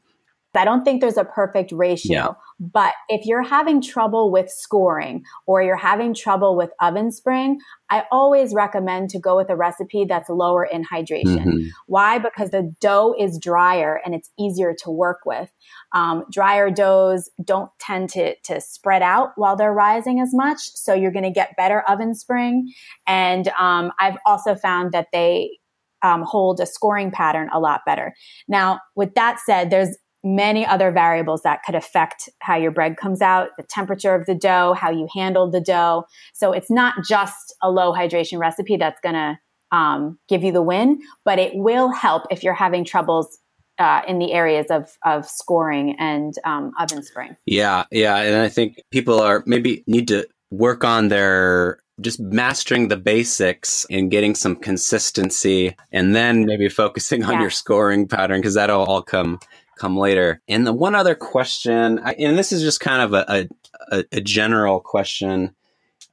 I 0.55 0.65
don't 0.65 0.85
think 0.85 1.01
there's 1.01 1.17
a 1.17 1.25
perfect 1.25 1.71
ratio, 1.73 2.13
yeah. 2.13 2.29
but 2.59 2.95
if 3.09 3.27
you're 3.27 3.43
having 3.43 3.81
trouble 3.81 4.33
with 4.33 4.51
scoring 4.51 5.23
or 5.47 5.63
you're 5.63 5.77
having 5.77 6.15
trouble 6.15 6.57
with 6.57 6.71
oven 6.81 7.13
spring, 7.13 7.61
I 7.91 8.05
always 8.11 8.55
recommend 8.55 9.11
to 9.11 9.19
go 9.19 9.37
with 9.37 9.51
a 9.51 9.57
recipe 9.57 10.05
that's 10.05 10.29
lower 10.29 10.65
in 10.65 10.85
hydration. 10.85 11.45
Mm-hmm. 11.45 11.67
Why? 11.87 12.19
Because 12.19 12.51
the 12.51 12.75
dough 12.81 13.15
is 13.19 13.39
drier 13.39 14.01
and 14.05 14.15
it's 14.15 14.31
easier 14.39 14.75
to 14.83 14.91
work 14.91 15.21
with. 15.25 15.51
Um, 15.93 16.25
drier 16.31 16.71
doughs 16.71 17.31
don't 17.45 17.71
tend 17.79 18.11
to, 18.11 18.35
to 18.45 18.61
spread 18.61 19.03
out 19.03 19.31
while 19.37 19.55
they're 19.55 19.73
rising 19.73 20.21
as 20.21 20.35
much. 20.35 20.59
So 20.59 20.93
you're 20.93 21.13
going 21.13 21.25
to 21.25 21.31
get 21.31 21.57
better 21.57 21.83
oven 21.83 22.15
spring. 22.15 22.73
And 23.07 23.49
um, 23.59 23.93
I've 24.01 24.17
also 24.27 24.55
found 24.55 24.93
that 24.93 25.09
they 25.13 25.59
um, 26.03 26.23
hold 26.23 26.61
a 26.61 26.67
scoring 26.67 27.11
pattern 27.11 27.49
a 27.53 27.61
lot 27.61 27.83
better. 27.85 28.15
Now, 28.47 28.81
with 28.95 29.15
that 29.15 29.39
said, 29.45 29.71
there's 29.71 29.97
many 30.25 30.67
other 30.67 30.91
variables 30.91 31.43
that 31.43 31.63
could 31.65 31.75
affect 31.75 32.29
how 32.41 32.57
your 32.57 32.71
bread 32.71 32.97
comes 32.97 33.23
out, 33.23 33.51
the 33.57 33.63
temperature 33.63 34.15
of 34.15 34.27
the 34.27 34.35
dough, 34.35 34.75
how 34.75 34.91
you 34.91 35.09
handle 35.15 35.51
the 35.51 35.61
dough. 35.61 36.05
So 36.35 36.53
it's 36.53 36.71
not 36.71 36.95
just 37.09 37.55
a 37.63 37.71
low 37.71 37.93
hydration 37.93 38.39
recipe 38.39 38.77
that's 38.77 39.01
going 39.01 39.15
to 39.15 39.39
um, 39.71 40.19
give 40.29 40.43
you 40.43 40.53
the 40.53 40.63
win, 40.63 41.01
but 41.25 41.39
it 41.39 41.55
will 41.55 41.91
help 41.93 42.25
if 42.31 42.43
you're 42.43 42.55
having 42.55 42.85
troubles 42.85 43.39
uh, 43.79 44.03
in 44.09 44.19
the 44.19 44.33
areas 44.33 44.67
of 44.71 44.97
of 45.05 45.27
scoring 45.27 45.95
and 45.99 46.35
um, 46.45 46.73
oven 46.81 47.03
spring. 47.03 47.37
Yeah, 47.47 47.85
yeah, 47.91 48.17
and 48.17 48.37
I 48.37 48.49
think 48.49 48.83
people 48.91 49.21
are 49.21 49.43
maybe 49.47 49.85
need 49.87 50.09
to 50.09 50.27
work 50.51 50.85
on 50.85 51.09
their 51.09 51.79
just 52.01 52.21
mastering 52.21 52.89
the 52.89 52.97
basics 52.97 53.85
and 53.91 54.11
getting 54.11 54.35
some 54.35 54.57
consistency, 54.57 55.77
and 55.93 56.15
then 56.15 56.45
maybe 56.45 56.69
focusing 56.69 57.25
on 57.25 57.35
yeah. 57.35 57.41
your 57.43 57.51
scoring 57.51 58.09
pattern 58.09 58.41
because 58.41 58.55
that'll 58.55 58.85
all 58.85 59.03
come 59.03 59.39
come 59.79 59.97
later. 59.97 60.43
And 60.49 60.67
the 60.67 60.73
one 60.73 60.95
other 60.95 61.15
question, 61.15 61.99
and 61.99 62.39
this 62.39 62.53
is 62.53 62.63
just 62.63 62.81
kind 62.81 63.03
of 63.03 63.15
a, 63.15 63.49
a, 63.91 64.05
a 64.13 64.21
general 64.21 64.81
question. 64.81 65.55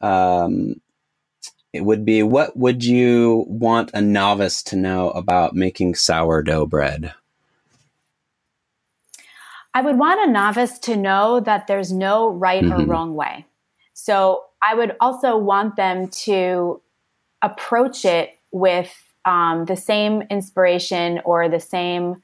Um, 0.02 0.82
it 1.74 1.84
would 1.84 2.06
be 2.06 2.24
what 2.24 2.56
would 2.56 2.86
you 2.86 3.46
want 3.48 3.92
a 3.94 4.02
novice 4.02 4.64
to 4.64 4.78
know 4.78 5.10
about 5.12 5.56
making 5.56 5.96
sourdough 5.96 6.68
bread? 6.68 7.14
I 9.74 9.82
would 9.82 10.00
want 10.00 10.30
a 10.30 10.32
novice 10.32 10.80
to 10.80 10.96
know 10.96 11.42
that 11.42 11.68
there's 11.68 11.92
no 11.92 12.30
right 12.30 12.64
mm-hmm. 12.64 12.82
or 12.82 12.86
wrong 12.86 13.14
way. 13.14 13.46
So 13.94 14.46
I 14.64 14.74
would 14.74 14.96
also 15.02 15.38
want 15.38 15.76
them 15.76 16.08
to 16.08 16.82
approach 17.42 18.06
it 18.06 18.40
with 18.52 18.94
um, 19.26 19.66
the 19.66 19.76
same 19.76 20.24
inspiration 20.30 21.20
or 21.26 21.50
the 21.50 21.60
same 21.60 22.24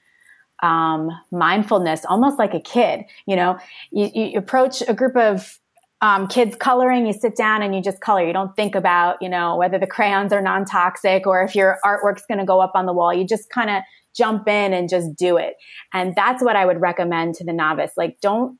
um, 0.62 1.10
mindfulness, 1.32 2.06
almost 2.06 2.38
like 2.40 2.54
a 2.54 2.60
kid. 2.60 3.06
You 3.26 3.36
know, 3.36 3.58
you, 3.92 4.10
you 4.14 4.38
approach 4.38 4.84
a 4.88 4.94
group 4.94 5.16
of 5.16 5.60
um, 6.02 6.28
kids 6.28 6.56
coloring, 6.56 7.06
you 7.06 7.14
sit 7.14 7.36
down 7.36 7.62
and 7.62 7.76
you 7.76 7.82
just 7.82 8.02
color. 8.02 8.26
You 8.26 8.34
don't 8.34 8.56
think 8.56 8.74
about, 8.74 9.22
you 9.22 9.30
know, 9.30 9.56
whether 9.56 9.78
the 9.78 9.86
crayons 9.86 10.34
are 10.34 10.42
non 10.42 10.66
toxic 10.66 11.28
or 11.28 11.44
if 11.44 11.56
your 11.56 11.78
artwork's 11.86 12.26
going 12.28 12.40
to 12.40 12.46
go 12.46 12.60
up 12.60 12.72
on 12.74 12.88
the 12.88 12.94
wall. 12.94 13.14
You 13.14 13.26
just 13.26 13.50
kind 13.52 13.70
of 13.70 13.84
jump 14.16 14.48
in 14.48 14.74
and 14.74 14.90
just 14.90 15.16
do 15.16 15.38
it. 15.38 15.54
And 15.94 16.16
that's 16.16 16.44
what 16.44 16.56
I 16.56 16.66
would 16.66 16.82
recommend 16.82 17.36
to 17.36 17.46
the 17.46 17.54
novice. 17.54 17.92
Like, 17.96 18.18
don't 18.20 18.58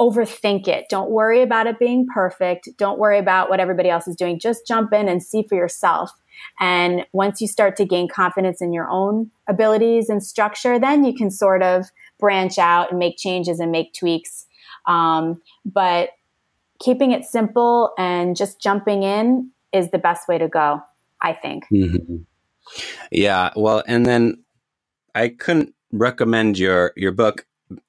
overthink 0.00 0.66
it. 0.68 0.86
Don't 0.88 1.10
worry 1.10 1.42
about 1.42 1.66
it 1.66 1.78
being 1.78 2.06
perfect. 2.12 2.68
Don't 2.76 2.98
worry 2.98 3.18
about 3.18 3.50
what 3.50 3.60
everybody 3.60 3.88
else 3.88 4.08
is 4.08 4.16
doing. 4.16 4.38
Just 4.38 4.66
jump 4.66 4.92
in 4.92 5.08
and 5.08 5.22
see 5.22 5.42
for 5.42 5.54
yourself. 5.54 6.10
And 6.60 7.06
once 7.12 7.40
you 7.40 7.46
start 7.46 7.76
to 7.76 7.84
gain 7.84 8.08
confidence 8.08 8.60
in 8.60 8.72
your 8.72 8.88
own 8.90 9.30
abilities 9.48 10.08
and 10.08 10.22
structure, 10.22 10.78
then 10.78 11.04
you 11.04 11.14
can 11.14 11.30
sort 11.30 11.62
of 11.62 11.86
branch 12.18 12.58
out 12.58 12.90
and 12.90 12.98
make 12.98 13.16
changes 13.16 13.60
and 13.60 13.70
make 13.70 13.94
tweaks. 13.94 14.46
Um, 14.86 15.40
but 15.64 16.10
keeping 16.80 17.12
it 17.12 17.24
simple 17.24 17.92
and 17.96 18.34
just 18.34 18.60
jumping 18.60 19.02
in 19.02 19.50
is 19.72 19.90
the 19.90 19.98
best 19.98 20.26
way 20.26 20.38
to 20.38 20.48
go, 20.48 20.80
I 21.20 21.32
think. 21.32 21.64
Mm-hmm. 21.72 22.16
Yeah. 23.10 23.50
Well, 23.54 23.82
and 23.86 24.04
then 24.06 24.42
I 25.14 25.28
couldn't 25.28 25.74
recommend 25.92 26.58
your 26.58 26.92
your 26.96 27.12
book 27.12 27.46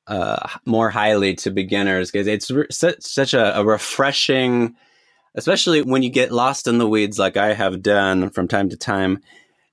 uh, 0.08 0.48
more 0.66 0.90
highly 0.90 1.36
to 1.36 1.52
beginners 1.52 2.12
because 2.12 2.28
it's 2.28 2.52
re- 2.52 2.68
such, 2.70 3.34
a, 3.34 3.60
a, 3.60 3.66
refreshing, 3.66 4.76
especially 5.36 5.82
when 5.82 6.04
you 6.04 6.10
get 6.10 6.32
lost 6.32 6.68
in 6.68 6.78
the 6.78 6.88
weeds 6.88 7.18
like 7.20 7.38
I 7.38 7.54
have 7.54 7.82
done 7.82 8.30
from 8.30 8.48
time 8.48 8.70
to 8.70 8.78
time, 8.78 9.20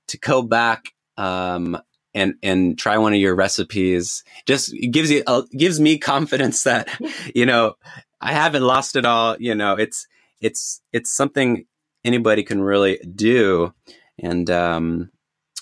to 0.07 0.17
go 0.17 0.41
back 0.41 0.93
um, 1.17 1.77
and 2.13 2.35
and 2.43 2.77
try 2.77 2.97
one 2.97 3.13
of 3.13 3.19
your 3.19 3.35
recipes. 3.35 4.23
Just 4.45 4.73
gives 4.91 5.11
you 5.11 5.23
uh, 5.27 5.43
gives 5.57 5.79
me 5.79 5.97
confidence 5.97 6.63
that 6.65 6.89
you 7.33 7.45
know 7.45 7.75
I 8.19 8.33
haven't 8.33 8.63
lost 8.63 8.95
it 8.95 9.05
all. 9.05 9.35
You 9.39 9.55
know, 9.55 9.75
it's 9.75 10.07
it's 10.39 10.81
it's 10.91 11.11
something 11.15 11.65
anybody 12.03 12.43
can 12.43 12.61
really 12.61 12.99
do, 13.15 13.73
and 14.19 14.49
um, 14.49 15.11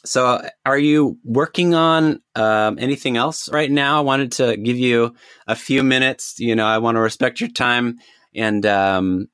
so, 0.06 0.42
are 0.66 0.78
you 0.78 1.18
working 1.24 1.74
on 1.74 2.22
um, 2.36 2.78
anything 2.80 3.18
else 3.18 3.52
right 3.52 3.70
now? 3.70 3.98
I 3.98 4.02
wanted 4.02 4.32
to 4.34 4.56
give 4.56 4.78
you 4.78 5.16
a 5.48 5.56
few 5.56 5.84
minutes. 5.84 6.40
You 6.40 6.56
know, 6.56 6.66
I 6.66 6.78
want 6.78 6.96
to 6.96 7.02
respect 7.02 7.42
your 7.42 7.50
time 7.50 8.00
and 8.34 8.66
um, 8.66 9.28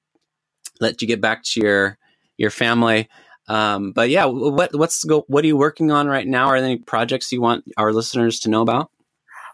let 0.79 1.01
you 1.01 1.07
get 1.07 1.21
back 1.21 1.43
to 1.43 1.61
your 1.61 1.97
your 2.37 2.49
family. 2.49 3.09
Um, 3.47 3.91
but 3.91 4.09
yeah, 4.09 4.25
what 4.25 4.75
what's 4.75 5.03
go, 5.03 5.23
what 5.27 5.43
are 5.43 5.47
you 5.47 5.57
working 5.57 5.91
on 5.91 6.07
right 6.07 6.27
now? 6.27 6.47
Are 6.47 6.59
there 6.59 6.69
any 6.69 6.77
projects 6.77 7.31
you 7.31 7.41
want 7.41 7.65
our 7.77 7.93
listeners 7.93 8.39
to 8.41 8.49
know 8.49 8.61
about? 8.61 8.89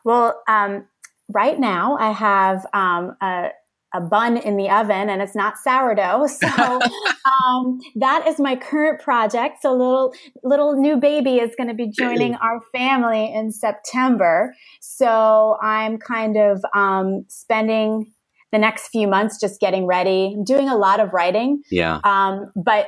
Well, 0.06 0.42
um, 0.48 0.88
right 1.30 1.60
now 1.60 1.98
I 1.98 2.12
have 2.12 2.66
um, 2.74 3.18
a, 3.22 3.50
a 3.94 4.02
bun 4.02 4.38
in 4.38 4.58
the 4.58 4.70
oven 4.70 5.10
and 5.10 5.22
it's 5.22 5.36
not 5.36 5.58
sourdough. 5.58 6.28
So 6.42 6.80
um, 7.26 7.80
that 7.96 8.28
is 8.28 8.40
my 8.40 8.56
current 8.56 9.02
project. 9.02 9.62
So 9.62 9.72
little 9.72 10.14
little 10.44 10.76
new 10.80 10.98
baby 10.98 11.38
is 11.38 11.56
going 11.56 11.70
to 11.70 11.74
be 11.74 11.90
joining 11.90 12.36
our 12.36 12.60
family 12.72 13.32
in 13.34 13.52
September. 13.52 14.54
So 14.80 15.58
I'm 15.62 15.98
kind 15.98 16.38
of 16.38 16.64
um, 16.74 17.26
spending 17.28 18.12
the 18.52 18.58
next 18.58 18.90
few 18.90 19.08
months 19.08 19.40
just 19.40 19.60
getting 19.60 19.86
ready. 19.86 20.34
I'm 20.36 20.44
doing 20.44 20.68
a 20.68 20.76
lot 20.76 21.00
of 21.00 21.14
writing. 21.14 21.62
Yeah. 21.70 22.00
Um, 22.04 22.52
but 22.56 22.88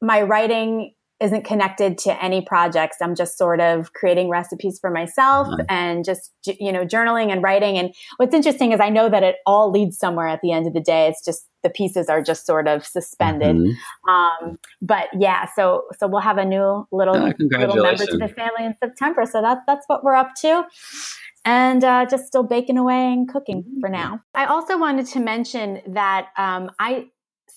my 0.00 0.22
writing 0.22 0.94
isn't 1.20 1.44
connected 1.44 1.98
to 1.98 2.22
any 2.22 2.40
projects. 2.40 2.98
I'm 3.00 3.14
just 3.14 3.36
sort 3.36 3.60
of 3.60 3.92
creating 3.92 4.28
recipes 4.28 4.78
for 4.80 4.90
myself 4.90 5.48
uh-huh. 5.48 5.64
and 5.68 6.04
just, 6.04 6.32
you 6.46 6.70
know, 6.70 6.84
journaling 6.84 7.32
and 7.32 7.42
writing. 7.42 7.76
And 7.76 7.92
what's 8.18 8.34
interesting 8.34 8.72
is 8.72 8.80
I 8.80 8.88
know 8.88 9.08
that 9.08 9.22
it 9.24 9.36
all 9.44 9.70
leads 9.70 9.98
somewhere 9.98 10.28
at 10.28 10.40
the 10.42 10.52
end 10.52 10.66
of 10.66 10.74
the 10.74 10.80
day. 10.80 11.08
It's 11.08 11.24
just 11.24 11.48
the 11.64 11.70
pieces 11.70 12.08
are 12.08 12.22
just 12.22 12.46
sort 12.46 12.68
of 12.68 12.86
suspended. 12.86 13.56
Mm-hmm. 13.56 14.10
Um, 14.10 14.58
but 14.80 15.08
yeah, 15.18 15.46
so, 15.56 15.84
so 15.98 16.06
we'll 16.06 16.20
have 16.20 16.38
a 16.38 16.44
new 16.44 16.86
little, 16.92 17.16
uh, 17.16 17.32
little 17.40 17.82
member 17.82 18.06
to 18.06 18.16
the 18.16 18.28
family 18.28 18.64
in 18.64 18.74
September. 18.80 19.24
So 19.26 19.42
that, 19.42 19.58
that's 19.66 19.84
what 19.88 20.04
we're 20.04 20.14
up 20.14 20.34
to 20.42 20.64
and 21.44 21.82
uh, 21.82 22.06
just 22.06 22.26
still 22.26 22.42
baking 22.42 22.78
away 22.78 23.12
and 23.12 23.28
cooking 23.28 23.64
for 23.80 23.88
mm-hmm. 23.88 24.00
now. 24.00 24.22
I 24.34 24.46
also 24.46 24.78
wanted 24.78 25.06
to 25.06 25.20
mention 25.20 25.80
that 25.88 26.28
um, 26.36 26.70
I 26.78 27.06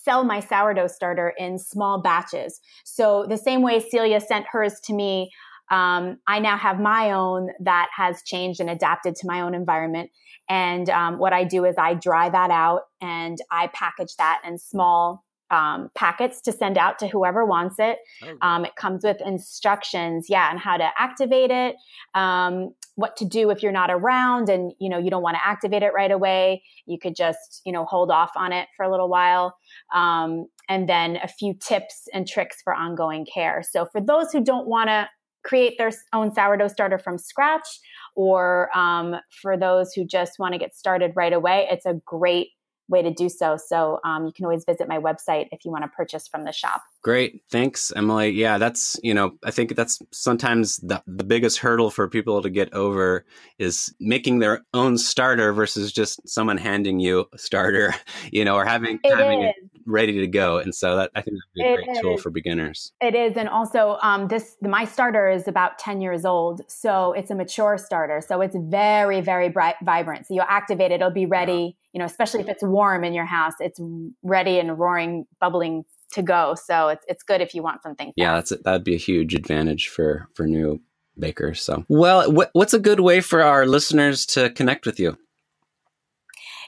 sell 0.04 0.24
my 0.24 0.40
sourdough 0.40 0.88
starter 0.88 1.34
in 1.38 1.58
small 1.58 2.02
batches. 2.02 2.60
So 2.84 3.26
the 3.28 3.38
same 3.38 3.62
way 3.62 3.80
Celia 3.80 4.20
sent 4.20 4.46
hers 4.52 4.80
to 4.86 4.94
me, 4.94 5.32
um, 5.70 6.18
I 6.28 6.40
now 6.40 6.58
have 6.58 6.80
my 6.80 7.12
own 7.12 7.50
that 7.62 7.90
has 7.96 8.22
changed 8.24 8.60
and 8.60 8.70
adapted 8.70 9.16
to 9.18 9.28
my 9.28 9.42
own 9.42 9.56
environment. 9.56 10.12
And 10.50 10.90
um, 10.90 11.18
what 11.18 11.32
I 11.32 11.46
do 11.46 11.64
is 11.64 11.76
I 11.78 11.94
dry 11.94 12.30
that 12.30 12.52
out 12.52 12.82
and 13.00 13.38
I 13.50 13.68
package 13.68 14.16
that 14.18 14.42
in 14.46 14.58
small 14.58 15.24
um, 15.52 15.92
packets 15.96 16.42
to 16.42 16.52
send 16.52 16.78
out 16.78 16.98
to 17.00 17.08
whoever 17.08 17.46
wants 17.46 17.76
it. 17.78 18.00
Oh. 18.24 18.38
Um, 18.42 18.66
it 18.66 18.76
comes 18.76 19.04
with 19.04 19.18
instructions, 19.24 20.28
yeah, 20.30 20.50
on 20.50 20.58
how 20.58 20.78
to 20.78 20.90
activate 20.98 21.52
it, 21.52 21.76
um, 22.16 22.74
what 22.96 23.16
to 23.18 23.26
do 23.26 23.50
if 23.50 23.62
you're 23.62 23.72
not 23.72 23.92
around, 23.92 24.50
and 24.50 24.74
you 24.80 24.90
know 24.90 24.98
you 24.98 25.10
don't 25.10 25.22
want 25.22 25.36
to 25.36 25.46
activate 25.46 25.84
it 25.84 25.94
right 25.94 26.12
away. 26.12 26.64
You 26.86 26.98
could 26.98 27.16
just 27.16 27.62
you 27.66 27.72
know 27.72 27.86
hold 27.86 28.10
off 28.10 28.32
on 28.36 28.54
it 28.54 28.68
for 28.76 28.84
a 28.84 28.92
little 28.92 29.10
while, 29.10 29.56
um, 29.94 30.48
and 30.70 30.88
then 30.88 31.18
a 31.18 31.28
few 31.28 31.54
tips 31.54 32.08
and 32.14 32.28
tricks 32.28 32.62
for 32.64 32.74
ongoing 32.74 33.26
care. 33.32 33.62
So 33.70 33.86
for 33.86 34.02
those 34.02 34.32
who 34.32 34.44
don't 34.44 34.68
want 34.68 34.90
to 34.90 35.10
create 35.44 35.78
their 35.78 35.92
own 36.14 36.34
sourdough 36.34 36.68
starter 36.68 36.98
from 37.00 37.18
scratch, 37.18 37.68
or 38.16 38.76
um, 38.78 39.16
for 39.42 39.58
those 39.58 39.92
who 39.94 40.06
just 40.06 40.40
want 40.40 40.54
to 40.54 40.60
get 40.60 40.76
started 40.76 41.12
right 41.16 41.34
away, 41.34 41.68
it's 41.70 41.86
a 41.86 41.96
great 42.06 42.50
way 42.92 43.02
to 43.02 43.12
do 43.12 43.30
so. 43.30 43.58
So 43.58 44.00
um, 44.04 44.26
you 44.26 44.34
can 44.34 44.46
always 44.46 44.66
visit 44.66 44.88
my 44.88 45.00
website 45.00 45.48
if 45.52 45.66
you 45.66 45.72
want 45.72 45.84
to 45.84 45.88
purchase 45.88 46.28
from 46.28 46.44
the 46.44 46.52
shop. 46.52 46.84
Great. 47.04 47.42
Thanks, 47.50 47.92
Emilie. 47.96 48.30
Yeah, 48.30 48.60
that's, 48.60 49.00
you 49.02 49.16
know, 49.16 49.32
I 49.44 49.50
think 49.50 49.76
that's 49.76 50.00
sometimes 50.12 50.78
the, 50.78 51.02
the 51.08 51.24
biggest 51.24 51.58
hurdle 51.58 51.90
for 51.90 52.08
people 52.08 52.44
to 52.44 52.50
get 52.50 52.72
over 52.76 53.26
is 53.58 53.92
making 54.00 54.38
their 54.38 54.62
own 54.76 55.00
starter 55.00 55.52
versus 55.52 55.92
just 55.92 56.28
someone 56.30 56.58
handing 56.58 57.00
you 57.00 57.26
a 57.34 57.40
starter, 57.40 57.96
you 58.32 58.46
know, 58.46 58.56
or 58.56 58.66
having, 58.66 59.00
it 59.04 59.16
having 59.16 59.42
it 59.42 59.56
ready 59.88 60.20
to 60.20 60.28
go. 60.28 60.60
And 60.60 60.76
so 60.76 60.96
that 60.98 61.10
I 61.16 61.22
think 61.22 61.38
be 61.56 61.64
a 61.64 61.74
it 61.74 61.76
great 61.78 61.90
is. 61.90 62.02
tool 62.02 62.18
for 62.18 62.30
beginners. 62.30 62.92
It 63.02 63.16
is. 63.16 63.36
And 63.36 63.50
also 63.50 63.98
um, 64.04 64.28
this, 64.28 64.56
my 64.62 64.86
starter 64.86 65.28
is 65.28 65.48
about 65.48 65.80
10 65.80 66.02
years 66.02 66.24
old. 66.24 66.62
So 66.68 67.14
it's 67.14 67.32
a 67.32 67.36
mature 67.36 67.80
starter. 67.80 68.22
So 68.22 68.42
it's 68.42 68.56
very, 68.56 69.22
very 69.22 69.50
bright, 69.50 69.76
vibrant. 69.82 70.28
So 70.28 70.36
you'll 70.36 70.46
activate 70.48 70.92
it. 70.92 70.96
It'll 70.96 71.10
be 71.10 71.26
ready, 71.26 71.76
you 71.94 72.00
know, 72.00 72.06
especially 72.06 72.42
if 72.42 72.48
it's 72.48 72.62
warm 72.62 73.04
in 73.04 73.14
your 73.14 73.26
house, 73.26 73.54
it's 73.60 73.80
ready 74.22 74.60
and 74.60 74.78
roaring, 74.78 75.26
bubbling 75.40 75.84
to 76.12 76.22
go. 76.22 76.56
So 76.56 76.90
it's 76.90 77.06
it's 77.08 77.24
good 77.24 77.42
if 77.42 77.54
you 77.54 77.64
want 77.64 77.82
something. 77.84 78.08
Fast. 78.08 78.14
Yeah, 78.18 78.36
that's 78.36 78.54
that'd 78.64 78.84
be 78.84 78.96
a 78.96 79.00
huge 79.00 79.34
advantage 79.34 79.88
for 79.88 80.28
for 80.34 80.46
new 80.46 80.82
bakers. 81.18 81.62
So, 81.62 81.86
well, 81.88 82.32
wh- 82.32 82.54
what's 82.54 82.74
a 82.74 82.80
good 82.80 83.00
way 83.00 83.22
for 83.22 83.42
our 83.42 83.66
listeners 83.66 84.26
to 84.28 84.50
connect 84.50 84.86
with 84.86 85.00
you? 85.00 85.18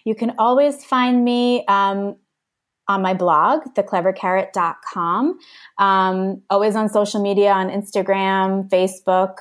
You 0.05 0.15
can 0.15 0.33
always 0.37 0.83
find 0.83 1.23
me 1.23 1.65
um, 1.67 2.17
on 2.87 3.01
my 3.01 3.13
blog, 3.13 3.61
theclevercarrot.com. 3.75 5.39
Um, 5.77 6.41
always 6.49 6.75
on 6.75 6.89
social 6.89 7.21
media 7.21 7.51
on 7.51 7.69
Instagram, 7.69 8.69
Facebook. 8.69 9.37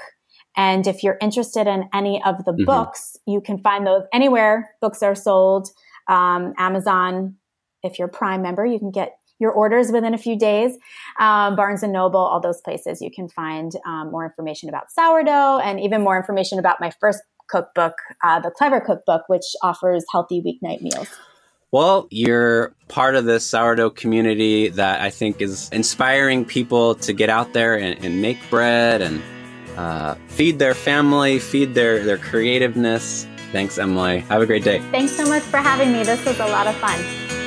And 0.57 0.87
if 0.87 1.03
you're 1.03 1.19
interested 1.21 1.67
in 1.67 1.89
any 1.95 2.23
of 2.25 2.45
the 2.45 2.53
mm-hmm. 2.53 2.65
books, 2.65 3.17
you 3.27 3.41
can 3.41 3.59
find 3.59 3.87
those 3.87 4.03
anywhere 4.13 4.75
books 4.81 5.03
are 5.03 5.15
sold. 5.15 5.71
Um, 6.09 6.53
Amazon, 6.59 7.37
if 7.83 7.99
you're 7.99 8.09
a 8.09 8.11
Prime 8.11 8.43
member, 8.43 8.65
you 8.65 8.79
can 8.79 8.91
get 8.91 9.17
your 9.39 9.53
orders 9.53 9.91
within 9.91 10.15
a 10.15 10.19
few 10.19 10.39
days. 10.39 10.77
Um, 11.19 11.57
Barnes 11.57 11.83
and 11.83 11.93
Noble, 11.93 12.21
all 12.21 12.41
those 12.41 12.61
places, 12.61 13.01
you 13.01 13.11
can 13.11 13.29
find 13.29 13.73
um, 13.87 14.11
more 14.11 14.25
information 14.25 14.69
about 14.69 14.91
sourdough 14.91 15.59
and 15.59 15.81
even 15.81 16.03
more 16.03 16.17
information 16.17 16.59
about 16.59 16.81
my 16.81 16.93
first 17.01 17.23
cookbook, 17.49 17.95
uh, 18.25 18.41
the 18.41 18.51
Clever 18.51 18.81
Cookbook, 18.81 19.23
which 19.29 19.45
offers 19.63 20.05
healthy 20.11 20.41
weeknight 20.41 20.81
meals. 20.81 21.09
Well, 21.71 22.07
you're 22.11 22.75
part 22.89 23.15
of 23.15 23.25
this 23.25 23.47
sourdough 23.47 23.91
community 23.91 24.69
that 24.69 25.01
I 25.01 25.09
think 25.09 25.41
is 25.41 25.71
inspiring 25.71 26.45
people 26.45 26.97
to 26.97 27.15
get 27.15 27.31
out 27.31 27.55
there 27.55 27.79
and, 27.79 28.05
and 28.05 28.21
make 28.21 28.39
bread 28.51 29.01
and 29.01 29.23
uh, 29.77 30.15
feed 30.29 30.59
their 30.59 30.75
family, 30.75 31.39
feed 31.39 31.73
their, 31.75 32.05
their 32.05 32.19
creativeness. 32.19 33.27
Thanks, 33.53 33.79
Emilie. 33.79 34.21
Have 34.21 34.43
a 34.43 34.47
great 34.47 34.65
day. 34.65 34.81
Thanks 34.91 35.13
so 35.13 35.27
much 35.27 35.43
for 35.43 35.59
having 35.59 35.93
me. 35.93 36.05
This 36.05 36.23
was 36.27 36.39
a 36.41 36.47
lot 36.47 36.67
of 36.67 36.75
fun. 36.77 37.42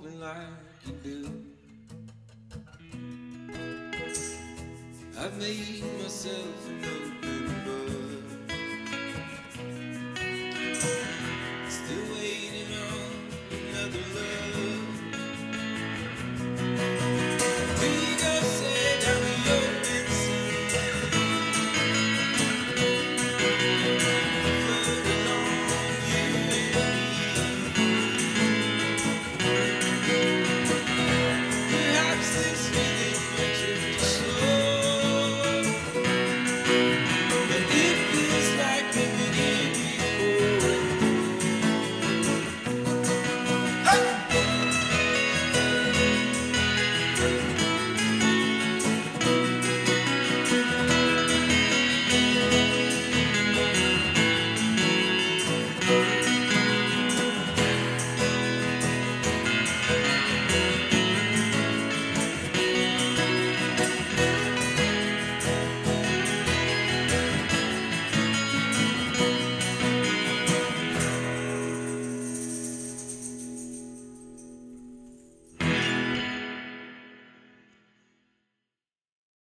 Me 0.00 0.10
like 0.16 0.36
you 0.86 0.92
do. 1.02 1.44
I've 5.18 5.38
made 5.38 5.82
myself 6.00 6.68
a 6.68 6.72
open 6.86 7.21